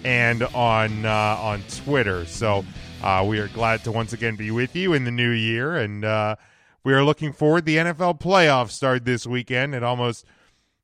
[0.04, 2.26] and on uh, on Twitter.
[2.26, 2.66] So
[3.04, 6.04] uh, we are glad to once again be with you in the new year, and
[6.04, 6.38] uh,
[6.84, 7.66] we are looking forward.
[7.66, 9.76] The NFL playoffs start this weekend.
[9.76, 10.26] It almost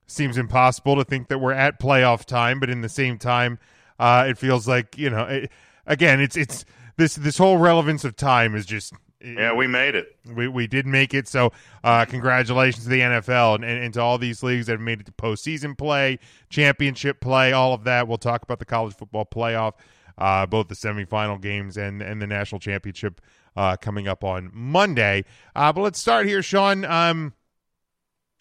[0.06, 3.58] seems impossible to think that we're at playoff time, but in the same time,
[3.98, 5.24] uh, it feels like you know.
[5.24, 5.50] It,
[5.84, 6.64] again, it's it's
[6.96, 10.16] this this whole relevance of time is just Yeah, we made it.
[10.32, 11.26] we, we did make it.
[11.26, 11.52] So,
[11.82, 15.00] uh, congratulations to the NFL and, and, and to all these leagues that have made
[15.00, 18.06] it to postseason play, championship play, all of that.
[18.06, 19.72] We'll talk about the college football playoff,
[20.18, 23.20] uh, both the semifinal games and and the national championship
[23.56, 25.24] uh, coming up on Monday.
[25.56, 26.84] Uh, but let's start here, Sean.
[26.84, 27.32] Um,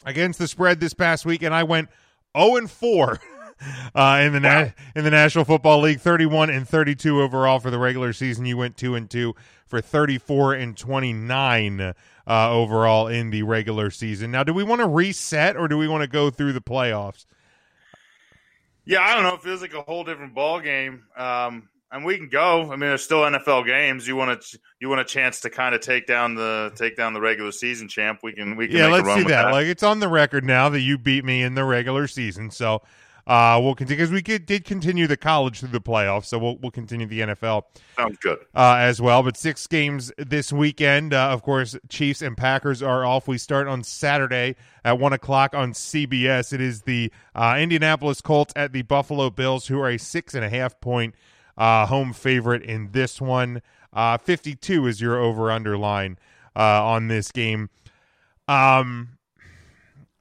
[0.06, 1.90] against the spread this past week, and I went
[2.38, 3.20] zero and four.
[3.96, 7.80] Uh, in the na- in the National Football League, thirty-one and thirty-two overall for the
[7.80, 8.46] regular season.
[8.46, 9.34] You went two and two
[9.66, 11.94] for thirty-four and twenty-nine uh,
[12.52, 14.30] overall in the regular season.
[14.30, 17.26] Now, do we want to reset or do we want to go through the playoffs?
[18.86, 19.34] Yeah, I don't know.
[19.34, 21.04] It feels like a whole different ball game.
[21.18, 22.64] Um, and we can go.
[22.68, 24.08] I mean, there's still NFL games.
[24.08, 27.14] You want to you want a chance to kind of take down the take down
[27.14, 28.20] the regular season champ.
[28.24, 29.44] We can we can Yeah, make let's with that.
[29.46, 29.52] that.
[29.52, 32.82] Like it's on the record now that you beat me in the regular season, so
[33.28, 36.56] uh, we'll continue because we could, did continue the college through the playoffs, so we'll
[36.60, 37.64] we'll continue the NFL.
[37.98, 38.38] Sounds good.
[38.56, 39.22] uh, as well.
[39.22, 41.14] But six games this weekend.
[41.14, 43.28] Uh, of course, Chiefs and Packers are off.
[43.28, 44.56] We start on Saturday
[44.86, 46.54] at one o'clock on CBS.
[46.54, 50.46] It is the uh, Indianapolis Colts at the Buffalo Bills, who are a six and
[50.46, 51.14] a half point
[51.58, 53.62] uh, home favorite in this one.
[53.92, 56.18] Uh, Fifty-two is your over/under line
[56.56, 57.70] uh, on this game.
[58.48, 59.17] Um.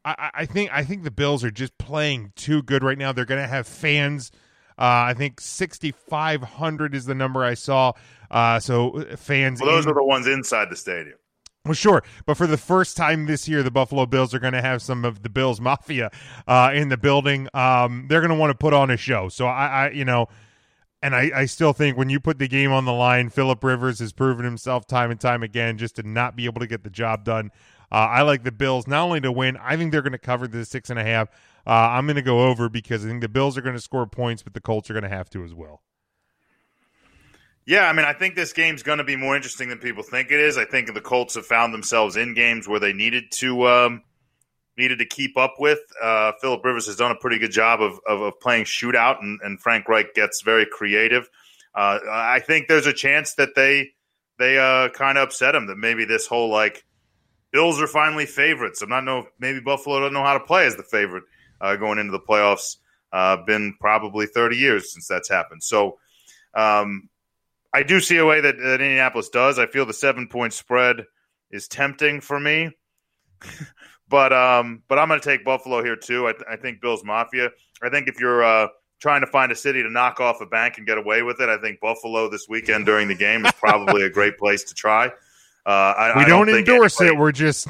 [0.06, 3.12] I, I think I think the Bills are just playing too good right now.
[3.12, 4.30] They're going to have fans.
[4.78, 7.92] Uh, I think sixty five hundred is the number I saw.
[8.30, 9.60] Uh, so fans.
[9.60, 11.16] Well, those in- are the ones inside the stadium.
[11.64, 14.62] well, sure, but for the first time this year, the Buffalo Bills are going to
[14.62, 16.10] have some of the Bills Mafia
[16.46, 17.48] uh, in the building.
[17.54, 19.28] Um, they're going to want to put on a show.
[19.28, 20.28] So I, I you know,
[21.02, 23.98] and I, I still think when you put the game on the line, Philip Rivers
[24.00, 26.90] has proven himself time and time again just to not be able to get the
[26.90, 27.50] job done.
[27.90, 29.56] Uh, I like the Bills not only to win.
[29.58, 31.28] I think they're going to cover the six and a half.
[31.66, 34.06] Uh, I'm going to go over because I think the Bills are going to score
[34.06, 35.82] points, but the Colts are going to have to as well.
[37.64, 40.30] Yeah, I mean, I think this game's going to be more interesting than people think
[40.30, 40.56] it is.
[40.56, 44.02] I think the Colts have found themselves in games where they needed to um,
[44.76, 45.80] needed to keep up with.
[46.00, 49.40] Uh, Philip Rivers has done a pretty good job of, of, of playing shootout, and,
[49.42, 51.28] and Frank Reich gets very creative.
[51.74, 53.90] Uh, I think there's a chance that they
[54.38, 55.66] they uh, kind of upset him.
[55.66, 56.84] That maybe this whole like
[57.56, 58.82] Bills are finally favorites.
[58.82, 61.24] I'm not know maybe Buffalo doesn't know how to play as the favorite
[61.60, 62.76] uh, going into the playoffs.
[63.12, 65.62] Uh, been probably 30 years since that's happened.
[65.62, 65.98] So.
[66.54, 67.08] Um,
[67.76, 69.58] I do see a way that, that Indianapolis does.
[69.58, 71.04] I feel the seven point spread
[71.50, 72.70] is tempting for me,
[74.08, 76.26] but um, but I'm going to take Buffalo here too.
[76.26, 77.50] I, th- I think Bills Mafia.
[77.82, 80.78] I think if you're uh, trying to find a city to knock off a bank
[80.78, 84.04] and get away with it, I think Buffalo this weekend during the game is probably
[84.04, 85.10] a great place to try.
[85.66, 87.20] Uh, I, We don't, think endorse anybody- it.
[87.20, 87.66] We're just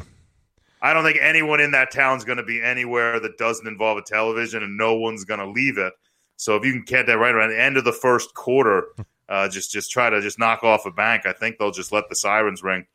[0.82, 4.02] I don't think anyone in that town's going to be anywhere that doesn't involve a
[4.02, 5.92] television, and no one's going to leave it.
[6.36, 8.84] So if you can get that right around the end of the first quarter,
[9.28, 11.24] uh, just just try to just knock off a bank.
[11.26, 12.86] I think they'll just let the sirens ring.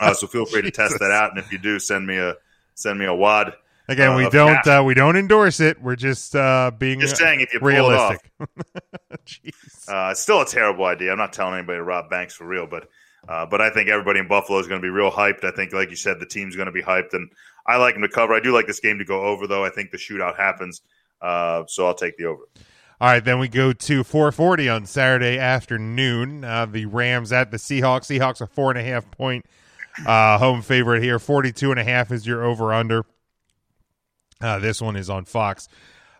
[0.00, 2.34] Uh, so feel free to test that out, and if you do, send me a
[2.74, 3.54] send me a wad.
[3.88, 5.80] again, uh, we don't uh, we don't endorse it.
[5.80, 8.18] We're just uh, being Just saying, if you pull it off.
[8.18, 8.30] realistic.
[9.26, 9.88] Jeez.
[9.88, 11.12] Uh, it's still a terrible idea.
[11.12, 12.88] I'm not telling anybody to rob banks for real, but
[13.28, 15.44] uh, but I think everybody in Buffalo is going to be real hyped.
[15.44, 17.30] I think, like you said, the team's going to be hyped, and
[17.66, 18.34] I like them to cover.
[18.34, 19.64] I do like this game to go over, though.
[19.64, 20.82] I think the shootout happens,
[21.20, 22.42] uh, so I'll take the over.
[23.00, 26.44] All right, then we go to 4:40 on Saturday afternoon.
[26.44, 28.06] Uh, the Rams at the Seahawks.
[28.06, 29.44] Seahawks a four and a half point
[30.06, 31.18] uh, home favorite here.
[31.18, 33.04] 42 and a half is your over under.
[34.40, 35.68] Uh, this one is on Fox.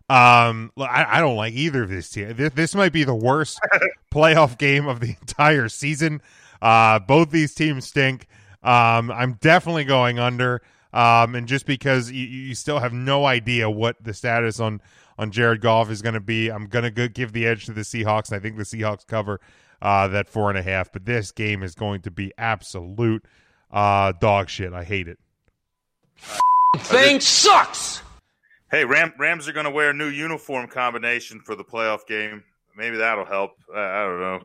[0.09, 2.35] Um, I, I don't like either of this team.
[2.37, 3.59] This, this might be the worst
[4.15, 6.21] playoff game of the entire season.
[6.65, 8.27] Uh, both these teams stink.
[8.63, 10.63] Um, I'm definitely going under.
[10.95, 14.81] Um, and just because you, you still have no idea what the status on
[15.19, 17.83] on Jared Goff is going to be, I'm going to give the edge to the
[17.83, 18.31] Seahawks.
[18.31, 19.41] And I think the Seahawks cover
[19.81, 20.91] uh, that four and a half.
[20.91, 23.25] But this game is going to be absolute
[23.71, 24.73] uh, dog shit.
[24.73, 25.19] I hate it.
[26.79, 28.03] Thing sucks.
[28.71, 32.43] Hey, Ram, Rams are going to wear a new uniform combination for the playoff game.
[32.77, 33.53] Maybe that'll help.
[33.73, 34.41] I, I don't know.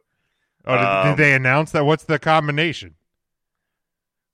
[0.66, 1.86] Oh, did, Um, did they announce that?
[1.86, 2.96] What's the combination?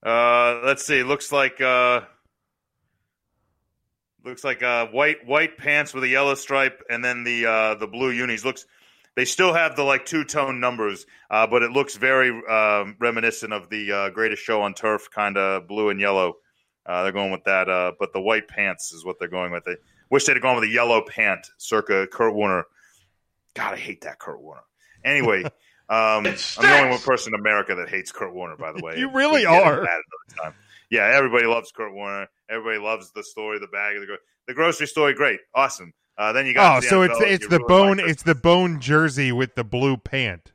[0.03, 1.03] Uh, let's see.
[1.03, 2.01] Looks like uh,
[4.23, 7.88] looks like uh, white white pants with a yellow stripe, and then the uh, the
[7.88, 8.43] blue unis.
[8.45, 8.65] Looks
[9.15, 13.53] They still have the like two tone numbers, uh, but it looks very um, reminiscent
[13.53, 16.36] of the uh, Greatest Show on Turf, kind of blue and yellow.
[16.86, 19.63] Uh, they're going with that, uh, but the white pants is what they're going with.
[19.63, 19.76] They
[20.11, 22.65] wish they'd have gone with a yellow pant, circa Kurt Warner.
[23.55, 24.61] God, I hate that Kurt Warner.
[25.03, 25.45] Anyway,
[25.89, 28.55] um, I'm the only one person in America that hates Kurt Warner.
[28.57, 30.55] By the way, You really We can get into are.
[30.91, 32.27] Yeah, everybody loves Kurt Warner.
[32.49, 34.17] Everybody loves the story, the bag, the, gro-
[34.47, 35.13] the grocery story.
[35.13, 35.93] Great, awesome.
[36.17, 38.23] Uh, then you got Oh, the so NFL, it's it's the really bone like it's
[38.23, 40.51] the bone jersey with the blue pant.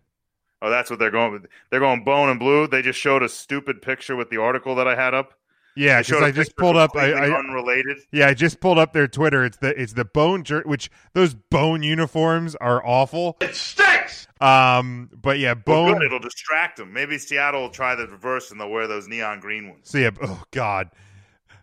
[0.63, 1.47] Oh, that's what they're going with.
[1.71, 2.67] They're going bone and blue.
[2.67, 5.33] They just showed a stupid picture with the article that I had up.
[5.77, 6.95] Yeah, because I just pulled up.
[6.97, 7.99] I, I unrelated.
[8.13, 9.45] yeah, I just pulled up their Twitter.
[9.45, 13.37] It's the it's the bone jer- which those bone uniforms are awful.
[13.41, 13.90] It stinks!
[14.41, 16.03] Um, but yeah, bone.
[16.03, 16.93] It'll distract them.
[16.93, 19.91] Maybe Seattle will try the reverse and they'll wear those neon green ones.
[19.91, 20.91] So yeah, oh god,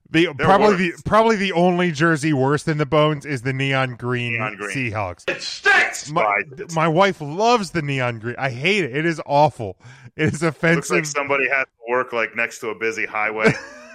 [0.09, 4.33] the probably the probably the only jersey worse than the bones is the neon green,
[4.33, 4.91] Neon green.
[4.91, 5.29] Seahawks.
[5.29, 6.09] It stinks!
[6.11, 6.43] My,
[6.73, 8.35] my wife loves the neon green.
[8.37, 8.95] I hate it.
[8.95, 9.77] It is awful.
[10.15, 10.77] It is offensive.
[10.77, 13.45] Looks like somebody has to work like next to a busy highway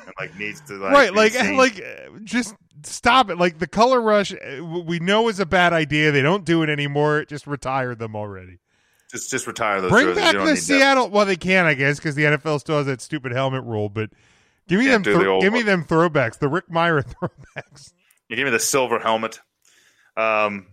[0.07, 1.57] and like needs to like right like seen.
[1.57, 1.82] like
[2.24, 2.55] just
[2.85, 6.45] stop it like the color rush uh, we know is a bad idea they don't
[6.45, 8.59] do it anymore just retire them already
[9.11, 9.91] just just retire those.
[9.91, 10.22] bring jerseys.
[10.22, 12.87] back You don't the seattle well they can i guess because the nfl still has
[12.87, 14.11] that stupid helmet rule but
[14.68, 17.05] give me them do the give me them throwbacks the Rick Mirer
[17.57, 17.93] throwbacks
[18.28, 19.41] You give me the silver helmet.
[20.16, 20.66] Um,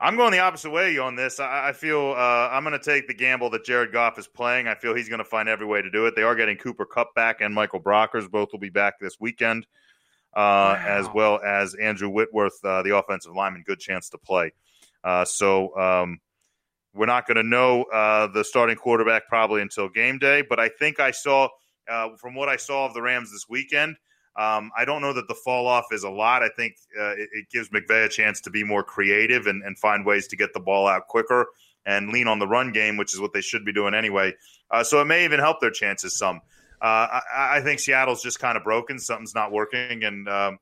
[0.00, 1.40] I'm going the opposite way on this.
[1.40, 4.68] I, I feel uh, I'm going to take the gamble that Jared Goff is playing.
[4.68, 6.14] I feel he's going to find every way to do it.
[6.14, 8.30] They are getting Cooper Kupp back and Michael Brockers.
[8.30, 9.66] Both will be back this weekend,
[10.34, 13.64] uh, as well as Andrew Whitworth, uh, the offensive lineman.
[13.66, 14.52] Good chance to play.
[15.02, 16.20] Uh, so um,
[16.94, 20.42] we're not going to know uh, the starting quarterback probably until game day.
[20.42, 21.48] But I think I saw,
[21.88, 23.96] uh, from what I saw of the Rams this weekend,
[24.36, 26.42] um, I don't know that the fall off is a lot.
[26.42, 29.76] I think uh, it, it gives McVay a chance to be more creative and, and
[29.78, 31.46] find ways to get the ball out quicker
[31.84, 34.32] and lean on the run game, which is what they should be doing anyway.
[34.70, 36.40] Uh, so it may even help their chances some.
[36.80, 38.98] Uh, I, I think Seattle's just kind of broken.
[38.98, 40.04] Something's not working.
[40.04, 40.58] And, um,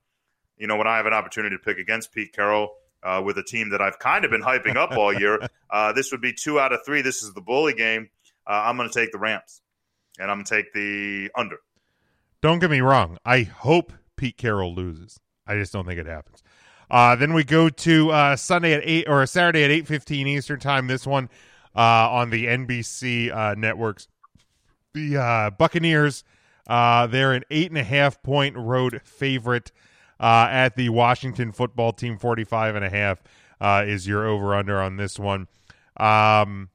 [0.57, 3.43] you know, when I have an opportunity to pick against Pete Carroll uh, with a
[3.45, 6.59] team that I've kind of been hyping up all year, uh, this would be two
[6.59, 7.03] out of three.
[7.03, 8.09] This is the bully game.
[8.47, 9.61] Uh, I'm going to take the Rams,
[10.19, 11.57] and I'm going to take the under.
[12.41, 16.43] don't get me wrong i hope pete carroll loses i just don't think it happens
[16.91, 20.87] uh, then we go to uh, sunday at 8 or saturday at 8.15 eastern time
[20.87, 21.29] this one
[21.75, 24.07] uh, on the nbc uh, networks
[24.97, 26.24] the uh, Buccaneers.
[26.66, 29.70] Uh, they're an eight and a half point road favorite
[30.18, 32.18] uh, at the Washington football team.
[32.18, 33.22] 45 and a half
[33.61, 35.47] uh, is your over under on this one.
[35.99, 36.70] Um,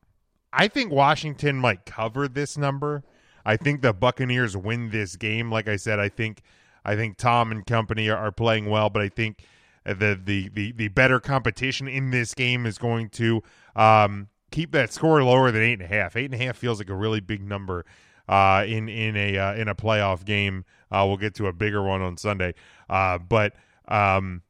[0.53, 3.03] I think Washington might cover this number.
[3.43, 5.51] I think the Buccaneers win this game.
[5.51, 6.41] Like I said, I think
[6.85, 9.43] I think Tom and company are, are playing well, but I think
[9.83, 13.41] the, the the the better competition in this game is going to
[13.75, 16.15] um, keep that score lower than eight and a half.
[16.15, 17.85] Eight and a half feels like a really big number
[18.31, 20.63] uh, in in a uh, in a playoff game.
[20.89, 22.53] Uh, we'll get to a bigger one on Sunday,
[22.89, 23.53] uh, but
[23.87, 24.41] um,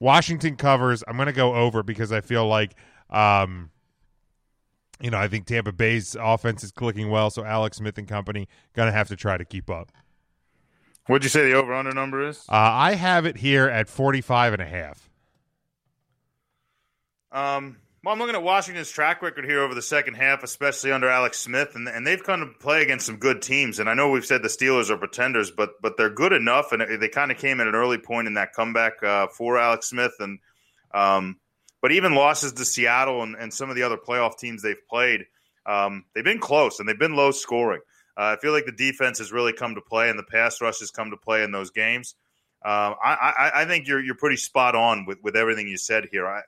[0.00, 1.04] Washington covers.
[1.06, 2.74] I'm going to go over because I feel like.
[3.08, 3.70] Um,
[5.02, 8.46] you know, I think Tampa Bay's offense is clicking well, so Alex Smith and company
[8.74, 9.90] gonna have to try to keep up.
[11.06, 12.44] What'd you say the over under number is?
[12.50, 15.08] Uh, I have it here at 45 and a half.
[17.32, 21.08] Um, well, I'm looking at Washington's track record here over the second half, especially under
[21.08, 23.78] Alex Smith, and, and they've kind of play against some good teams.
[23.78, 27.00] And I know we've said the Steelers are pretenders, but but they're good enough, and
[27.00, 30.14] they kind of came at an early point in that comeback uh, for Alex Smith.
[30.18, 30.38] And
[30.94, 31.36] um,
[31.82, 35.26] but even losses to Seattle and, and some of the other playoff teams they've played,
[35.66, 37.80] um, they've been close and they've been low scoring.
[38.16, 40.80] Uh, I feel like the defense has really come to play, and the pass rush
[40.80, 42.14] has come to play in those games.
[42.64, 46.08] Um, I, I, I think you're you're pretty spot on with, with everything you said
[46.10, 46.26] here.
[46.26, 46.40] I,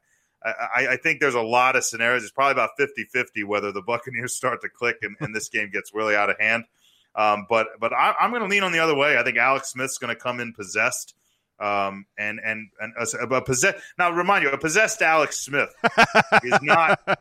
[0.45, 2.23] I, I think there's a lot of scenarios.
[2.23, 5.93] It's probably about 50-50 whether the Buccaneers start to click and, and this game gets
[5.95, 6.65] really out of hand.
[7.15, 9.19] Um, but but I, I'm going to lean on the other way.
[9.19, 11.15] I think Alex Smith's going to come in possessed.
[11.61, 15.73] Um, and and and a, a possess now remind you a possessed Alex Smith
[16.43, 16.99] is not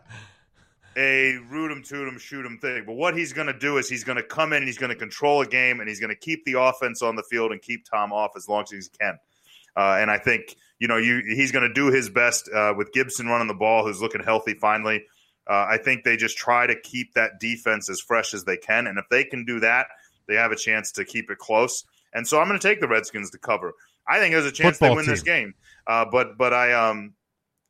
[0.95, 2.83] a root him, toot him, shoot him thing.
[2.85, 4.89] But what he's going to do is he's going to come in and he's going
[4.89, 7.61] to control a game and he's going to keep the offense on the field and
[7.61, 9.17] keep Tom off as long as he can.
[9.75, 12.91] Uh, and I think you know you he's going to do his best uh, with
[12.91, 15.05] Gibson running the ball, who's looking healthy finally.
[15.47, 18.87] Uh, I think they just try to keep that defense as fresh as they can,
[18.87, 19.87] and if they can do that,
[20.27, 21.83] they have a chance to keep it close.
[22.13, 23.73] And so I'm going to take the Redskins to cover.
[24.07, 25.53] I think there's a chance Football they win this game,
[25.87, 27.13] uh, but but I um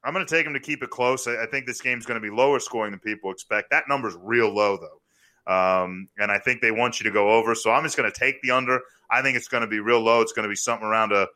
[0.03, 1.27] I'm going to take them to keep it close.
[1.27, 3.69] I, I think this game's going to be lower scoring than people expect.
[3.69, 7.53] That number's real low though, um, and I think they want you to go over.
[7.55, 8.79] So I'm just going to take the under.
[9.09, 10.21] I think it's going to be real low.
[10.21, 11.27] It's going to be something around a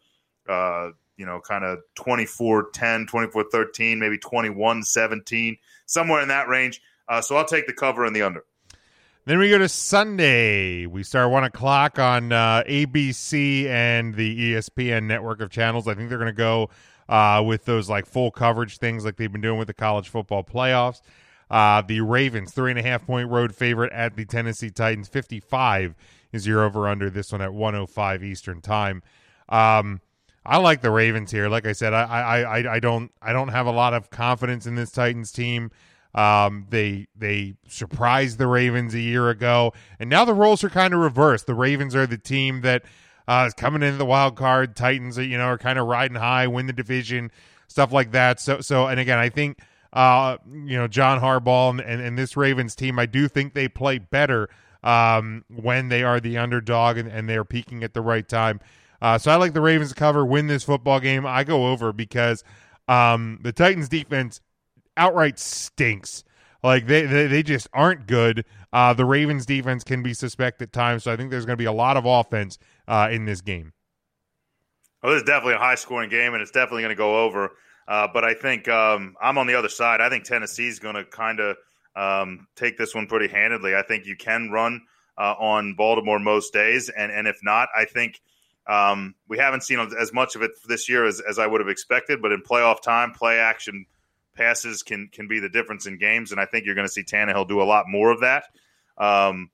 [0.49, 6.47] uh, you know, kind of 24 10, 24 13, maybe 21 17, somewhere in that
[6.47, 6.81] range.
[7.07, 8.43] Uh, so I'll take the cover and the under.
[9.25, 10.85] Then we go to Sunday.
[10.85, 15.87] We start one o'clock on uh, ABC and the ESPN network of channels.
[15.87, 16.69] I think they're going to go
[17.09, 20.43] uh, with those like full coverage things like they've been doing with the college football
[20.43, 21.01] playoffs.
[21.49, 25.07] Uh, the Ravens, three and a half point road favorite at the Tennessee Titans.
[25.07, 25.95] 55
[26.31, 27.09] is your over under.
[27.09, 29.01] This one at 105 Eastern time.
[29.49, 30.01] Um,
[30.45, 31.49] I like the Ravens here.
[31.49, 34.75] Like I said, I, I, I, don't I don't have a lot of confidence in
[34.75, 35.71] this Titans team.
[36.13, 40.93] Um, they they surprised the Ravens a year ago, and now the roles are kind
[40.93, 41.45] of reversed.
[41.45, 42.83] The Ravens are the team that
[43.27, 44.75] uh, is coming into the wild card.
[44.75, 47.31] Titans, you know, are kind of riding high, win the division,
[47.67, 48.39] stuff like that.
[48.39, 49.59] So so, and again, I think
[49.91, 53.67] uh, you know John Harbaugh and, and, and this Ravens team, I do think they
[53.67, 54.49] play better
[54.85, 58.61] um, when they are the underdog and, and they're peaking at the right time.
[59.01, 61.25] Uh, so I like the Ravens to cover, win this football game.
[61.25, 62.43] I go over because
[62.87, 64.41] um, the Titans defense
[64.97, 66.23] outright stinks.
[66.63, 68.45] Like they, they, they just aren't good.
[68.73, 71.61] Uh, the Ravens defense can be suspect at times, so I think there's going to
[71.61, 73.71] be a lot of offense uh, in this game.
[75.03, 77.51] Well, this is definitely a high scoring game, and it's definitely going to go over.
[77.87, 80.01] Uh, but I think um, I'm on the other side.
[80.01, 81.57] I think Tennessee's going to kind of
[81.95, 83.75] um, take this one pretty handedly.
[83.75, 84.81] I think you can run
[85.17, 88.19] uh, on Baltimore most days, and and if not, I think
[88.67, 91.69] um, we haven't seen as much of it this year as, as I would have
[91.69, 92.21] expected.
[92.21, 93.85] But in playoff time, play action
[94.35, 97.03] passes can can be the difference in games, and I think you're going to see
[97.03, 98.45] Tannehill do a lot more of that.
[98.97, 99.49] Um,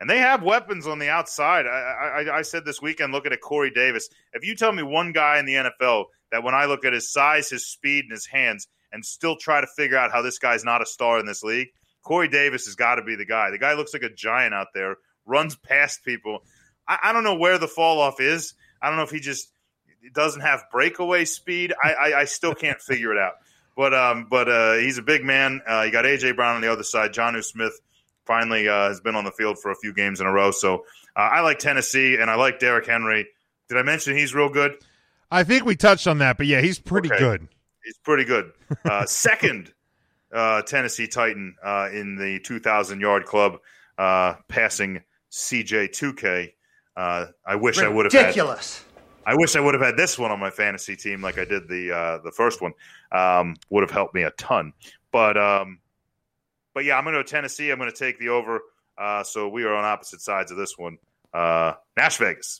[0.00, 1.66] and they have weapons on the outside.
[1.66, 4.08] I, I, I said this weekend, looking at Corey Davis.
[4.32, 7.10] If you tell me one guy in the NFL that when I look at his
[7.10, 10.64] size, his speed, and his hands, and still try to figure out how this guy's
[10.64, 11.68] not a star in this league,
[12.02, 13.50] Corey Davis has got to be the guy.
[13.50, 16.44] The guy looks like a giant out there, runs past people.
[16.88, 18.54] I, I don't know where the fall off is.
[18.82, 19.50] I don't know if he just
[20.14, 21.72] doesn't have breakaway speed.
[21.82, 23.34] I, I, I still can't figure it out.
[23.76, 25.60] But um, but uh, he's a big man.
[25.68, 27.12] Uh, you got AJ Brown on the other side.
[27.12, 27.78] Jonnu Smith
[28.24, 30.50] finally uh, has been on the field for a few games in a row.
[30.50, 30.84] So
[31.14, 33.28] uh, I like Tennessee and I like Derrick Henry.
[33.68, 34.74] Did I mention he's real good?
[35.30, 37.18] I think we touched on that, but yeah, he's pretty Okay.
[37.18, 37.48] good.
[37.84, 38.52] He's pretty good.
[38.84, 39.72] Uh, second
[40.32, 43.58] uh, Tennessee Titan uh, in the 2,000 yard club,
[43.96, 46.52] uh, passing CJ 2K.
[46.98, 48.22] Uh, I wish I would have had.
[48.22, 48.84] Ridiculous.
[49.24, 51.68] I wish I would have had this one on my fantasy team like I did
[51.68, 52.72] the uh, the first one.
[53.12, 54.72] Um, would have helped me a ton.
[55.12, 55.78] But um,
[56.74, 57.70] but yeah, I'm going to go Tennessee.
[57.70, 58.60] I'm going to take the over.
[58.98, 60.98] Uh, so we are on opposite sides of this one.
[61.32, 62.58] Uh, Nash Vegas.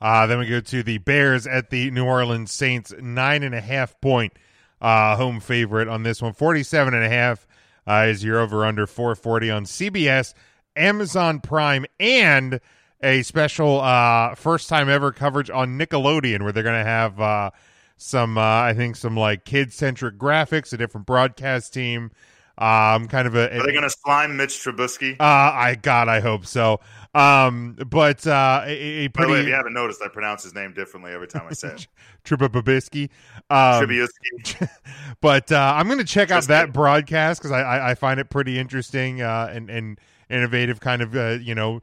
[0.00, 3.60] Uh, then we go to the Bears at the New Orleans Saints, nine and a
[3.60, 4.32] half point
[4.80, 6.32] uh, home favorite on this one.
[6.32, 7.46] 47 and a half
[7.86, 10.34] uh, is your over under 440 on CBS,
[10.74, 12.60] Amazon Prime, and
[13.02, 17.50] a special uh, first time ever coverage on Nickelodeon where they're going to have uh,
[17.96, 22.10] some, uh, I think, some like kid centric graphics, a different broadcast team.
[22.58, 25.12] Um, kind of a, Are they going to slime Mitch Trubisky?
[25.12, 26.80] uh, I God, I hope so.
[27.14, 30.56] Um, but uh, a, a By the way, if you haven't noticed, I pronounce his
[30.56, 31.86] name differently every time I say it.
[32.24, 33.10] Trubisky.
[33.48, 34.68] Um, Trubisky.
[35.20, 38.28] but uh, I'm going to check out that broadcast because I, I, I find it
[38.28, 41.80] pretty interesting uh, and, and innovative, kind of, uh, you know,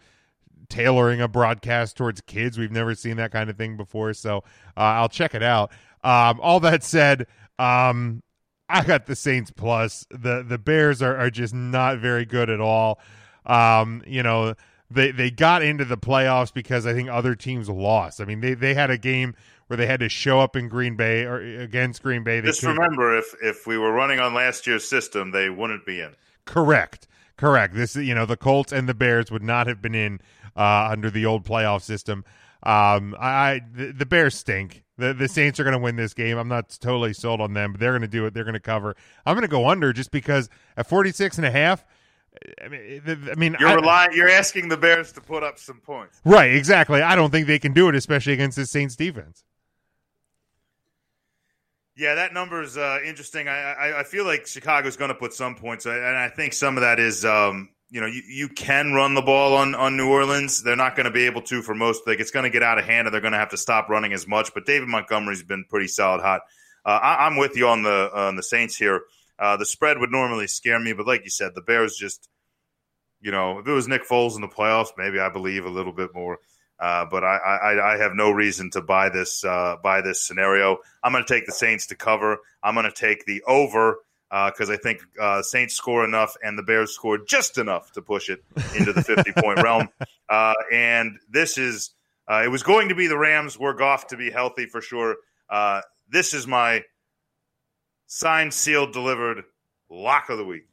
[0.69, 2.57] tailoring a broadcast towards kids.
[2.57, 4.13] We've never seen that kind of thing before.
[4.13, 4.37] So
[4.77, 5.71] uh, I'll check it out.
[6.03, 7.27] Um, all that said,
[7.59, 8.21] um,
[8.69, 10.05] I got the Saints plus.
[10.09, 12.99] The the Bears are, are just not very good at all.
[13.45, 14.55] Um, you know,
[14.89, 18.21] they they got into the playoffs because I think other teams lost.
[18.21, 19.35] I mean, they they had a game
[19.67, 22.39] where they had to show up in Green Bay or against Green Bay.
[22.39, 25.85] They Just couldn't- remember, if if we were running on last year's system, they wouldn't
[25.85, 26.15] be in.
[26.45, 27.07] Correct.
[27.37, 27.73] Correct.
[27.73, 30.19] This is you know the Colts and the Bears would not have been in
[30.55, 32.23] uh, under the old playoff system.
[32.63, 34.83] Um, I, I the, the Bears stink.
[34.97, 36.37] The the Saints are going to win this game.
[36.37, 38.33] I'm not totally sold on them, but they're going to do it.
[38.33, 38.95] They're going to cover.
[39.25, 41.85] I'm going to go under just because at 46 and a half.
[42.63, 44.11] I mean, I mean, You're relying.
[44.13, 46.19] You're asking the Bears to put up some points.
[46.25, 46.53] right?
[46.53, 47.01] Exactly.
[47.01, 49.43] I don't think they can do it, especially against the Saints defense.
[51.97, 53.47] Yeah, that number is uh, interesting.
[53.47, 56.75] I, I I feel like Chicago's going to put some points, and I think some
[56.75, 60.09] of that is, um, you know, you, you can run the ball on on New
[60.09, 60.61] Orleans.
[60.61, 62.05] They're not going to be able to for most.
[62.05, 63.87] Like it's going to get out of hand, and they're going to have to stop
[63.87, 64.53] running as much.
[64.53, 66.41] But David Montgomery's been pretty solid, hot.
[66.85, 69.01] Uh, I, I'm with you on the on the Saints here.
[69.39, 72.29] Uh, the spread would normally scare me, but like you said, the Bears just,
[73.21, 75.91] you know, if it was Nick Foles in the playoffs, maybe I believe a little
[75.93, 76.39] bit more.
[76.79, 80.77] Uh, but I, I, I have no reason to buy this uh, buy this scenario.
[81.03, 82.39] I'm going to take the Saints to cover.
[82.63, 83.99] I'm going to take the over
[84.29, 88.29] because I think uh, Saints score enough and the Bears score just enough to push
[88.29, 88.43] it
[88.75, 89.89] into the 50 point realm.
[90.29, 91.91] Uh, and this is
[92.29, 93.57] uh, it was going to be the Rams.
[93.57, 95.17] We're Goff to be healthy for sure.
[95.49, 96.83] Uh, this is my
[98.07, 99.43] signed, sealed, delivered
[99.89, 100.67] lock of the week.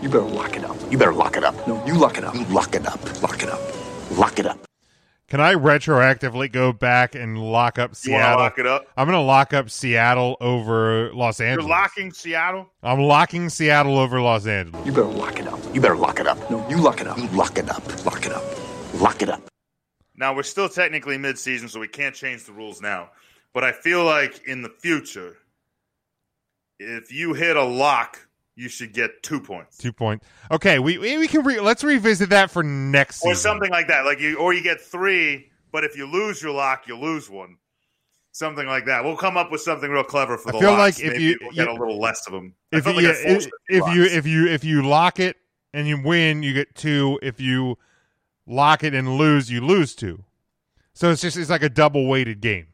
[0.00, 0.76] You better lock it up.
[0.90, 1.54] You better lock it up.
[1.66, 2.34] No, you lock it up.
[2.34, 3.22] You lock it up.
[3.22, 3.60] Lock it up.
[4.16, 4.58] Lock it up.
[5.30, 8.40] Can I retroactively go back and lock up You Seattle?
[8.40, 8.86] lock it up?
[8.96, 11.68] I'm going to lock up Seattle over Los Angeles.
[11.68, 12.68] You're locking Seattle.
[12.82, 14.84] I'm locking Seattle over Los Angeles.
[14.84, 15.60] You better lock it up.
[15.72, 16.50] You better lock it up.
[16.50, 17.16] No, you lock it up.
[17.16, 18.04] You lock it up.
[18.04, 18.42] Lock it up.
[19.00, 19.40] Lock it up.
[20.16, 23.10] Now we're still technically mid-season, so we can't change the rules now.
[23.54, 25.36] But I feel like in the future,
[26.80, 28.18] if you hit a lock,
[28.60, 30.26] you should get two points Two points.
[30.50, 33.42] Okay, we we can re- let's revisit that for next or season.
[33.52, 34.04] something like that.
[34.04, 35.50] Like you, or you get three.
[35.72, 37.56] But if you lose your lock, you lose one.
[38.32, 39.02] Something like that.
[39.04, 40.58] We'll come up with something real clever for the.
[40.58, 40.98] I feel locks.
[40.98, 42.54] like if Maybe you- we'll get you- a little less of them.
[42.72, 45.36] If you, like if, if you if you if you lock it
[45.72, 47.18] and you win, you get two.
[47.22, 47.78] If you
[48.46, 50.24] lock it and lose, you lose two.
[50.92, 52.66] So it's just it's like a double weighted game.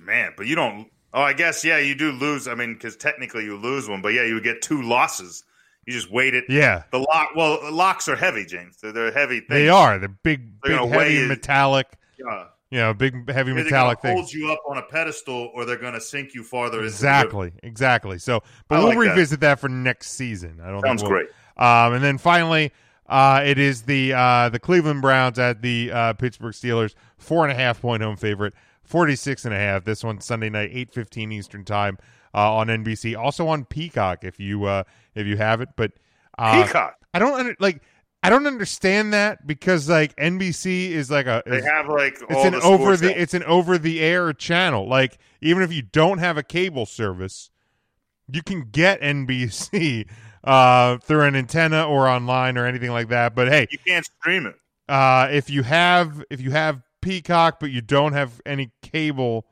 [0.00, 0.88] man, but you don't.
[1.14, 2.48] Oh, I guess yeah, you do lose.
[2.48, 5.44] I mean, because technically you lose one, but yeah, you would get two losses.
[5.86, 6.44] You just weight it.
[6.48, 6.84] Yeah.
[6.92, 7.30] The lock.
[7.36, 8.76] Well, locks are heavy, James.
[8.80, 9.48] They're, they're heavy things.
[9.50, 9.98] They are.
[9.98, 11.88] They're big, They're big, heavy, metallic.
[12.18, 12.44] Yeah.
[12.70, 14.14] You know, big, heavy Either metallic things.
[14.18, 16.82] hold you up on a pedestal, or they're going to sink you farther.
[16.84, 18.18] Exactly, exactly.
[18.18, 19.10] So, but I we'll like that.
[19.10, 19.60] revisit that.
[19.60, 20.60] for next season.
[20.64, 21.30] I don't Sounds think we'll- great.
[21.58, 22.72] Um, and then finally,
[23.08, 27.52] uh, it is the uh, the Cleveland Browns at the uh, Pittsburgh Steelers, four and
[27.52, 28.54] a half point home favorite,
[28.84, 29.84] 46 and a half.
[29.84, 31.98] This one Sunday night, eight fifteen Eastern time
[32.34, 33.16] uh, on NBC.
[33.16, 35.70] Also on Peacock if you uh, if you have it.
[35.76, 35.92] But
[36.38, 36.96] uh, Peacock.
[37.14, 37.82] I don't under, like.
[38.24, 42.52] I don't understand that because like NBC is like a They have like it's an
[42.52, 44.88] the over the it's an over the air channel.
[44.88, 47.50] Like even if you don't have a cable service,
[48.30, 50.08] you can get NBC
[50.44, 53.34] uh, through an antenna or online or anything like that.
[53.34, 54.54] But hey, you can't stream it.
[54.88, 59.44] uh, if you have if you have Peacock but you don't have any cable,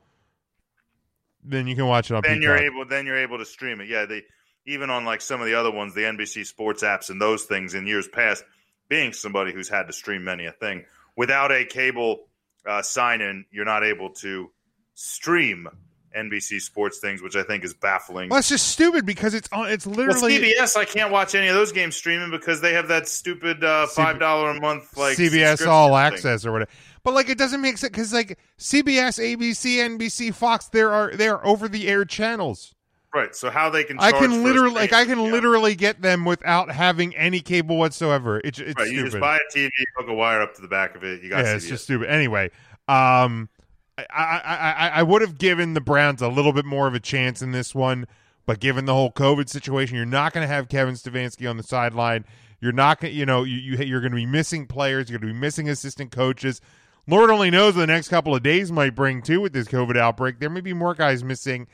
[1.43, 2.43] then you can watch it on Then Peacock.
[2.43, 2.85] you're able.
[2.85, 3.87] Then you're able to stream it.
[3.87, 4.05] Yeah.
[4.05, 4.23] They
[4.65, 7.73] even on like some of the other ones, the NBC Sports apps and those things
[7.73, 8.43] in years past.
[8.89, 10.83] Being somebody who's had to stream many a thing
[11.15, 12.27] without a cable
[12.65, 14.51] uh, sign in, you're not able to
[14.95, 15.65] stream
[16.13, 18.27] NBC Sports things, which I think is baffling.
[18.27, 19.69] well, it's just stupid because it's on.
[19.71, 22.89] It's Well, literally CBS, I can't watch any of those games streaming because they have
[22.89, 25.95] that stupid uh, five dollar a month like CBS All thing.
[25.97, 26.71] Access or whatever.
[27.03, 31.27] But like, it doesn't make sense because like CBS, ABC, NBC, Fox, there are they
[31.27, 32.75] are over the air channels.
[33.13, 33.35] Right.
[33.35, 35.31] So how they can I can literally like I can yeah.
[35.31, 38.39] literally get them without having any cable whatsoever.
[38.43, 39.11] It's it's Right, you stupid.
[39.11, 41.21] just buy a TV, hook a wire up to the back of it.
[41.21, 41.55] You got yeah, CBS.
[41.57, 42.09] it's just stupid.
[42.09, 42.51] Anyway,
[42.87, 43.49] um,
[43.97, 47.01] I I, I, I would have given the Browns a little bit more of a
[47.01, 48.07] chance in this one,
[48.45, 51.63] but given the whole COVID situation, you're not going to have Kevin Stefanski on the
[51.63, 52.23] sideline.
[52.61, 55.09] You're not going, you know, you, you you're going to be missing players.
[55.09, 56.61] You're going to be missing assistant coaches.
[57.07, 60.39] Lord only knows the next couple of days might bring too with this COVID outbreak.
[60.39, 61.67] There may be more guys missing.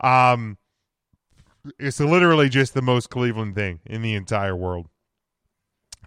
[0.00, 0.58] Um,
[1.78, 4.88] it's literally just the most Cleveland thing in the entire world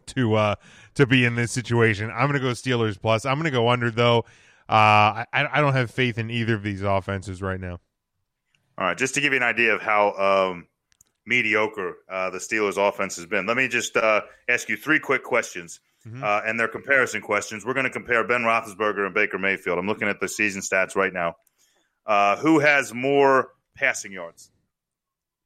[0.07, 0.55] to uh
[0.95, 2.11] to be in this situation.
[2.11, 3.25] I'm going to go Steelers plus.
[3.25, 4.19] I'm going to go under though.
[4.67, 7.79] Uh, I I don't have faith in either of these offenses right now.
[8.77, 10.67] All right, just to give you an idea of how um,
[11.25, 15.23] mediocre uh, the Steelers' offense has been, let me just uh, ask you three quick
[15.23, 15.79] questions,
[16.23, 17.65] uh, and they're comparison questions.
[17.65, 19.79] We're going to compare Ben Roethlisberger and Baker Mayfield.
[19.79, 21.35] I'm looking at the season stats right now.
[22.05, 24.51] Uh, who has more passing yards?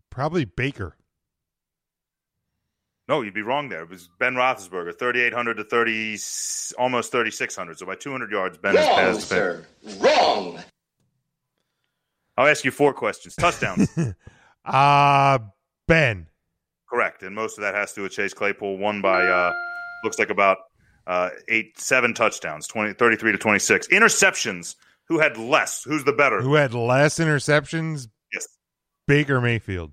[0.10, 0.95] Probably Baker.
[3.07, 3.82] No, you'd be wrong there.
[3.84, 6.18] It was Ben Roethlisberger, 3,800 to 30,
[6.78, 7.80] almost 3,600.
[7.80, 9.28] So by 200 yards, Ben has Wrong, passed.
[9.28, 9.66] sir.
[9.99, 10.60] Wrong.
[12.38, 13.36] I'll ask you four questions.
[13.36, 13.89] Touchdowns.
[14.66, 15.39] Uh
[15.88, 16.28] Ben.
[16.89, 17.24] Correct.
[17.24, 19.51] And most of that has to do with Chase Claypool, won by, uh,
[20.04, 20.58] looks like about
[21.08, 23.88] uh, eight, seven touchdowns, 20, 33 to 26.
[23.88, 24.76] Interceptions.
[25.05, 25.84] Who had less?
[25.84, 26.39] Who's the better?
[26.42, 28.08] Who had less interceptions?
[28.32, 28.47] Yes.
[29.08, 29.92] Baker Mayfield.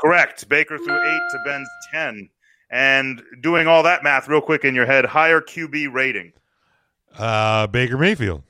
[0.00, 0.48] Correct.
[0.48, 2.28] Baker threw eight to Ben's 10.
[2.70, 6.32] And doing all that math real quick in your head, higher QB rating.
[7.16, 8.42] Uh Baker Mayfield.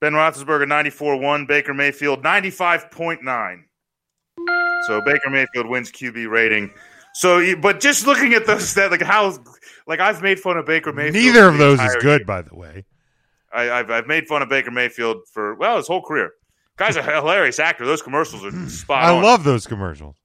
[0.00, 3.62] Ben Roethlisberger 94-1, Baker Mayfield 95.9.
[4.86, 6.70] So Baker Mayfield wins QB rating.
[7.14, 9.36] So, but just looking at those stats, like how,
[9.86, 11.14] like I've made fun of Baker Mayfield.
[11.24, 12.26] Neither of those is good, year.
[12.26, 12.84] by the way.
[13.52, 16.32] I, I've, I've made fun of Baker Mayfield for well his whole career.
[16.76, 17.84] Guy's a hilarious actor.
[17.84, 19.22] Those commercials are spot I on.
[19.22, 20.16] love those commercials.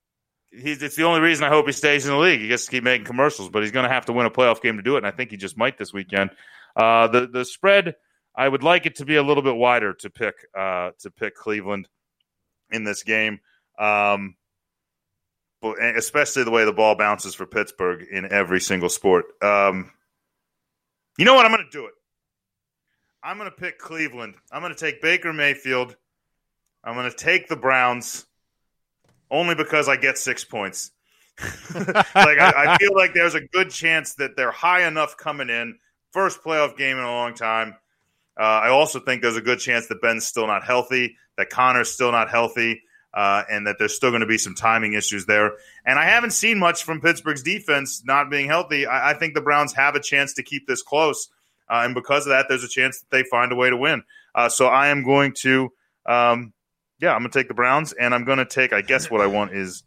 [0.52, 2.40] He's, it's the only reason I hope he stays in the league.
[2.40, 4.62] He gets to keep making commercials, but he's going to have to win a playoff
[4.62, 6.30] game to do it, and I think he just might this weekend.
[6.76, 7.96] Uh, the the spread,
[8.36, 11.36] I would like it to be a little bit wider to pick uh, to pick
[11.36, 11.90] Cleveland
[12.72, 13.40] in this game,
[13.78, 14.36] um,
[15.64, 19.26] especially the way the ball bounces for Pittsburgh in every single sport.
[19.42, 19.92] Um,
[21.18, 21.46] you know what?
[21.46, 21.94] I'm going to do it.
[23.24, 24.36] I'm going to pick Cleveland.
[24.52, 25.96] I'm going to take Baker Mayfield
[26.86, 28.26] I'm going to take the Browns
[29.32, 30.92] only because I get six points.
[31.76, 35.78] like I, I, feel like there's a good chance that they're high enough coming in.
[36.14, 37.76] First playoff game in a long time.
[38.40, 41.92] Uh, I also think there's a good chance that Ben's still not healthy, that Conner's
[41.92, 42.84] still not healthy,
[43.16, 45.54] uh, and that there's still going to be some timing issues there.
[45.86, 48.86] And I haven't seen much from Pittsburgh's defense not being healthy.
[48.86, 51.30] I, I think the Browns have a chance to keep this close,
[51.70, 54.04] uh, and because of that, there's a chance that they find a way to win.
[54.36, 55.72] Uh, so I am going to,
[56.06, 56.54] um,
[57.00, 58.74] yeah, I'm going to take the Browns, and I'm going to take.
[58.74, 59.84] I guess what I want is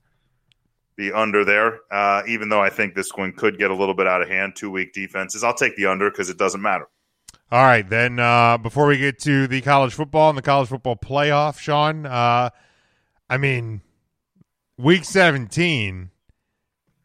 [0.97, 4.07] the under there, uh, even though I think this one could get a little bit
[4.07, 4.57] out of hand.
[4.57, 5.45] Two weak defenses.
[5.45, 6.89] I'll take the under because it doesn't matter.
[7.51, 10.97] All right, then uh, before we get to the college football and the college football
[10.97, 12.51] playoff, Sean, uh,
[13.31, 13.83] I mean,
[14.77, 16.11] week 17,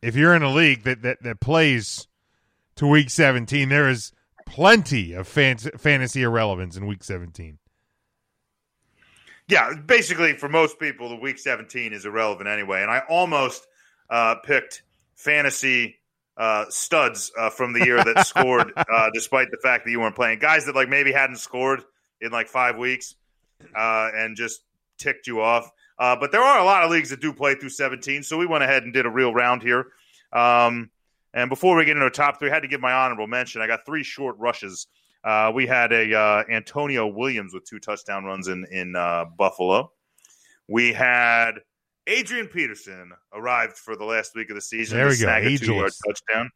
[0.01, 2.07] if you're in a league that, that, that plays
[2.75, 4.11] to week 17, there is
[4.45, 7.57] plenty of fan- fantasy irrelevance in week 17.
[9.49, 12.81] Yeah, basically, for most people, the week 17 is irrelevant anyway.
[12.81, 13.67] And I almost
[14.09, 14.83] uh, picked
[15.15, 15.97] fantasy
[16.37, 20.15] uh, studs uh, from the year that scored, uh, despite the fact that you weren't
[20.15, 20.39] playing.
[20.39, 21.83] Guys that like maybe hadn't scored
[22.21, 23.15] in like five weeks
[23.75, 24.63] uh, and just
[24.97, 25.69] ticked you off.
[25.99, 28.45] Uh, but there are a lot of leagues that do play through 17, so we
[28.45, 29.87] went ahead and did a real round here.
[30.31, 30.89] Um,
[31.33, 33.61] and before we get into our top three, I had to give my honorable mention.
[33.61, 34.87] I got three short rushes.
[35.23, 38.93] Uh, we had a Antonio Williams with two touchdown runs in in
[39.37, 39.91] Buffalo.
[40.67, 41.59] We had
[42.07, 44.97] Adrian Peterson arrived for the last week of the season.
[44.97, 45.29] There we go.
[45.29, 46.49] A two-yard touchdown.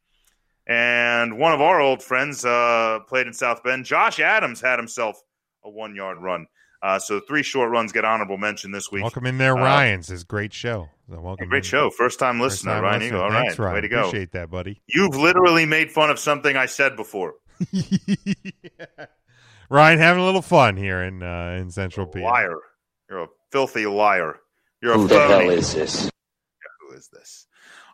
[0.66, 3.86] And one of our old friends uh, played in South Bend.
[3.86, 5.20] Josh Adams had himself
[5.64, 6.46] a one-yard run.
[6.80, 9.02] Uh, so three short runs get honorable mention this week.
[9.02, 10.02] Welcome in there, uh, Ryan.
[10.02, 10.88] Says great show.
[11.10, 11.48] So welcome.
[11.48, 11.90] Great show.
[11.90, 13.16] First time listener, First time Ryan listener.
[13.16, 13.22] Eagle.
[13.22, 13.74] All Thanks, right, Ryan.
[13.74, 13.98] way to go.
[14.00, 14.80] Appreciate that, buddy.
[14.86, 17.34] You've literally made fun of something I said before.
[17.72, 18.14] yeah.
[19.70, 22.20] Ryan having a little fun here in uh, in Central P.
[22.22, 22.56] Liar.
[23.10, 24.36] You're a filthy liar.
[24.80, 26.04] You're a who a the hell is this?
[26.04, 26.10] Yeah,
[26.88, 27.46] who is this?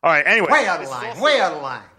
[0.02, 0.24] All right.
[0.26, 1.08] Anyway, way out of line.
[1.08, 1.82] Also, way out of line.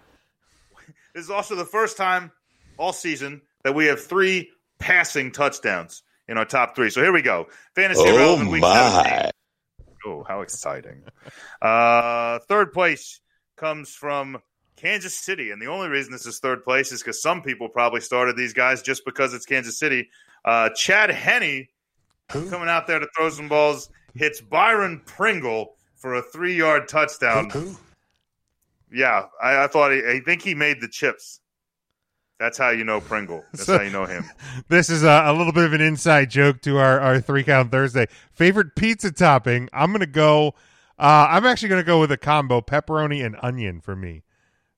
[1.15, 2.29] This is also the first time
[2.77, 4.49] all season that we have three
[4.79, 6.89] passing touchdowns in our top three.
[6.89, 7.47] So here we go.
[7.75, 9.03] Fantasy oh relevant week my.
[9.03, 9.31] 17.
[10.07, 11.03] Oh, how exciting!
[11.61, 13.21] uh, third place
[13.55, 14.37] comes from
[14.75, 18.01] Kansas City, and the only reason this is third place is because some people probably
[18.01, 20.09] started these guys just because it's Kansas City.
[20.43, 21.67] Uh, Chad Henne
[22.29, 27.51] coming out there to throw some balls hits Byron Pringle for a three yard touchdown.
[28.91, 31.41] Yeah, I, I thought he, I think he made the chips.
[32.39, 33.43] That's how you know Pringle.
[33.53, 34.25] That's so, how you know him.
[34.67, 37.71] This is a, a, little bit of an inside joke to our, our three count
[37.71, 38.07] Thursday.
[38.33, 39.69] Favorite pizza topping?
[39.71, 40.49] I'm going to go.
[40.99, 44.23] Uh, I'm actually going to go with a combo pepperoni and onion for me.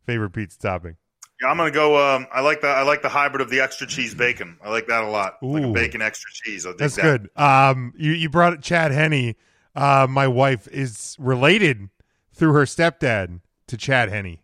[0.05, 0.97] Favorite pizza topping.
[1.41, 2.15] Yeah, I'm gonna go.
[2.15, 4.57] Um, I like the I like the hybrid of the extra cheese bacon.
[4.63, 5.37] I like that a lot.
[5.43, 5.51] Ooh.
[5.51, 6.65] Like a bacon extra cheese.
[6.79, 7.01] That's that.
[7.01, 7.29] good.
[7.35, 9.35] Um, you you brought it, Chad Henne.
[9.75, 11.89] Uh, my wife is related
[12.33, 14.39] through her stepdad to Chad Henne.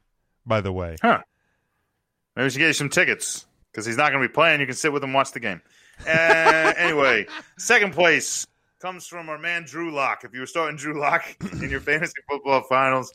[0.46, 1.22] By the way, huh?
[2.36, 4.60] Maybe we should get you some tickets because he's not going to be playing.
[4.60, 5.62] You can sit with him, watch the game.
[6.08, 7.28] Uh, anyway,
[7.58, 8.46] second place
[8.80, 10.24] comes from our man Drew Lock.
[10.24, 11.24] If you were starting Drew Lock
[11.62, 13.12] in your fantasy football finals,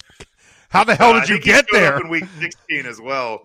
[0.69, 1.99] how the hell did uh, you get there?
[1.99, 3.43] in week 16 as well.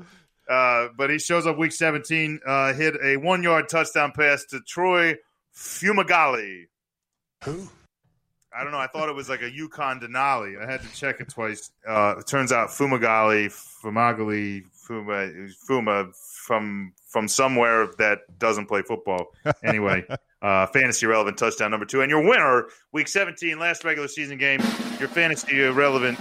[0.50, 4.60] Uh, but he shows up week 17, uh, hit a one yard touchdown pass to
[4.62, 5.16] Troy
[5.56, 6.66] Fumagalli.
[7.46, 7.70] Who?
[8.56, 8.80] I don't know.
[8.80, 10.62] I thought it was like a Yukon Denali.
[10.62, 11.72] I had to check it twice.
[11.88, 19.34] Uh, it turns out Fumagalli, Fumagalli, Fuma, Fuma from from somewhere that doesn't play football.
[19.64, 20.06] Anyway,
[20.42, 24.60] uh, fantasy relevant touchdown number two, and your winner, week 17, last regular season game.
[25.00, 26.20] Your fantasy relevant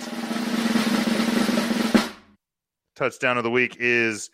[2.94, 4.30] touchdown of the week is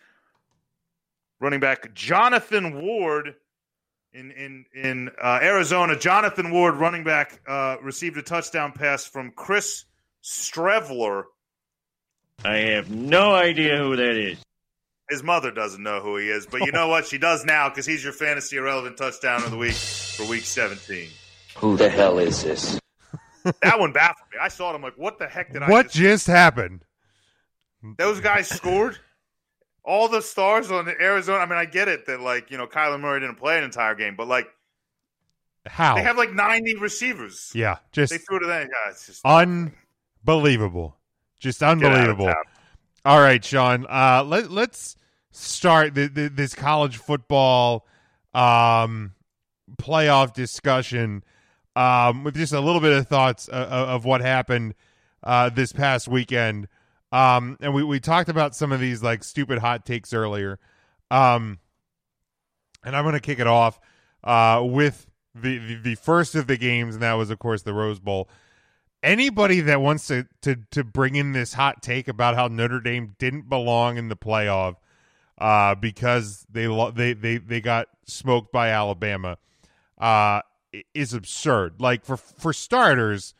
[1.40, 3.34] running back Jonathan Ward
[4.12, 5.98] in in in uh, Arizona.
[5.98, 9.84] Jonathan Ward, running back, uh, received a touchdown pass from Chris
[10.22, 11.24] Streveler.
[12.44, 14.38] I have no idea who that is.
[15.08, 17.06] His mother doesn't know who he is, but you know what?
[17.06, 21.08] She does now because he's your fantasy irrelevant touchdown of the week for week 17.
[21.56, 22.78] Who the hell is this?
[23.62, 24.38] that one baffled me.
[24.40, 24.74] I saw it.
[24.74, 25.70] I'm like, what the heck did I?
[25.70, 26.84] What just, just happened?
[27.96, 28.98] Those guys scored.
[29.88, 31.38] All the stars on Arizona.
[31.38, 33.94] I mean, I get it that like you know Kyler Murray didn't play an entire
[33.94, 34.46] game, but like
[35.66, 37.50] how they have like ninety receivers.
[37.54, 38.46] Yeah, just they threw to.
[38.46, 40.98] Yeah, it's just unbelievable,
[41.40, 42.32] just unbelievable.
[43.06, 43.86] All right, Sean.
[43.88, 44.96] Uh, let let's
[45.30, 47.86] start the, the, this college football
[48.34, 49.14] um,
[49.76, 51.24] playoff discussion
[51.76, 54.74] um, with just a little bit of thoughts of, of what happened
[55.22, 56.68] uh, this past weekend.
[57.10, 60.58] Um, and we, we talked about some of these like stupid hot takes earlier.
[61.10, 61.58] Um,
[62.84, 63.80] and I'm going to kick it off
[64.24, 67.72] uh, with the, the the first of the games, and that was of course the
[67.74, 68.28] Rose Bowl.
[69.02, 73.14] Anybody that wants to to to bring in this hot take about how Notre Dame
[73.18, 74.76] didn't belong in the playoff
[75.38, 79.38] uh, because they lo- they they they got smoked by Alabama
[79.98, 80.40] uh,
[80.94, 81.80] is absurd.
[81.80, 83.34] Like for for starters,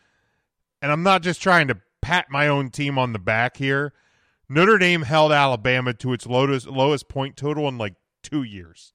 [0.80, 1.78] and I'm not just trying to
[2.09, 3.93] pat my own team on the back here.
[4.48, 8.94] Notre Dame held Alabama to its lowest lowest point total in like two years.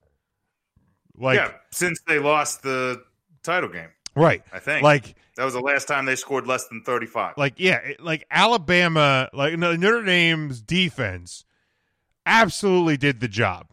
[1.16, 3.04] Like yeah, since they lost the
[3.44, 4.82] title game, right, I think.
[4.82, 7.36] like that was the last time they scored less than 35.
[7.38, 11.46] like yeah, it- like Alabama, like Notre Dame's defense
[12.26, 13.68] absolutely did the job,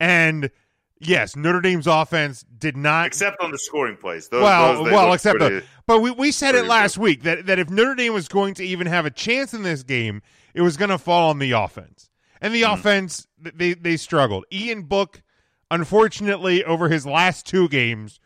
[0.00, 0.50] and
[0.98, 4.28] yes, Notre Dame's offense did not except on the scoring plays.
[4.28, 7.58] Those, well, those, well, except the, but we, we said it last week that that
[7.58, 10.22] if Notre Dame was going to even have a chance in this game,
[10.54, 12.10] it was going to fall on the offense,
[12.40, 12.72] and the Hmm.
[12.74, 14.44] offense they they struggled.
[14.52, 15.22] Ian Book,
[15.70, 18.20] unfortunately, over his last two games,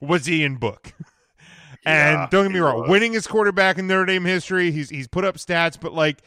[0.00, 0.92] was Ian Book.
[1.84, 2.88] And Yeah, don't get me wrong, was.
[3.12, 4.72] his quarterback in Notre Dame history.
[4.72, 6.20] He's he's put up stats, but like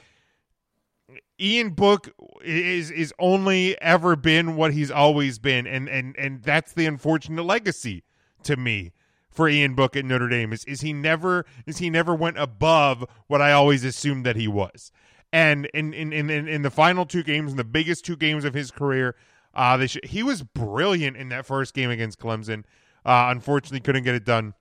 [1.37, 2.09] Ian Book
[2.43, 7.43] is is only ever been what he's always been, and and and that's the unfortunate
[7.43, 8.03] legacy
[8.43, 8.93] to me
[9.31, 10.53] for Ian Book at Notre Dame?
[10.53, 14.47] Is is he never is he never went above what I always assumed that he
[14.47, 14.91] was,
[15.31, 18.53] and in in in in, the final two games, in the biggest two games of
[18.53, 19.15] his career,
[19.53, 22.63] uh, they sh- he was brilliant in that first game against Clemson.
[23.05, 24.53] Uh, unfortunately, couldn't get it done,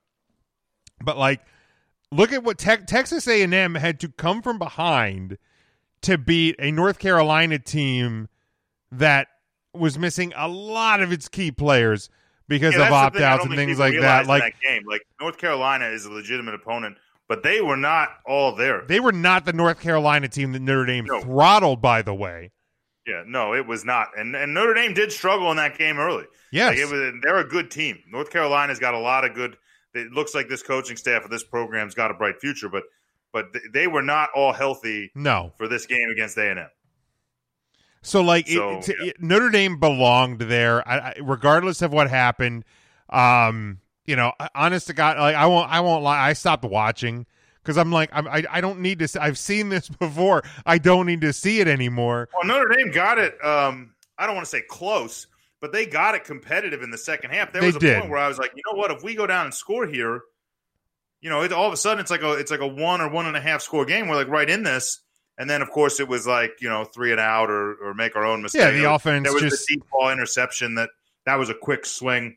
[1.03, 1.41] but like
[2.11, 5.39] look at what Te- Texas A&M had to come from behind
[6.03, 8.29] to beat a North Carolina team
[8.91, 9.29] that
[9.75, 12.09] was missing a lot of its key players
[12.49, 14.27] because Yeah, of opt outs and things like that.
[14.27, 16.97] Like game, like North Carolina is a legitimate opponent,
[17.29, 18.85] but they were not all there.
[18.89, 21.21] they were not the North Carolina team that Notre Dame No.
[21.21, 21.81] throttled.
[21.83, 22.51] By the way,
[23.07, 24.09] Yeah, no, it was not.
[24.17, 26.25] And and Notre Dame did struggle in that game early.
[26.53, 26.79] Yes.
[26.81, 27.99] Like, was, they're a good team.
[28.11, 29.57] North Carolina's got a lot of good.
[29.95, 32.85] It looks like this coaching staff of this program's got a bright future, but
[33.33, 35.53] but they were not all healthy no.
[35.59, 36.69] for this game against A and M.
[38.03, 42.09] So like it- So, it- it- Notre Dame belonged there, I, I, regardless of what
[42.09, 42.65] happened.
[43.11, 46.29] Um, you know, honest to God, like I won't, I won't lie.
[46.29, 47.27] I stopped watching
[47.63, 49.09] because I'm like, I'm, I, I don't need to.
[49.09, 50.43] See, I've seen this before.
[50.65, 52.29] I don't need to see it anymore.
[52.35, 53.43] Well, Notre Dame got it.
[53.45, 55.27] Um, I don't want to say close,
[55.61, 57.53] but they got it competitive in the second half.
[57.53, 57.99] There They was a did.
[57.99, 58.91] point where I was like, you know what?
[58.91, 60.23] If we go down and score here,
[61.21, 63.09] you know, it, all of a sudden it's like a it's like a one or
[63.11, 64.09] one and a half score game.
[64.09, 65.01] We're like right in this,
[65.39, 68.17] and then of course it was like you know three and out or or make
[68.17, 68.61] our own mistake.
[68.61, 70.91] Yeah, the offense There was just- the deep ball interception that
[71.25, 72.37] that was a quick swing.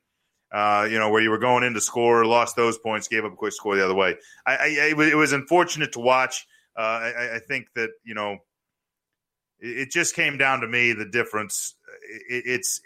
[0.54, 3.32] Uh, you know, where you were going in to score, lost those points, gave up
[3.32, 4.18] a quick score the other way.
[4.46, 6.46] I, I it, was, unfortunate to watch.
[6.78, 8.40] Uh, I, I think that you know
[9.62, 11.76] it, it just came down to me the difference.
[12.30, 12.82] It, it's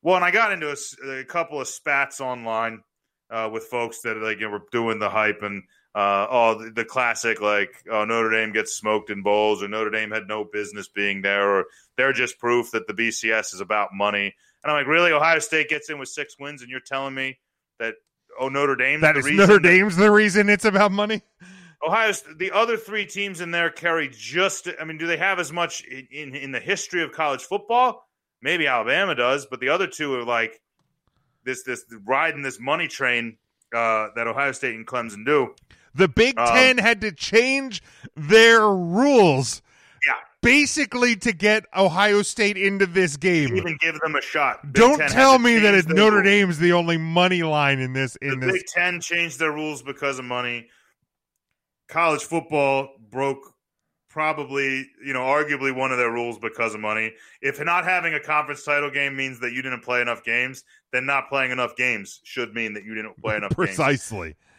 [0.00, 0.74] well, and I got into
[1.06, 2.82] a couple of spats online
[3.30, 5.62] uh, with folks that like you know, were doing the hype and
[5.94, 9.90] uh, oh the, the classic like oh Notre Dame gets smoked in bowls or Notre
[9.90, 11.64] Dame had no business being there or
[11.96, 14.34] they're just proof that the BCS is about money.
[14.62, 15.12] And I'm like, really?
[15.12, 17.38] Ohio State gets in with six wins, and you're telling me
[17.78, 17.94] that
[18.40, 21.22] oh Notre Dame That the is reason Notre that- Dame's the reason it's about money.
[21.86, 24.68] Ohio, the other three teams in there carry just.
[24.80, 28.08] I mean, do they have as much in, in in the history of college football?
[28.40, 30.60] Maybe Alabama does, but the other two are like
[31.44, 33.36] this this riding this money train
[33.74, 35.54] uh, that Ohio State and Clemson do.
[35.94, 37.82] The Big Um, Ten had to change
[38.16, 39.62] their rules,
[40.06, 43.56] Yeah, basically, to get Ohio State into this game.
[43.56, 44.62] even give them a shot.
[44.64, 46.24] Big Don't Ten tell me that it's Notre rules.
[46.26, 48.16] Dame's the only money line in this.
[48.16, 50.68] In the this, Big Ten changed their rules because of money.
[51.88, 53.54] College football broke
[54.08, 57.12] probably, you know, arguably one of their rules because of money.
[57.42, 60.62] If not having a conference title game means that you didn't play enough games,
[60.92, 63.76] then not playing enough games should mean that you didn't play enough games.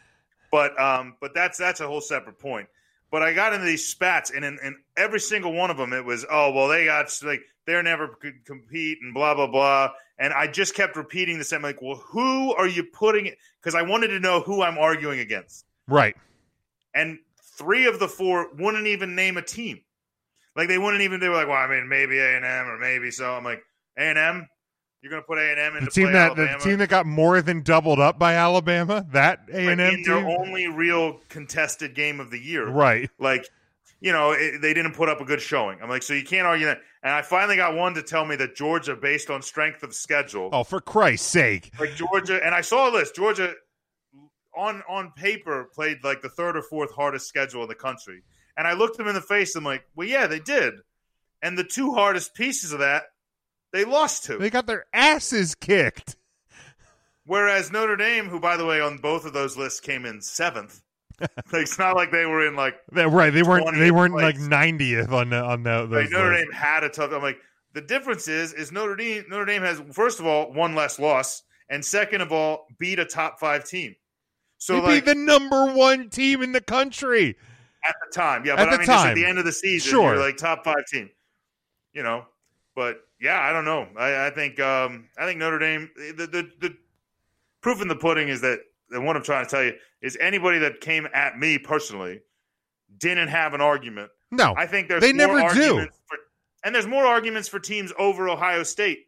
[0.56, 2.70] But um, but that's that's a whole separate point.
[3.12, 6.06] But I got into these spats, and in, in every single one of them, it
[6.06, 9.90] was, oh well, they got like they're never could compete and blah blah blah.
[10.18, 13.26] And I just kept repeating the same, like, well, who are you putting?
[13.26, 13.38] it?
[13.60, 15.66] Because I wanted to know who I'm arguing against.
[15.90, 16.16] Right.
[16.94, 17.20] And
[17.58, 19.82] three of the four wouldn't even name a team.
[20.56, 21.20] Like they wouldn't even.
[21.20, 23.34] They were like, well, I mean, maybe A and M or maybe so.
[23.34, 23.62] I'm like,
[23.98, 24.48] A and M.
[25.06, 26.58] You're going to put A and M in The team that Alabama?
[26.58, 30.16] the team that got more than doubled up by Alabama, that A and M their
[30.16, 32.68] only real contested game of the year.
[32.68, 33.08] right?
[33.20, 33.48] like
[34.02, 36.46] you know it, they didn't put up a good showing i'm like so you can't
[36.48, 39.84] argue that and i finally got one to tell me that georgia based on strength
[39.84, 41.72] of schedule Oh, for Christ's sake!
[41.80, 43.54] like georgia and i saw a list georgia
[44.56, 48.22] on on paper played like the third or fourth hardest schedule in the country
[48.58, 50.74] and i looked them in the face and I'm like well yeah they did
[51.42, 53.04] and the two hardest pieces of that
[53.76, 56.16] they lost to They got their asses kicked.
[57.26, 60.82] Whereas Notre Dame, who by the way on both of those lists came in seventh,
[61.20, 63.32] like, it's not like they were in like They- right.
[63.34, 63.76] They weren't.
[63.78, 64.38] They weren't place.
[64.40, 66.46] like ninetieth on the, on the, those like Notre lists.
[66.46, 67.12] Dame had a tough.
[67.12, 67.38] I'm like
[67.74, 71.44] the difference is is Notre Dame Notre Dame has first of all one less loss,
[71.70, 73.96] and second of all beat a top five team.
[74.58, 77.36] So like beat the number one team in the country.
[77.88, 79.90] at the time, yeah, At but I mean just at the end of the season,
[79.92, 80.16] Sure.
[80.16, 81.10] you're like top five team,
[81.94, 82.26] you know.
[82.76, 83.88] But yeah, I don't know.
[83.98, 85.90] I, I think um, I think Notre Dame.
[85.96, 86.78] The, the the
[87.62, 88.60] proof in the pudding is that
[88.92, 92.20] and what I'm trying to tell you is anybody that came at me personally
[92.98, 94.12] didn't have an argument.
[94.32, 95.88] No, I think there's they more never do.
[96.08, 96.18] For,
[96.64, 99.08] and there's more arguments for teams over Ohio State.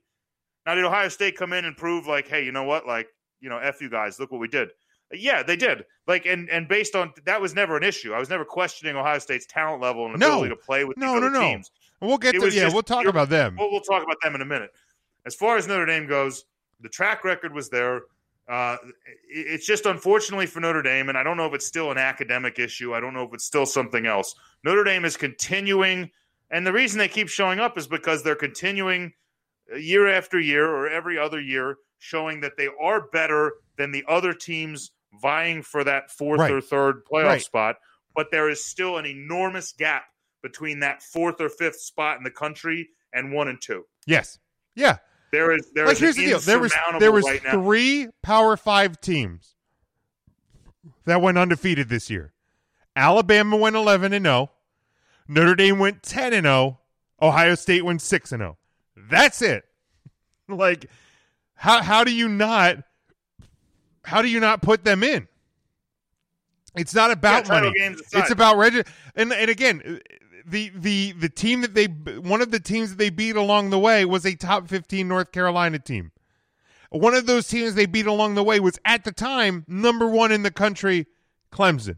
[0.65, 3.07] Now, did Ohio State come in and prove like, hey, you know what, like,
[3.39, 4.69] you know, f you guys, look what we did.
[5.14, 5.85] Yeah, they did.
[6.07, 8.14] Like, and and based on that was never an issue.
[8.14, 10.27] I was never questioning Ohio State's talent level and No.
[10.39, 11.39] ability to play with No, no, other no.
[11.39, 11.72] teams.
[12.02, 12.64] We'll get to yeah.
[12.64, 13.56] just- We'll talk about them.
[13.57, 14.72] We'll, we'll talk about them in a minute.
[15.26, 16.45] As far as Notre Dame goes,
[16.80, 18.02] the track record was there.
[18.48, 18.78] Uh,
[19.28, 22.60] it's just unfortunately for Notre Dame, and I don't know if it's still an academic
[22.60, 22.94] issue.
[22.95, 24.34] I don't know if it's still something else.
[24.64, 26.11] Notre Dame is continuing,
[26.49, 29.11] and the reason they keep showing up is because they're continuing
[29.74, 34.06] uh, year after year or every other year, showing that they are better than the
[34.07, 34.91] other teams
[35.22, 36.52] vying for that fourth Right.
[36.52, 37.41] or third playoff Right.
[37.41, 37.76] spot.
[38.15, 40.06] But there is still an enormous gap
[40.41, 43.84] between that fourth or fifth spot in the country and one and two.
[44.05, 44.39] yes.
[44.76, 44.97] Yeah.
[45.31, 46.39] There is there like is here's the deal.
[46.39, 47.51] There was there was right now.
[47.61, 49.55] three Power Five teams
[51.05, 52.31] that went undefeated this year.
[52.95, 54.51] Alabama went eleven and zero.
[55.27, 56.80] Notre Dame went ten and zero.
[57.22, 58.57] Ohio State went six and zero.
[58.95, 59.64] That's it.
[60.49, 60.89] Like,
[61.55, 62.77] how how do you not
[64.05, 65.27] how do you not put them in?
[66.77, 67.80] It's not about title money.
[67.80, 68.01] games.
[68.14, 68.84] It's about regi-
[69.15, 69.99] and and again,
[70.48, 73.80] the the the team that they one of the teams that they beat along the
[73.80, 76.11] way was a top 15 North Carolina team.
[76.90, 80.32] One of those teams they beat along the way was at the time number 1
[80.32, 81.07] in the country,
[81.52, 81.98] Clemson.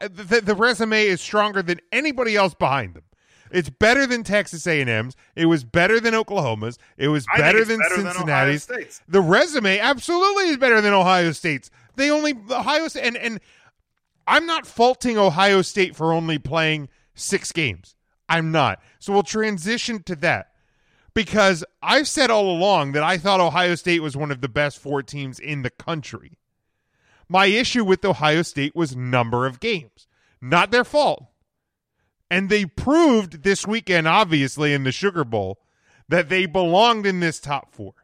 [0.00, 3.02] The, the resume is stronger than anybody else behind them.
[3.50, 5.14] It's better than Texas A&M's.
[5.36, 6.78] It was better than Oklahoma's.
[6.96, 8.62] It was better than better Cincinnati's.
[8.62, 9.02] State's.
[9.06, 11.70] the resume absolutely is better than Ohio State's.
[11.96, 13.40] They only Ohio State and and
[14.26, 17.94] I'm not faulting Ohio State for only playing six games.
[18.28, 18.80] I'm not.
[18.98, 20.52] So we'll transition to that
[21.14, 24.78] because I've said all along that I thought Ohio State was one of the best
[24.78, 26.38] four teams in the country.
[27.28, 30.06] My issue with Ohio State was number of games,
[30.40, 31.26] not their fault.
[32.30, 35.60] And they proved this weekend, obviously, in the Sugar Bowl,
[36.08, 37.94] that they belonged in this top four.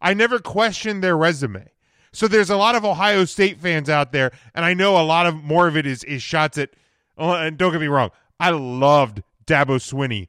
[0.00, 1.70] I never questioned their resume.
[2.12, 5.26] So there's a lot of Ohio State fans out there, and I know a lot
[5.26, 6.70] of more of it is is shots at.
[7.18, 10.28] oh, And don't get me wrong, I loved Dabo Swinney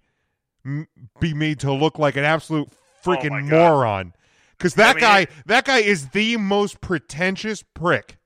[1.19, 2.69] be made to look like an absolute
[3.03, 4.14] freaking Oh moron
[4.57, 8.18] because that I mean, guy it- that guy is the most pretentious prick.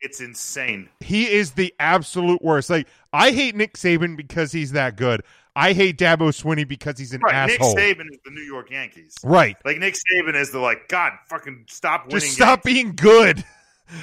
[0.00, 0.88] It's insane.
[1.00, 2.70] He is the absolute worst.
[2.70, 5.22] Like I hate Nick Saban because he's that good.
[5.54, 7.34] I hate Dabo Swinney because he's an Right.
[7.34, 7.74] asshole.
[7.74, 9.14] Nick Saban is the New York Yankees.
[9.22, 9.56] Right.
[9.64, 12.20] Like Nick Saban is the like God fucking stop winning.
[12.20, 12.74] Just stop games.
[12.74, 13.44] being good.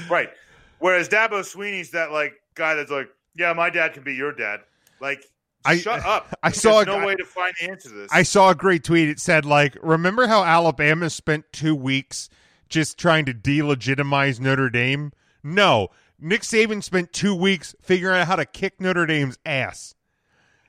[0.10, 0.30] Right.
[0.78, 4.60] Whereas Dabo Swinney's that like guy that's like, yeah, my dad can be your dad.
[5.02, 5.26] Like,
[5.66, 6.28] I- shut up.
[6.44, 8.10] I There's saw a no way to find the answer to this.
[8.14, 9.10] I saw a great tweet.
[9.10, 12.30] It said, like, remember how Alabama spent two weeks
[12.70, 15.12] just trying to delegitimize Notre Dame?
[15.44, 15.88] No.
[16.20, 19.96] Nick Saban spent two weeks figuring out how to kick Notre Dame's ass.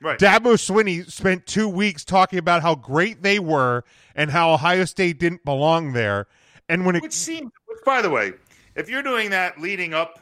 [0.01, 0.19] Right.
[0.19, 3.83] Dabo Swinney spent two weeks talking about how great they were
[4.15, 6.27] and how Ohio State didn't belong there.
[6.67, 8.33] And when it Which which, by the way,
[8.75, 10.19] if you're doing that leading up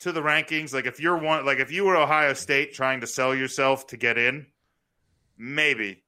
[0.00, 3.06] to the rankings, like if you're one, like if you were Ohio State trying to
[3.06, 4.46] sell yourself to get in,
[5.38, 6.02] maybe.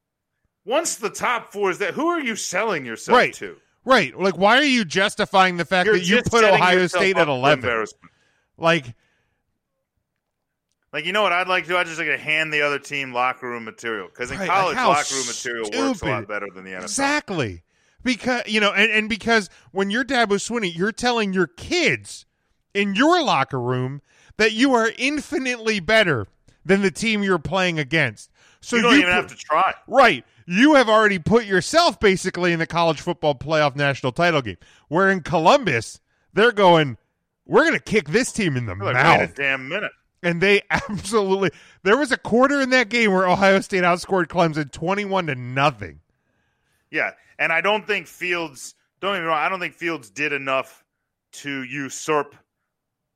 [0.64, 3.56] Once the top four is that, who are you selling yourself right, to?
[3.84, 7.28] right, like why are you justifying the fact You're that you put Ohio State at
[7.28, 7.86] eleven?
[8.59, 8.94] Like,
[10.92, 11.76] Like you know what I'd like to do?
[11.76, 14.76] I just like to hand the other team locker room material because in Right, college
[14.76, 16.82] like locker room material works a lot better than the NFL.
[16.82, 17.62] Exactly.
[18.02, 22.24] Because you know, and, and because when you're Dabo Swinney, you're telling your kids
[22.72, 24.00] in your locker room
[24.36, 26.26] that you are infinitely better
[26.64, 28.30] than the team you're playing against.
[28.60, 29.74] So you don't even put- have to try.
[29.86, 30.24] Right.
[30.46, 34.58] You have already put yourself basically in the college football playoff national title game.
[34.88, 36.00] Where in Columbus,
[36.32, 36.96] they're going,
[37.44, 39.18] We're gonna kick this team in the Like, mouth.
[39.20, 39.90] wait a damn minute.
[40.26, 41.50] And they absolutely
[41.84, 45.36] there was a quarter in that game where Ohio State outscored Clemson twenty one to
[45.36, 46.00] nothing.
[46.90, 48.74] Yeah, and I don't think Fields.
[49.00, 49.38] Don't even wrong.
[49.38, 50.84] I don't think Fields did enough
[51.32, 52.34] to usurp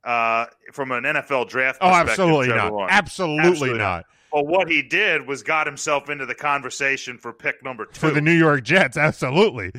[0.03, 1.79] uh, from an NFL draft.
[1.81, 2.71] Oh, absolutely not.
[2.71, 2.93] Lawrence.
[2.93, 4.05] Absolutely not.
[4.31, 8.11] But what he did was got himself into the conversation for pick number two, For
[8.11, 9.73] the New York Jets, absolutely.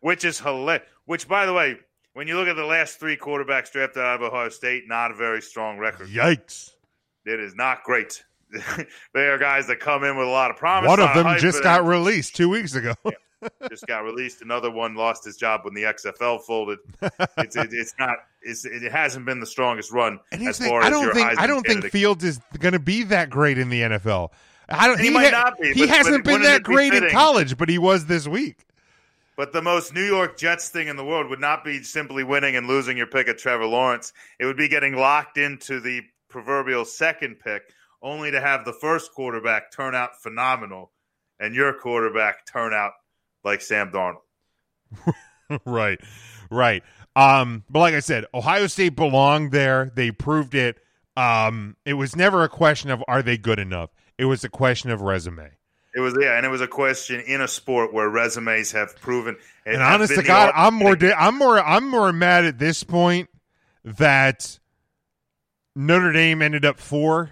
[0.00, 0.86] which is hilarious.
[1.04, 1.76] Which, by the way,
[2.16, 5.14] when you look at the last three quarterbacks drafted out of Ohio State, not a
[5.14, 6.08] very strong record.
[6.08, 6.70] Yikes!
[7.26, 8.24] It is not great.
[9.12, 10.88] they are guys that come in with a lot of promise.
[10.88, 12.94] One of them hype, just got released two weeks ago.
[13.68, 14.40] just got released.
[14.40, 16.78] Another one lost his job when the XFL folded.
[17.38, 18.16] It's, it, it's not.
[18.40, 21.12] It's, it hasn't been the strongest run And as here's the thing, far I don't
[21.12, 21.92] think Heisman I don't think candidate.
[21.92, 24.30] Fields is going to be that great in the NFL.
[24.70, 24.96] I don't.
[24.96, 27.10] And he he might ha- not be, He but- hasn't but been that great in
[27.10, 28.65] college, but he was this week.
[29.36, 32.56] But the most New York Jets thing in the world would not be simply winning
[32.56, 34.12] and losing your pick at Trevor Lawrence.
[34.40, 37.62] It would be getting locked into the proverbial second pick,
[38.02, 40.90] only to have the first quarterback turn out phenomenal
[41.38, 42.92] and your quarterback turn out
[43.44, 44.22] like Sam Darnold.
[45.66, 46.00] right,
[46.50, 46.82] right.
[47.14, 49.92] Um, but like I said, Ohio State belonged there.
[49.94, 50.78] They proved it.
[51.16, 53.90] Um, it was never a question of are they good enough.
[54.18, 55.50] It was a question of resume.
[55.96, 59.36] It was yeah, and it was a question in a sport where resumes have proven.
[59.64, 63.30] And honest to God, I'm more di- I'm more I'm more mad at this point
[63.82, 64.58] that
[65.74, 67.30] Notre Dame ended up four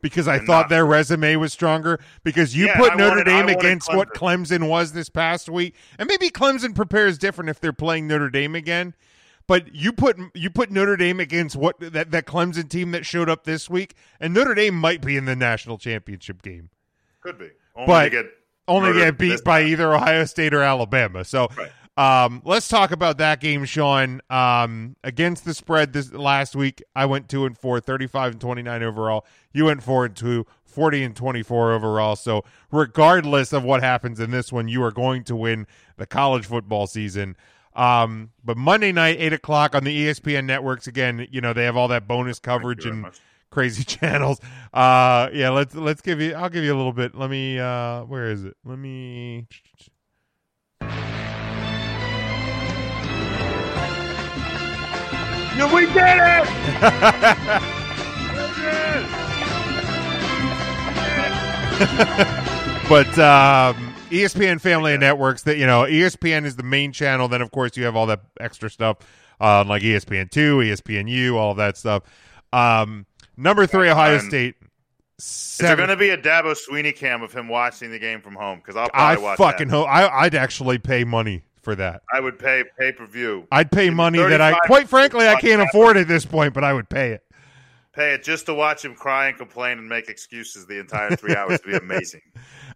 [0.00, 3.48] because I thought not- their resume was stronger because you Yeah, put Notre wanted- Dame
[3.48, 5.74] against what Clemson was this past week.
[5.98, 8.94] And maybe Clemson prepares different if they're playing Notre Dame again.
[9.48, 13.28] But you put you put Notre Dame against what that, that Clemson team that showed
[13.28, 16.70] up this week, and Notre Dame might be in the national championship game
[17.20, 18.26] could be only but to get
[18.66, 21.24] only get beat by either Ohio State or Alabama.
[21.24, 21.48] So,
[21.96, 24.20] um, let's talk about that game, Sean.
[24.30, 28.82] Um, against the spread this last week, I went two and four, 35 and 29
[28.82, 29.26] overall.
[29.52, 32.16] You went four and two, 40 and 24 overall.
[32.16, 36.46] So, regardless of what happens in this one, you are going to win the college
[36.46, 37.36] football season.
[37.76, 40.86] Um, but Monday night, eight o'clock on the ESPN networks.
[40.86, 43.06] Again, you know they have all that bonus coverage and
[43.54, 44.40] crazy channels.
[44.72, 46.34] Uh, yeah, let's let's give you.
[46.34, 47.14] I'll give you a little bit.
[47.14, 47.58] Let me.
[47.58, 48.56] Uh, where is it?
[48.64, 49.46] Let me.
[55.56, 55.94] No, we did it!
[62.88, 65.44] but um, ESPN Family and Networks.
[65.44, 67.28] That you know, ESPN is the main channel.
[67.28, 68.96] Then of course you have all that extra stuff
[69.40, 72.02] uh, like ESPN two, ESPN U, all of that stuff.
[72.52, 74.54] Um, number three, Ohio And- State.
[75.20, 78.34] Is there going to be a Dabo Swinney cam of him watching the game from
[78.34, 78.58] home?
[78.58, 79.74] Because I'll I watch fucking that.
[79.74, 79.88] hope.
[79.88, 82.02] I, I'd actually pay money for that.
[82.12, 83.46] I would pay pay per view.
[83.52, 86.72] I'd pay money that I, quite frankly, I can't afford at this point, but I
[86.72, 87.22] would pay it.
[87.92, 91.36] Pay it just to watch him cry and complain and make excuses the entire three
[91.36, 92.20] hours to be amazing.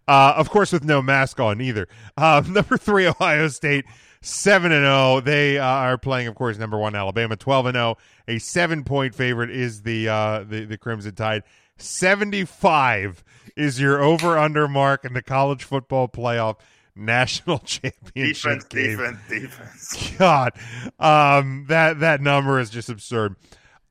[0.07, 1.89] Uh, of course, with no mask on either.
[2.17, 3.85] Uh, number three, Ohio State,
[4.21, 5.21] seven and zero.
[5.21, 7.97] They uh, are playing, of course, number one Alabama, twelve and zero.
[8.27, 11.43] A seven point favorite is the uh, the the Crimson Tide.
[11.77, 13.23] Seventy five
[13.57, 16.57] is your over under mark in the college football playoff
[16.99, 18.97] national championship defense, game.
[18.97, 20.13] defense, defense.
[20.19, 20.53] God,
[20.99, 23.37] um, that that number is just absurd.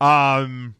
[0.00, 0.74] Um,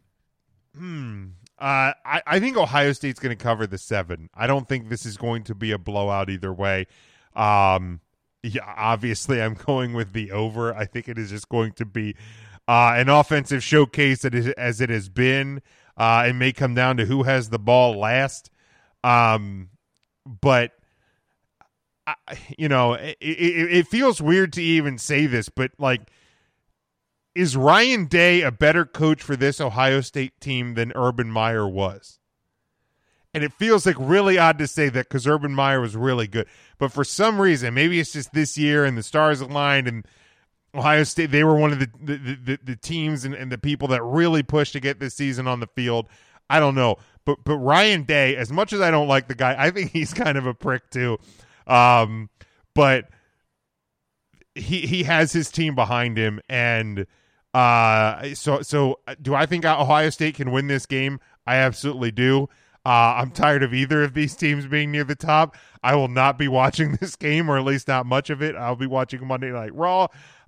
[0.76, 1.26] hmm.
[1.58, 4.30] Uh, I, I think Ohio State's going to cover the seven.
[4.32, 6.86] I don't think this is going to be a blowout either way.
[7.34, 8.00] Um,
[8.42, 10.74] yeah, obviously, I'm going with the over.
[10.74, 12.14] I think it is just going to be
[12.66, 15.62] uh, an offensive showcase that is, as it has been.
[15.96, 18.50] Uh, it may come down to who has the ball last.
[19.02, 19.70] Um,
[20.40, 20.72] but
[22.06, 22.14] I,
[22.56, 26.10] you know, it, it, it feels weird to even say this, but like,
[27.34, 32.18] is Ryan Day a better coach for this Ohio State team than Urban Meyer was?
[33.38, 36.48] And it feels like really odd to say that because Urban Meyer was really good,
[36.76, 40.04] but for some reason, maybe it's just this year and the stars aligned and
[40.74, 43.86] Ohio State they were one of the the, the, the teams and, and the people
[43.88, 46.08] that really pushed to get this season on the field.
[46.50, 49.54] I don't know, but but Ryan Day, as much as I don't like the guy,
[49.56, 51.18] I think he's kind of a prick too.
[51.68, 52.28] Um,
[52.74, 53.08] but
[54.56, 57.06] he he has his team behind him, and
[57.54, 61.20] uh, so so do I think Ohio State can win this game?
[61.46, 62.48] I absolutely do.
[62.88, 65.58] Uh, I'm tired of either of these teams being near the top.
[65.82, 68.56] I will not be watching this game, or at least not much of it.
[68.56, 70.04] I'll be watching Monday Night Raw.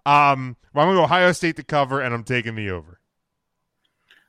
[0.07, 2.99] Um, I'm going to go Ohio State to cover, and I'm taking the over.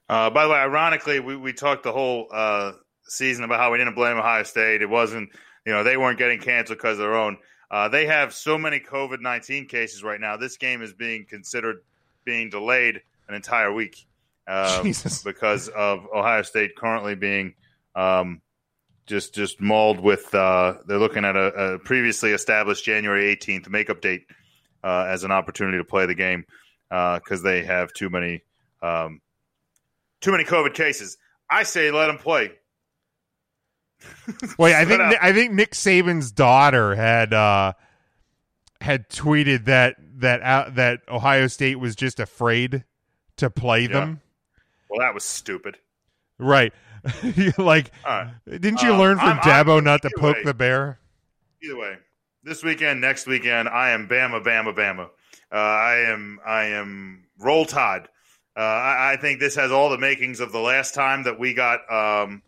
[0.09, 2.73] Uh, by the way, ironically, we, we talked the whole uh,
[3.03, 4.81] season about how we didn't blame Ohio State.
[4.81, 5.29] It wasn't,
[5.65, 7.37] you know, they weren't getting canceled because of their own.
[7.71, 10.35] Uh, they have so many COVID 19 cases right now.
[10.35, 11.77] This game is being considered
[12.25, 14.05] being delayed an entire week
[14.83, 15.23] Jesus.
[15.23, 17.53] because of Ohio State currently being
[17.95, 18.41] um,
[19.05, 20.33] just just mauled with.
[20.33, 24.25] Uh, they're looking at a, a previously established January 18th makeup date
[24.83, 26.45] uh, as an opportunity to play the game
[26.89, 28.43] because they have too many.
[28.81, 29.21] Um,
[30.21, 31.17] too many COVID cases.
[31.49, 32.51] I say let them play.
[34.57, 35.01] Wait, I think.
[35.01, 37.73] I think Nick Saban's daughter had uh
[38.79, 42.83] had tweeted that that uh, that Ohio State was just afraid
[43.37, 44.21] to play them.
[44.89, 45.77] Well, that was stupid.
[46.37, 46.73] Right.
[47.57, 48.31] like, right.
[48.47, 50.43] didn't you Um, learn from I'm- Dabo I'm- not to poke way.
[50.43, 50.99] the bear?
[51.63, 51.97] Either way,
[52.43, 55.09] this weekend, next weekend, I am Bama, Bama, Bama.
[55.51, 58.07] Uh, I am, I am Roll Tide.
[58.55, 61.53] Uh, I, I think this has all the makings of the last time that we
[61.53, 62.41] got um,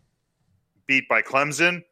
[0.86, 1.82] beat by Clemson,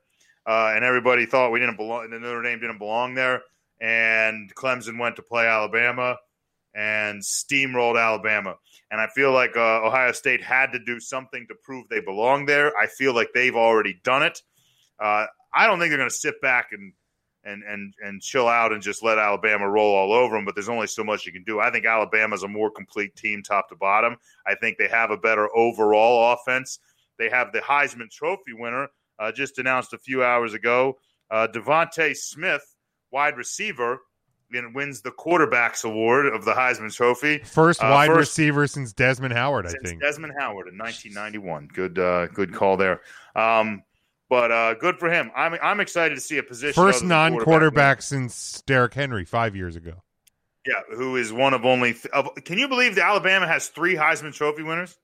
[0.46, 2.10] uh, and everybody thought we didn't belong.
[2.10, 3.42] Notre Dame didn't belong there,
[3.80, 6.16] and Clemson went to play Alabama
[6.74, 8.56] and steamrolled Alabama.
[8.92, 12.44] And I feel like uh, Ohio State had to do something to prove they belong
[12.44, 12.76] there.
[12.76, 14.42] I feel like they've already done it.
[15.00, 16.92] Uh, I don't think they're going to sit back and
[17.44, 20.44] and and and chill out and just let Alabama roll all over them.
[20.44, 21.58] But there's only so much you can do.
[21.58, 24.16] I think Alabama's a more complete team, top to bottom.
[24.46, 26.78] I think they have a better overall offense.
[27.18, 28.88] They have the Heisman Trophy winner
[29.18, 30.98] uh, just announced a few hours ago,
[31.30, 32.76] uh, DeVonta Smith,
[33.10, 34.00] wide receiver,
[34.54, 37.38] and wins the quarterbacks award of the Heisman Trophy.
[37.38, 40.00] First Uh, wide first- receiver since Desmond Howard, I think.
[40.00, 41.68] Desmond Howard in 1991.
[41.72, 43.00] Good, uh, good call there.
[43.34, 43.82] Um,
[44.28, 45.30] but uh, good for him.
[45.36, 50.02] I'm I'm excited to see a position First non-quarterback since Derrick Henry five years ago.
[50.66, 51.92] Yeah, who is one of only?
[51.94, 54.96] Th- of, can you believe that Alabama has three Heisman Trophy winners?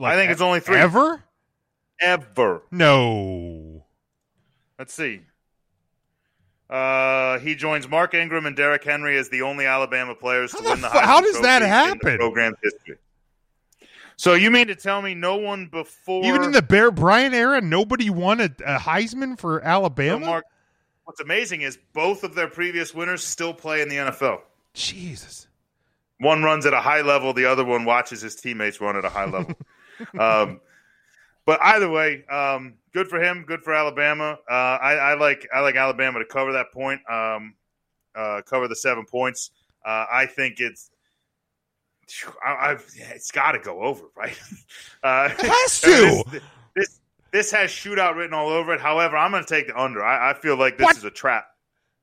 [0.00, 1.22] I think e- it's only three Ever?
[2.00, 2.62] Ever.
[2.70, 3.84] No.
[4.78, 5.22] Let's see.
[6.72, 10.80] Uh, he joins Mark Ingram and Derrick Henry as the only Alabama players to win
[10.80, 12.12] the fu- Heisman how does that Trophy in happen?
[12.12, 12.96] the program's history.
[14.16, 17.60] So you mean to tell me no one before Even in the Bear Bryant era,
[17.60, 20.24] nobody won a, a Heisman for So, Alabama.
[20.24, 20.44] Mark,
[21.04, 24.40] what's amazing is both of their previous winners still play in the NFL.
[24.72, 25.48] Jesus.
[26.20, 29.10] One runs at a high level, the other one watches his teammates run at a
[29.10, 29.54] high level.
[30.18, 30.60] um,
[31.44, 33.44] but either way, um, good for him.
[33.46, 34.38] Good for Alabama.
[34.50, 37.00] Uh, I, I like I like Alabama to cover that point.
[37.10, 37.54] Um,
[38.14, 39.50] uh, cover the seven points.
[39.84, 40.90] Uh, I think it's.
[42.44, 44.38] I, I've, it's got to go over, right?
[45.02, 46.22] Uh, It has to.
[46.30, 46.42] This,
[46.76, 47.00] this
[47.32, 48.80] this has shootout written all over it.
[48.80, 50.04] However, I'm going to take the under.
[50.04, 50.96] I, I feel like this What?
[50.96, 51.46] is a trap.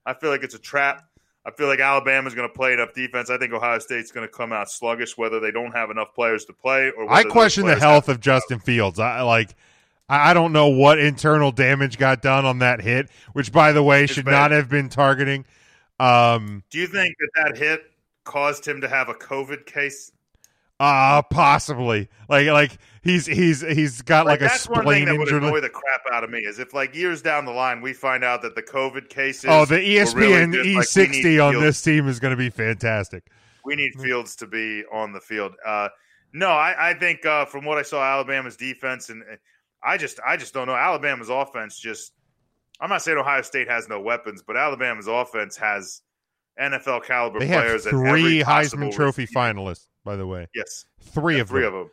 [0.06, 1.04] I feel like it's a trap.
[1.46, 3.30] I feel like Alabama's going to play enough defense.
[3.30, 6.44] I think Ohio State's going to come out sluggish, whether they don't have enough players
[6.46, 7.10] to play or.
[7.10, 9.00] I question the health of Justin Fields.
[9.00, 9.56] I like.
[10.10, 13.84] I I don't know what internal damage got done on that hit, which, by the
[13.84, 14.32] way, should bad.
[14.32, 15.46] not have been targeting.
[16.00, 17.82] Um, Do you think that that hit
[18.24, 20.12] caused him to have a COVID case?
[20.82, 22.08] uh possibly.
[22.30, 25.46] Like, like he's he's he's got like, a one thing spleen that would injury.
[25.46, 28.24] annoy the crap out of me is if like years down the line we find
[28.24, 29.46] out that the COVID cases.
[29.50, 30.16] Oh, the ESPN
[30.54, 33.30] really just, like, we need E60 on Fields- this team is going to be fantastic.
[33.66, 35.54] We need Fields to be on the field.
[35.66, 35.90] Uh,
[36.32, 39.22] no, I, I think uh, from what I saw, Alabama's defense and
[39.84, 41.80] I just I just don't know Alabama's offense.
[41.80, 42.14] Just
[42.82, 46.02] I'm not saying Ohio State has no weapons, but Alabama's offense has
[46.60, 47.86] NFL caliber They have players.
[47.88, 49.40] at every three Heisman Trophy receiver.
[49.40, 50.48] finalists, by the way.
[50.54, 51.74] Yes, Three Yeah, of three them.
[51.74, 51.92] of them,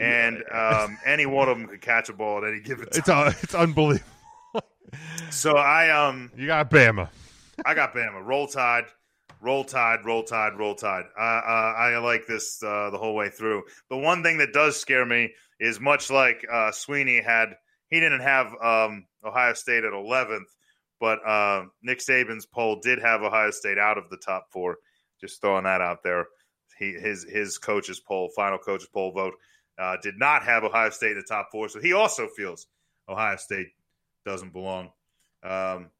[0.00, 2.98] and um, any one of them could catch a ball at any given time.
[2.98, 4.04] It's uh, it's unbelievable.
[5.30, 7.08] so I um You got Bama.
[7.64, 8.24] I got Bama.
[8.24, 8.84] Roll Tide,
[9.40, 11.04] Roll Tide, Roll Tide, Roll Tide.
[11.18, 13.62] Uh, uh, I like this uh, the whole way through.
[13.90, 17.56] The one thing that does scare me is much like uh, Swinney had,
[17.88, 20.44] he didn't have um, Ohio State at 11th,
[21.00, 24.76] but uh, Nick Saban's poll did have Ohio State out of the top four.
[25.20, 26.26] Just throwing that out there.
[26.78, 29.34] He, his his coach's poll, final coach's poll vote,
[29.78, 32.66] uh, did not have Ohio State in the top four, so he also feels
[33.08, 33.68] Ohio State
[34.26, 34.90] doesn't belong.
[35.42, 35.90] Um,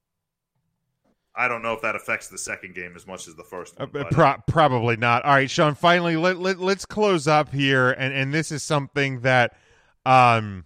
[1.36, 3.88] I don't know if that affects the second game as much as the first one.
[3.88, 5.24] Uh, but, pro- probably not.
[5.24, 5.74] All right, Sean.
[5.74, 9.56] Finally, let, let let's close up here, and and this is something that,
[10.06, 10.64] um,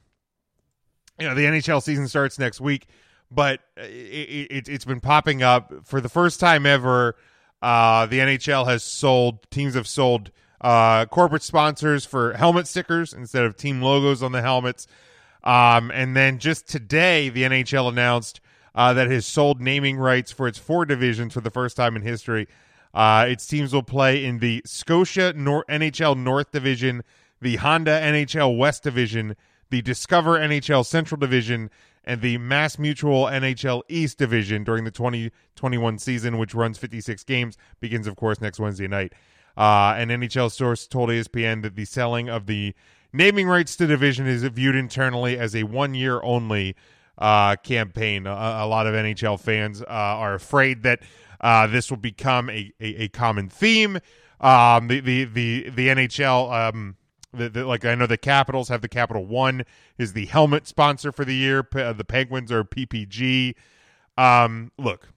[1.19, 2.87] you know, the NHL season starts next week,
[3.31, 7.17] but it, it, it's been popping up for the first time ever.
[7.61, 10.31] Uh, the NHL has sold teams have sold
[10.61, 14.87] uh, corporate sponsors for helmet stickers instead of team logos on the helmets.
[15.43, 18.41] Um, and then just today, the NHL announced
[18.75, 22.03] uh, that has sold naming rights for its four divisions for the first time in
[22.03, 22.49] history.
[22.93, 27.03] Uh, its teams will play in the Scotia Nor- NHL North Division,
[27.41, 29.37] the Honda NHL West Division,
[29.71, 31.71] the Discover NHL Central Division,
[32.05, 37.57] and the Mass Mutual NHL East Division during the 2021 season, which runs 56 games,
[37.79, 39.13] begins, of course, next Wednesday night.
[39.57, 42.75] Uh, an NHL source told ESPN that the selling of the
[43.13, 46.75] naming rights to division is viewed internally as a one year only
[47.21, 48.27] uh, campaign.
[48.27, 51.01] A, a lot of NHL fans uh, are afraid that
[51.41, 53.99] uh, this will become a, a, a common theme.
[54.41, 56.97] Um, the, the, the, the NHL, um,
[57.33, 59.65] the, the, like I know the Capitals have the Capital One
[59.99, 61.63] is the helmet sponsor for the year.
[61.63, 63.55] P- uh, the Penguins are PPG.
[64.17, 65.09] Um, look,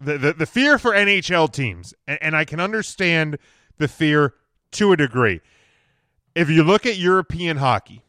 [0.00, 3.38] the, the, the fear for NHL teams, and, and I can understand
[3.78, 4.34] the fear
[4.72, 5.40] to a degree.
[6.34, 8.02] If you look at European hockey,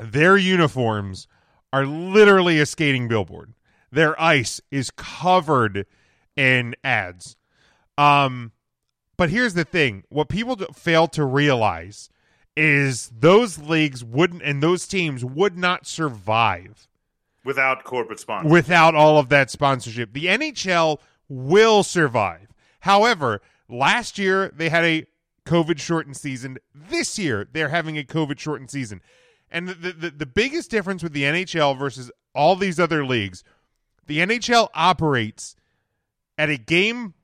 [0.00, 1.26] their uniforms
[1.72, 3.52] are literally a skating billboard.
[3.90, 5.86] Their ice is covered
[6.36, 7.36] in ads.
[7.96, 8.52] Um,
[9.16, 12.10] but here's the thing: what people fail to realize
[12.56, 16.88] is those leagues wouldn't and those teams would not survive
[17.44, 18.50] without corporate sponsors.
[18.50, 20.12] without all of that sponsorship.
[20.12, 20.98] The NHL
[21.28, 22.48] will survive.
[22.80, 25.06] However, last year they had a
[25.46, 26.58] COVID shortened season.
[26.74, 29.00] This year they're having a COVID shortened season.
[29.50, 33.44] And the, the, the biggest difference with the NHL versus all these other leagues,
[34.06, 35.56] the NHL operates
[36.36, 37.14] at a game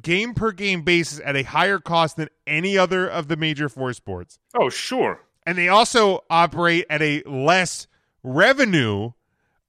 [0.00, 3.92] game per game basis at a higher cost than any other of the major four
[3.92, 4.38] sports.
[4.58, 5.20] Oh, sure.
[5.46, 7.86] And they also operate at a less
[8.22, 9.12] revenue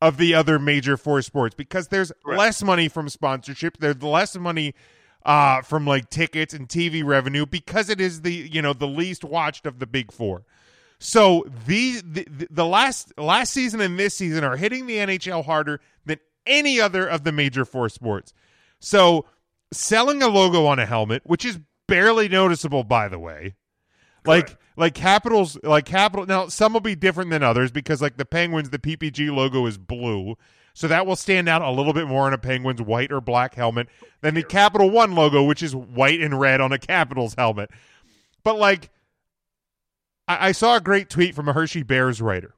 [0.01, 3.77] of the other major four sports because there's less money from sponsorship.
[3.77, 4.73] There's less money
[5.25, 9.23] uh, from like tickets and TV revenue because it is the you know the least
[9.23, 10.43] watched of the big four.
[10.99, 15.81] So the, the the last last season and this season are hitting the NHL harder
[16.05, 18.33] than any other of the major four sports.
[18.79, 19.25] So
[19.71, 23.55] selling a logo on a helmet, which is barely noticeable by the way,
[24.25, 28.25] like like Capitals like Capital now some will be different than others because like the
[28.25, 30.35] Penguins the PPG logo is blue.
[30.73, 33.55] So that will stand out a little bit more on a Penguins white or black
[33.55, 33.87] helmet
[34.21, 37.69] than the Capital One logo, which is white and red on a Capitals helmet.
[38.43, 38.89] But like
[40.27, 42.55] I, I saw a great tweet from a Hershey Bears writer.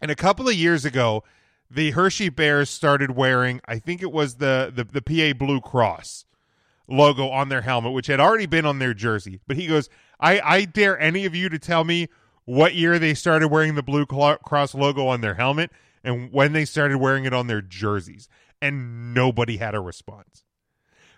[0.00, 1.24] And a couple of years ago,
[1.70, 6.26] the Hershey Bears started wearing, I think it was the the, the PA Blue Cross
[6.86, 9.40] logo on their helmet, which had already been on their jersey.
[9.46, 9.88] But he goes,
[10.20, 12.08] I, I dare any of you to tell me
[12.44, 15.70] what year they started wearing the Blue Cross logo on their helmet
[16.02, 18.28] and when they started wearing it on their jerseys.
[18.60, 20.43] And nobody had a response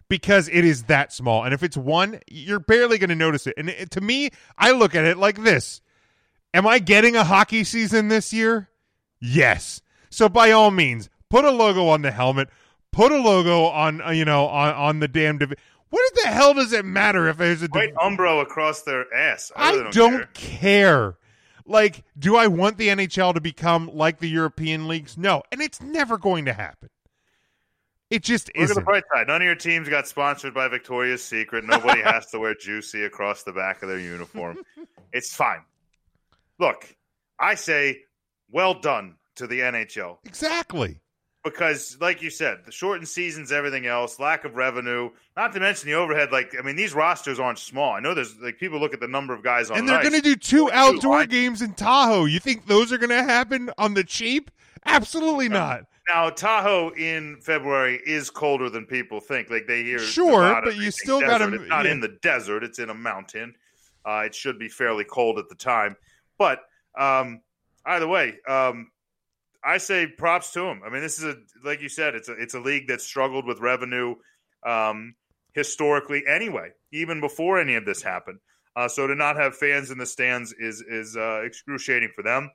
[0.09, 1.45] because it is that small.
[1.45, 3.55] And if it's one, you're barely going to notice it.
[3.57, 5.81] And it, to me, I look at it like this
[6.55, 8.71] Am I getting a hockey season this year?
[9.21, 9.83] Yes.
[10.11, 12.49] So by all means, put a logo on the helmet,
[12.93, 15.55] put a logo on uh, you know on on the damn div-
[15.91, 19.53] What the hell does it matter if there's a White umbro across their ass.
[19.55, 20.29] I, I really don't, care.
[20.35, 21.19] care.
[21.69, 25.19] Like, do I want the NHL to become like the European leagues?
[25.19, 26.89] No, and it's never going to happen.
[28.11, 28.77] It just Look isn't.
[28.77, 29.27] at the bright side.
[29.27, 31.65] None of your teams got sponsored by Victoria's Secret.
[31.65, 34.59] Nobody has to wear Juicy across the back of their uniform.
[35.13, 35.63] it's fine.
[36.59, 36.95] Look,
[37.39, 38.03] I say,
[38.51, 40.19] well done to the NHL.
[40.25, 41.01] Exactly.
[41.43, 45.89] Because, like you said, the shortened seasons, everything else, lack of revenue, not to mention
[45.89, 46.33] the overhead.
[46.33, 47.93] Like, I mean, these rosters aren't small.
[47.93, 50.15] I know there's like people look at the number of guys on and they're going
[50.15, 52.25] to do two outdoor games in Tahoe.
[52.25, 54.51] You think those are going to happen on the cheap?
[54.87, 55.83] Absolutely not.
[56.09, 59.51] Now Tahoe in February is colder than people think.
[59.51, 61.93] Like they hear, Sure, Nevada, but you still gotta- It's not yeah.
[61.93, 63.55] in the desert; it's in a mountain.
[64.05, 65.97] Uh, it should be fairly cold at the time.
[66.39, 66.61] But
[66.97, 67.41] um,
[67.85, 68.91] either way, um,
[69.65, 70.83] I say props to him.
[70.87, 73.45] I mean, this is a like you said, it's a it's a league that struggled
[73.47, 74.15] with revenue
[74.65, 75.15] um,
[75.55, 78.39] historically anyway, even before any of this happened.
[78.77, 82.51] Uh, so to not have fans in the stands is is uh, excruciating for them.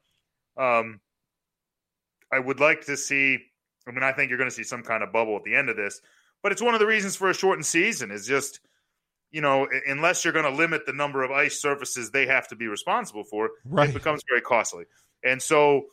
[0.57, 1.01] Um,
[2.31, 3.39] I would like to see.
[3.87, 5.69] I mean, I think you're going to see some kind of bubble at the end
[5.69, 6.01] of this,
[6.43, 8.11] but it's one of the reasons for a shortened season.
[8.11, 8.59] Is just
[9.33, 12.55] you know, unless you're going to limit the number of ice surfaces they have to
[12.57, 13.89] be responsible for, Right.
[13.89, 14.83] it becomes very costly.
[15.23, 15.85] And so,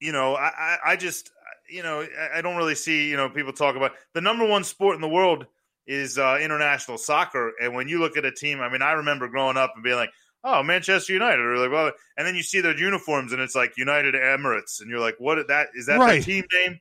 [0.00, 1.30] you know, I, I, I just,
[1.70, 4.64] you know, I- I don't really see, you know, people talk about the number one
[4.64, 5.46] sport in the world
[5.86, 7.52] is uh, international soccer.
[7.62, 9.94] And when you look at a team, I mean, I remember growing up and being
[9.96, 10.10] like,
[10.46, 13.76] oh, Manchester United, or like, well, and then you see their uniforms and it's like
[13.76, 15.46] United Emirates, and you're like, what?
[15.48, 16.22] That is that Right.
[16.22, 16.80] team name?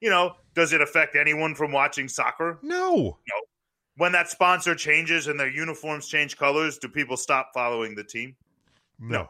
[0.00, 2.58] You know, does it affect anyone from watching soccer?
[2.62, 3.18] No.
[3.28, 3.40] No.
[3.96, 8.34] When that sponsor changes and their uniforms change colors, do people stop following the team?
[8.98, 9.28] No.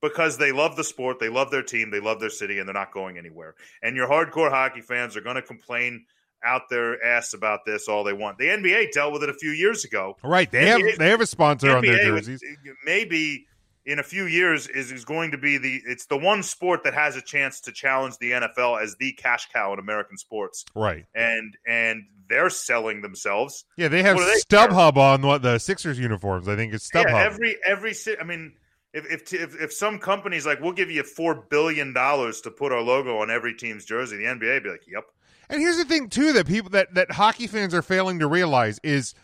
[0.00, 2.74] Because they love the sport, they love their team, they love their city, and they're
[2.74, 3.54] not going anywhere.
[3.82, 6.04] And your hardcore hockey fans are going to complain
[6.44, 8.38] out their ass about this all they want.
[8.38, 10.16] The NBA dealt with it a few years ago.
[10.22, 10.50] Right.
[10.50, 12.42] They have they have a sponsor on their jerseys.
[12.84, 13.46] maybe
[13.84, 16.94] in a few years is, is going to be the it's the one sport that
[16.94, 20.64] has a chance to challenge the NFL as the cash cow in American sports.
[20.74, 21.04] Right.
[21.14, 23.64] And and they're selling themselves.
[23.76, 26.48] Yeah, they have they StubHub on what the Sixers uniforms.
[26.48, 27.10] I think it's StubHub.
[27.10, 28.54] Yeah, every every I mean,
[28.94, 32.72] if if if, if some companies like we'll give you four billion dollars to put
[32.72, 35.04] our logo on every team's jersey, the NBA would be like, "Yep."
[35.48, 38.78] And here's the thing too that people that that hockey fans are failing to realize
[38.82, 39.14] is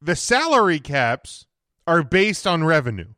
[0.00, 1.46] the salary caps
[1.86, 3.08] are based on revenue.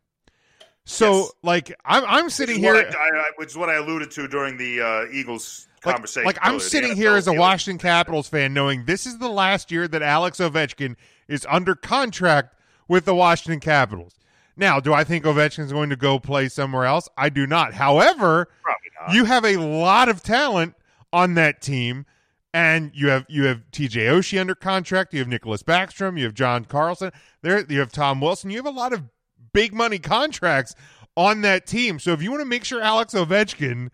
[0.84, 1.32] So Yes.
[1.43, 4.80] like I'm I'm sitting here I, I, which is what I alluded to during the
[4.80, 6.26] uh, Eagles like, conversation.
[6.26, 7.32] like I'm sitting here as a.
[7.32, 10.94] Washington Capitals fan knowing this is the last year that Alex Ovechkin
[11.26, 12.55] is under contract
[12.88, 14.14] with the Washington Capitals.
[14.56, 17.09] Now, do I think Ovechkin is going to go play somewhere else?
[17.18, 17.74] I do not.
[17.74, 19.14] However, not.
[19.14, 20.75] you have a lot of talent
[21.12, 22.06] on that team
[22.52, 26.34] and you have you have TJ Oshie under contract, you have Nicklas Backstrom, you have
[26.34, 27.12] John Carlson,
[27.42, 29.04] there you have Tom Wilson, you have a lot of
[29.52, 30.74] big money contracts
[31.16, 31.98] on that team.
[31.98, 33.90] So if you want to make sure Alex Ovechkin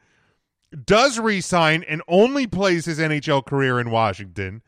[0.85, 4.63] does resign and only plays his NHL career in Washington,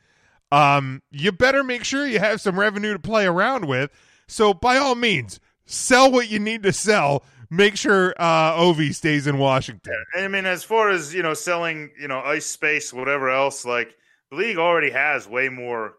[0.52, 3.90] um, you better make sure you have some revenue to play around with.
[4.28, 7.24] So by all means, sell what you need to sell.
[7.54, 9.94] Make sure uh, Ovi stays in Washington.
[10.16, 13.94] I mean, as far as you know, selling you know ice space, whatever else, like
[14.30, 15.94] the league already has way more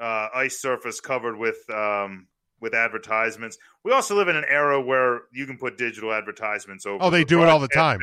[0.00, 2.28] uh, ice surface covered with um,
[2.60, 3.58] with advertisements.
[3.84, 7.02] We also live in an era where you can put digital advertisements over.
[7.02, 8.00] Oh, they the do it all the time.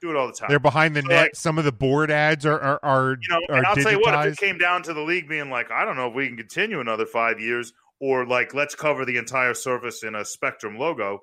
[0.00, 0.48] Do it all the time.
[0.48, 1.22] They're behind the So, net.
[1.22, 3.90] like, Some of the board ads are are are, you know, are and I'll tell
[3.90, 6.14] you what, if it came down to the league being like, I don't know if
[6.14, 10.24] we can continue another five years, or like let's cover the entire surface in a
[10.24, 11.22] Spectrum logo,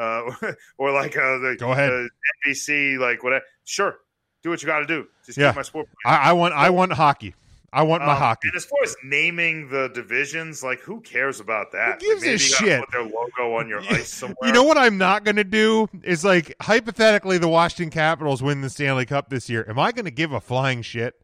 [0.00, 0.30] uh,
[0.78, 1.92] or like uh, the Go ahead.
[1.92, 2.06] uh,
[2.48, 3.44] NBC, like whatever.
[3.64, 3.98] Sure,
[4.42, 5.06] do what you got to do.
[5.26, 5.50] Just Yeah.
[5.50, 5.88] keep my sport.
[6.06, 7.34] I, I want I want hockey.
[7.72, 8.48] I want my Um, hockey.
[8.48, 12.02] And as far as naming the divisions, like who cares about that?
[12.02, 12.80] Who gives like, maybe a you shit?
[12.80, 14.36] Put their logo on your ice somewhere.
[14.42, 18.60] You know what I'm not going to do is like hypothetically the Washington Capitals win
[18.62, 19.64] the Stanley Cup this year.
[19.68, 21.14] Am I going to give a flying shit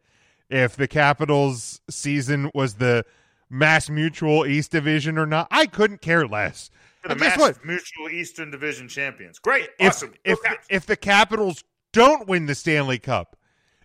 [0.48, 3.04] if the Capitals season was the
[3.50, 5.48] Mass Mutual East Division or not?
[5.50, 6.70] I couldn't care less.
[7.08, 7.64] The Mass what?
[7.64, 9.38] Mutual Eastern Division champions.
[9.38, 10.14] Great, If awesome.
[10.24, 10.66] If Caps.
[10.70, 13.36] if the Capitals don't win the Stanley Cup,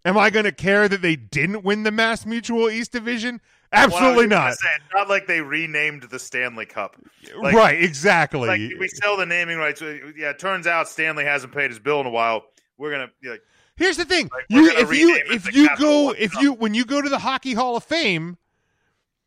[0.06, 3.39] am I going to care that they didn't win the Mass Mutual East Division?
[3.72, 4.53] Well, I was Absolutely not.
[4.56, 6.98] say, not like they renamed the Stanley Cup.
[7.38, 8.48] Like- right, exactly.
[8.49, 9.81] Like we sell the naming rights.
[9.81, 12.43] Uh, Yeah, it turns out Stanley hasn't paid his bill in a while.
[12.77, 13.41] We're gonna be like,
[13.77, 16.41] Here's the thing: Like, you, if you if you go if Cup.
[16.43, 18.38] you when you go to the Hockey Hall of Fame,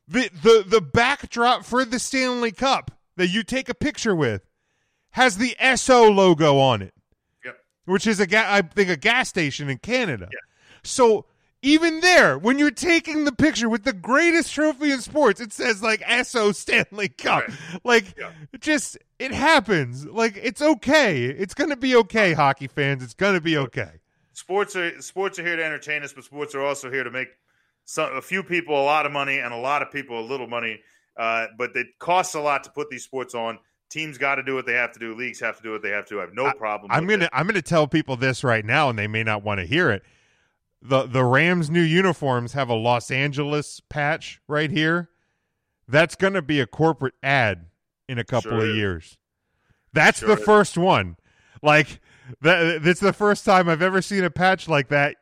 [0.07, 4.43] the the the backdrop for the Stanley Cup that you take a picture with
[5.11, 6.95] has the Esso logo on it,
[7.45, 7.57] Yep.
[7.85, 10.29] which is a ga- I think a gas station in Canada.
[10.83, 11.27] So
[11.63, 15.83] even there, when you're taking the picture with the greatest trophy in sports, it says
[15.83, 17.45] like Esso Stanley Cup.
[17.85, 18.33] Like Yeah.
[18.61, 20.05] just it happens.
[20.07, 21.25] Like it's okay.
[21.25, 23.03] It's gonna be okay, hockey fans.
[23.03, 24.01] It's gonna be okay.
[24.33, 27.29] sports are sports are here to entertain us, but sports are also here to make
[27.85, 30.49] some a few people a lot of money and a lot of people a little
[30.49, 30.81] money.
[31.17, 33.59] Uh, but it costs a lot to put these sports on.
[33.91, 35.15] Teams got to do what they have to do.
[35.15, 36.19] Leagues have to do what they have to.
[36.19, 36.91] I have no problem.
[36.91, 37.31] I'm with gonna it.
[37.33, 40.03] I'm gonna tell people this right now, and they may not want to hear it.
[40.83, 45.11] the The Rams' new uniforms have a Los Angeles patch right here.
[45.87, 47.67] That's gonna be a corporate ad
[48.09, 49.17] in a couple Sure of years.
[49.93, 50.45] That's Sure the is.
[50.45, 51.17] first one.
[51.63, 52.01] Like
[52.41, 52.83] that.
[52.83, 55.17] That's the first time I've ever seen a patch like that.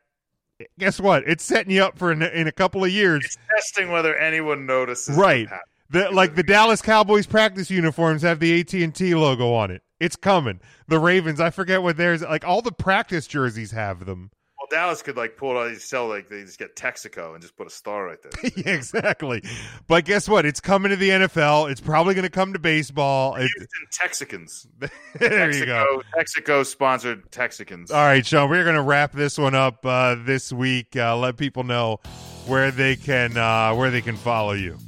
[0.78, 1.24] Guess what?
[1.26, 3.24] It's setting you up for in, in a couple of years.
[3.24, 5.16] It's testing whether anyone notices.
[5.16, 5.48] right.
[5.92, 9.82] The like the Dallas Cowboys practice uniforms have the AT and T logo on it.
[10.00, 10.58] It's coming.
[10.88, 12.22] The Ravens, I forget what theirs.
[12.22, 14.30] Like all the practice jerseys have them.
[14.58, 15.68] well, Dallas could like pull it out.
[15.68, 18.52] They sell like they just get Texaco and just put a star right there.
[18.56, 19.44] yeah, exactly.
[19.86, 20.46] But guess what?
[20.46, 21.70] It's coming to the NFL.
[21.70, 23.34] It's probably going to come to baseball.
[23.34, 24.66] It, Houston Texicans.
[25.18, 26.00] there you go.
[26.16, 27.90] Texaco, Texaco sponsored Texicans.
[27.90, 30.96] All right, Sean, we're going to wrap this one up uh, this week.
[30.96, 32.00] Uh, let people know
[32.46, 34.78] where they can uh, where they can follow you.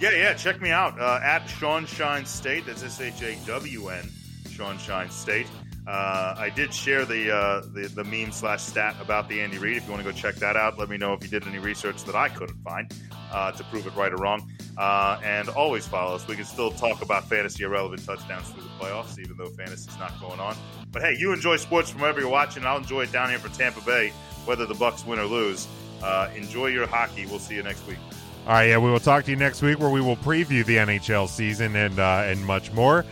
[0.00, 0.34] Yeah, yeah.
[0.34, 2.64] Check me out uh, at Sean Shine State.
[2.66, 4.08] That's S H A W N,
[4.50, 5.46] Sean Shine State.
[5.86, 9.76] Uh, I did share the, uh, the the meme slash stat about the Andy Reid.
[9.76, 11.58] If you want to go check that out, let me know if you did any
[11.58, 12.90] research that I couldn't find
[13.30, 14.50] uh, to prove it right or wrong.
[14.78, 16.26] Uh, and always follow us.
[16.26, 20.18] We can still talk about fantasy irrelevant touchdowns through the playoffs, even though fantasy's not
[20.20, 20.56] going on.
[20.92, 22.64] But hey, you enjoy sports from wherever you're watching.
[22.64, 24.12] I'll enjoy it down here for Tampa Bay,
[24.46, 25.66] whether the Bucs win or lose.
[26.02, 27.26] Uh, enjoy your hockey.
[27.26, 27.98] We'll see you next week.
[28.50, 30.78] All right, yeah, we will talk to you next week where we will preview the
[30.78, 33.04] NHL season and uh, and much more.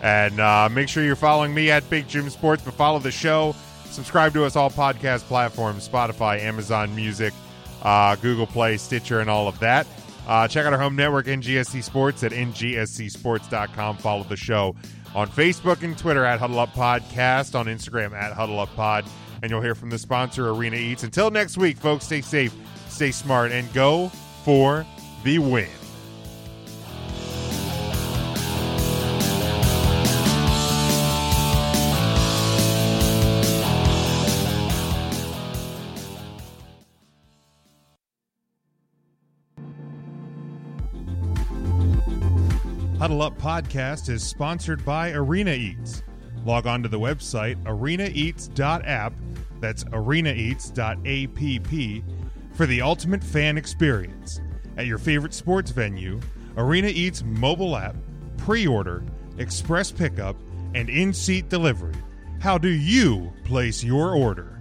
[0.00, 3.56] And uh, make sure you're following me at Big Jim Sports, but follow the show.
[3.86, 7.34] Subscribe to us all podcast platforms: Spotify, Amazon Music,
[7.82, 9.84] uh, Google Play, Stitcher, and all of that.
[10.28, 13.96] Uh, check out our home network, NGSC Sports, at ngscsports.com.
[13.96, 14.76] Follow the show
[15.12, 19.04] on Facebook and Twitter at Huddle Up Podcast, on Instagram at Huddle Up Pod,
[19.42, 21.02] and you'll hear from the sponsor, Arena Eats.
[21.02, 22.54] Until next week, folks, stay safe,
[22.86, 24.12] stay smart, and go
[24.44, 24.86] for
[25.22, 25.68] the win.
[42.98, 46.02] Huddle Up Podcast is sponsored by Arena Eats.
[46.44, 49.12] Log on to the website arenaeats.app,
[49.60, 52.23] that's arenaeats.app,
[52.54, 54.40] for the ultimate fan experience.
[54.76, 56.20] At your favorite sports venue,
[56.56, 57.96] Arena Eats mobile app,
[58.36, 59.04] pre order,
[59.38, 60.36] express pickup,
[60.74, 61.94] and in seat delivery.
[62.40, 64.53] How do you place your order?